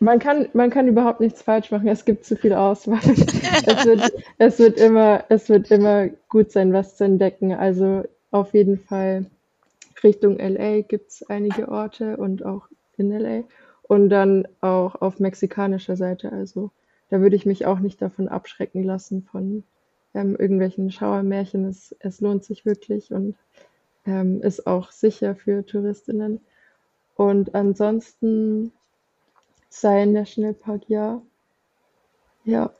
[0.00, 1.88] man kann, man kann überhaupt nichts falsch machen.
[1.88, 3.00] Es gibt zu viel Auswahl.
[3.02, 7.52] es, wird, es, wird immer, es wird immer gut sein, was zu entdecken.
[7.52, 9.26] Also auf jeden Fall
[10.04, 13.44] Richtung LA gibt es einige Orte und auch in LA.
[13.82, 16.32] Und dann auch auf mexikanischer Seite.
[16.32, 16.70] Also
[17.08, 19.64] da würde ich mich auch nicht davon abschrecken lassen von
[20.14, 21.64] ähm, irgendwelchen Schauermärchen.
[21.64, 23.34] Es, es lohnt sich wirklich und
[24.04, 26.40] ähm, ist auch sicher für Touristinnen.
[27.16, 28.72] Und ansonsten
[29.70, 31.20] sein Nationalpark, ja.
[32.44, 32.70] Ja.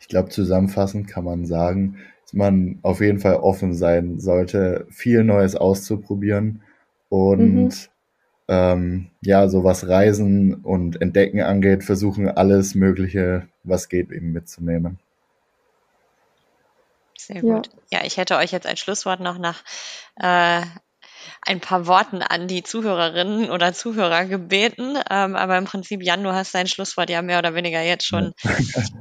[0.00, 1.98] Ich glaube, zusammenfassend kann man sagen,
[2.32, 6.62] man auf jeden Fall offen sein sollte, viel Neues auszuprobieren
[7.08, 7.70] und mhm.
[8.48, 14.98] ähm, ja, so was Reisen und Entdecken angeht, versuchen alles Mögliche, was geht, eben mitzunehmen.
[17.16, 17.70] Sehr gut.
[17.90, 17.98] Ja.
[17.98, 19.62] ja, ich hätte euch jetzt als Schlusswort noch nach
[20.16, 20.62] äh,
[21.42, 24.96] ein paar Worten an die Zuhörerinnen oder Zuhörer gebeten.
[25.10, 28.32] Ähm, aber im Prinzip, Jan, du hast dein Schlusswort ja mehr oder weniger jetzt schon,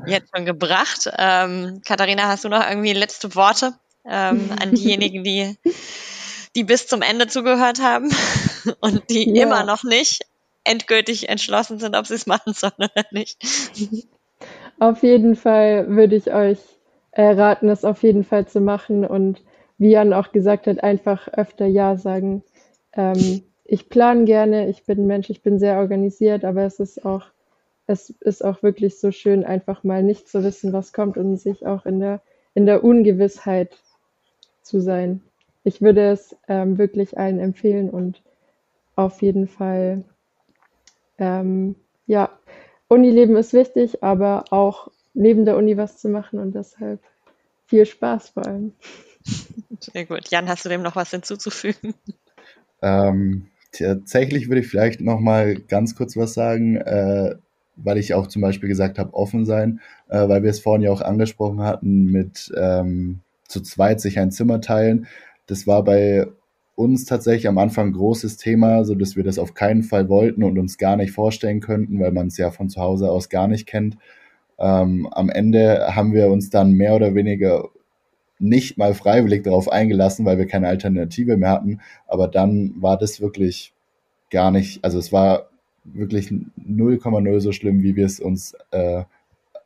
[0.05, 1.09] jetzt schon gebracht.
[1.17, 3.73] Ähm, Katharina, hast du noch irgendwie letzte Worte
[4.05, 5.57] ähm, an diejenigen, die,
[6.55, 8.11] die bis zum Ende zugehört haben
[8.79, 9.43] und die ja.
[9.43, 10.25] immer noch nicht
[10.63, 13.37] endgültig entschlossen sind, ob sie es machen sollen oder nicht?
[14.79, 16.59] Auf jeden Fall würde ich euch
[17.11, 19.41] äh, raten, es auf jeden Fall zu machen und
[19.77, 22.43] wie Jan auch gesagt hat, einfach öfter Ja sagen.
[22.93, 27.25] Ähm, ich plane gerne, ich bin Mensch, ich bin sehr organisiert, aber es ist auch,
[27.85, 31.65] es ist auch wirklich so schön, einfach mal nicht zu wissen, was kommt und sich
[31.65, 32.21] auch in der,
[32.53, 33.77] in der Ungewissheit
[34.61, 35.21] zu sein.
[35.63, 38.21] Ich würde es ähm, wirklich allen empfehlen und
[38.95, 40.03] auf jeden Fall,
[41.19, 41.75] ähm,
[42.07, 42.29] ja,
[42.87, 47.01] Unileben ist wichtig, aber auch neben der Uni was zu machen und deshalb
[47.65, 48.73] viel Spaß vor allem.
[49.79, 50.29] Sehr gut.
[50.29, 51.93] Jan, hast du dem noch was hinzuzufügen?
[52.81, 57.35] Ähm, tatsächlich würde ich vielleicht noch mal ganz kurz was sagen, äh,
[57.75, 59.79] weil ich auch zum Beispiel gesagt habe, offen sein,
[60.09, 64.31] äh, weil wir es vorhin ja auch angesprochen hatten mit ähm, zu zweit sich ein
[64.31, 65.07] Zimmer teilen.
[65.45, 66.27] Das war bei
[66.75, 70.43] uns tatsächlich am Anfang ein großes Thema, so dass wir das auf keinen Fall wollten
[70.43, 73.47] und uns gar nicht vorstellen könnten, weil man es ja von zu Hause aus gar
[73.47, 73.97] nicht kennt.
[74.59, 77.69] Ähm, am Ende haben wir uns dann mehr oder weniger
[78.39, 81.81] nicht mal freiwillig darauf eingelassen, weil wir keine Alternative mehr hatten.
[82.07, 83.73] Aber dann war das wirklich
[84.29, 85.49] gar nicht, also es war
[85.83, 89.03] wirklich 0,0 so schlimm, wie wir es uns äh,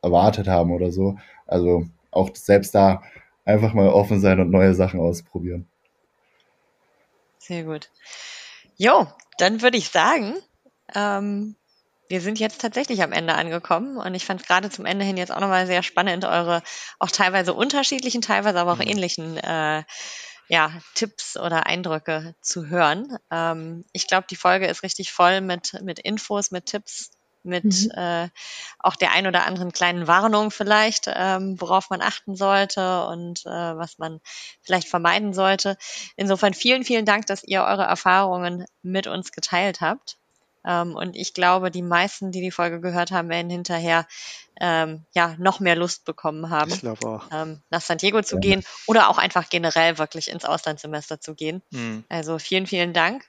[0.02, 1.16] erwartet haben oder so.
[1.46, 3.02] Also auch selbst da
[3.44, 5.66] einfach mal offen sein und neue Sachen ausprobieren.
[7.38, 7.90] Sehr gut.
[8.76, 9.08] Jo,
[9.38, 10.34] dann würde ich sagen,
[10.94, 11.56] ähm,
[12.12, 15.16] wir sind jetzt tatsächlich am Ende angekommen und ich fand es gerade zum Ende hin
[15.16, 16.62] jetzt auch nochmal sehr spannend, eure
[16.98, 18.88] auch teilweise unterschiedlichen, teilweise aber auch mhm.
[18.88, 19.82] ähnlichen äh,
[20.46, 23.16] ja, Tipps oder Eindrücke zu hören.
[23.30, 27.12] Ähm, ich glaube, die Folge ist richtig voll mit, mit Infos, mit Tipps,
[27.44, 27.90] mit mhm.
[27.92, 28.28] äh,
[28.78, 33.48] auch der ein oder anderen kleinen Warnung vielleicht, ähm, worauf man achten sollte und äh,
[33.48, 34.20] was man
[34.60, 35.78] vielleicht vermeiden sollte.
[36.16, 40.18] Insofern vielen, vielen Dank, dass ihr eure Erfahrungen mit uns geteilt habt.
[40.64, 44.06] Ähm, und ich glaube, die meisten, die die Folge gehört haben, werden hinterher
[44.60, 47.24] ähm, ja noch mehr Lust bekommen haben, ich auch.
[47.32, 48.40] Ähm, nach San Diego zu ja.
[48.40, 51.62] gehen oder auch einfach generell wirklich ins Auslandssemester zu gehen.
[51.70, 52.04] Mhm.
[52.08, 53.24] Also vielen, vielen Dank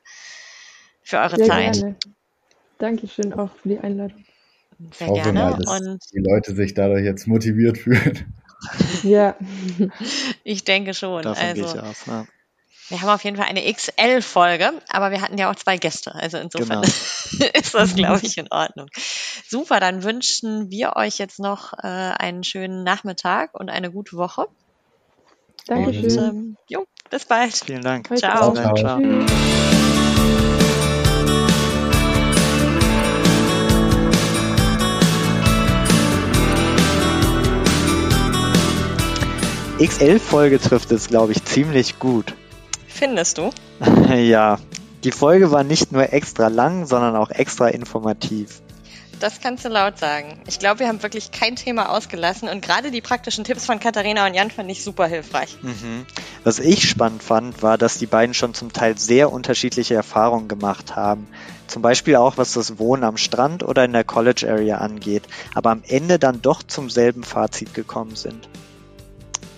[1.01, 1.73] für eure Sehr Zeit.
[1.73, 1.95] Gerne.
[2.77, 4.25] Dankeschön auch für die Einladung.
[4.91, 5.39] Sehr Hoffe gerne.
[5.39, 8.33] Mal, dass und die Leute sich dadurch jetzt motiviert fühlen.
[9.03, 9.35] Ja.
[10.43, 11.23] ich denke schon.
[11.23, 12.25] Davon also, gehe ich aus, ja.
[12.89, 16.13] Wir haben auf jeden Fall eine XL-Folge, aber wir hatten ja auch zwei Gäste.
[16.13, 17.49] Also insofern genau.
[17.53, 18.87] ist das, glaube ich, in Ordnung.
[19.47, 24.47] Super, dann wünschen wir euch jetzt noch äh, einen schönen Nachmittag und eine gute Woche.
[25.67, 26.03] Dankeschön.
[26.03, 27.55] Und, ähm, jo, bis bald.
[27.55, 28.07] Vielen Dank.
[28.17, 28.53] Ciao.
[28.53, 28.75] Ciao.
[28.75, 28.99] Ciao.
[39.79, 42.33] XL-Folge trifft es, glaube ich, ziemlich gut.
[42.93, 43.49] Findest du?
[44.13, 44.59] ja,
[45.03, 48.61] die Folge war nicht nur extra lang, sondern auch extra informativ.
[49.19, 50.41] Das kannst du laut sagen.
[50.47, 54.27] Ich glaube, wir haben wirklich kein Thema ausgelassen und gerade die praktischen Tipps von Katharina
[54.27, 55.57] und Jan fand ich super hilfreich.
[55.61, 56.05] Mhm.
[56.43, 60.95] Was ich spannend fand, war, dass die beiden schon zum Teil sehr unterschiedliche Erfahrungen gemacht
[60.95, 61.27] haben.
[61.67, 65.23] Zum Beispiel auch, was das Wohnen am Strand oder in der College Area angeht,
[65.55, 68.49] aber am Ende dann doch zum selben Fazit gekommen sind.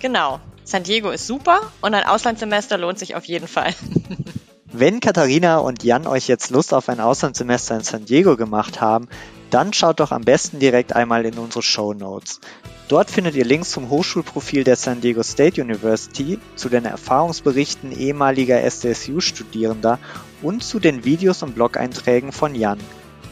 [0.00, 0.40] Genau.
[0.66, 3.72] San Diego ist super und ein Auslandssemester lohnt sich auf jeden Fall.
[4.64, 9.08] Wenn Katharina und Jan euch jetzt Lust auf ein Auslandssemester in San Diego gemacht haben,
[9.50, 12.40] dann schaut doch am besten direkt einmal in unsere Show Notes.
[12.88, 18.60] Dort findet ihr Links zum Hochschulprofil der San Diego State University, zu den Erfahrungsberichten ehemaliger
[18.60, 20.00] SDSU-Studierender
[20.42, 22.80] und zu den Videos und Blog-Einträgen von Jan.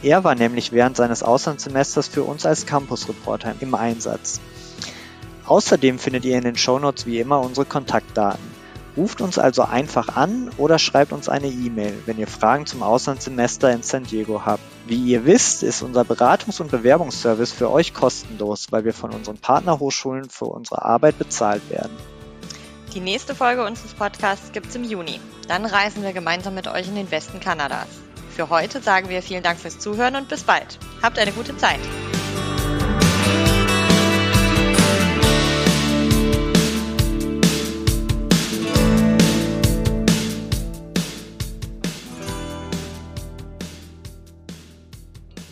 [0.03, 4.39] Er war nämlich während seines Auslandssemesters für uns als Campus-Reporter im Einsatz.
[5.47, 8.55] Außerdem findet ihr in den Shownotes wie immer unsere Kontaktdaten.
[8.97, 13.71] Ruft uns also einfach an oder schreibt uns eine E-Mail, wenn ihr Fragen zum Auslandssemester
[13.71, 14.63] in San Diego habt.
[14.87, 19.37] Wie ihr wisst, ist unser Beratungs- und Bewerbungsservice für euch kostenlos, weil wir von unseren
[19.37, 21.95] Partnerhochschulen für unsere Arbeit bezahlt werden.
[22.93, 25.19] Die nächste Folge unseres Podcasts gibt es im Juni.
[25.49, 27.87] Dann reisen wir gemeinsam mit euch in den Westen Kanadas.
[28.33, 30.79] Für heute sagen wir vielen Dank fürs Zuhören und bis bald.
[31.01, 31.79] Habt eine gute Zeit.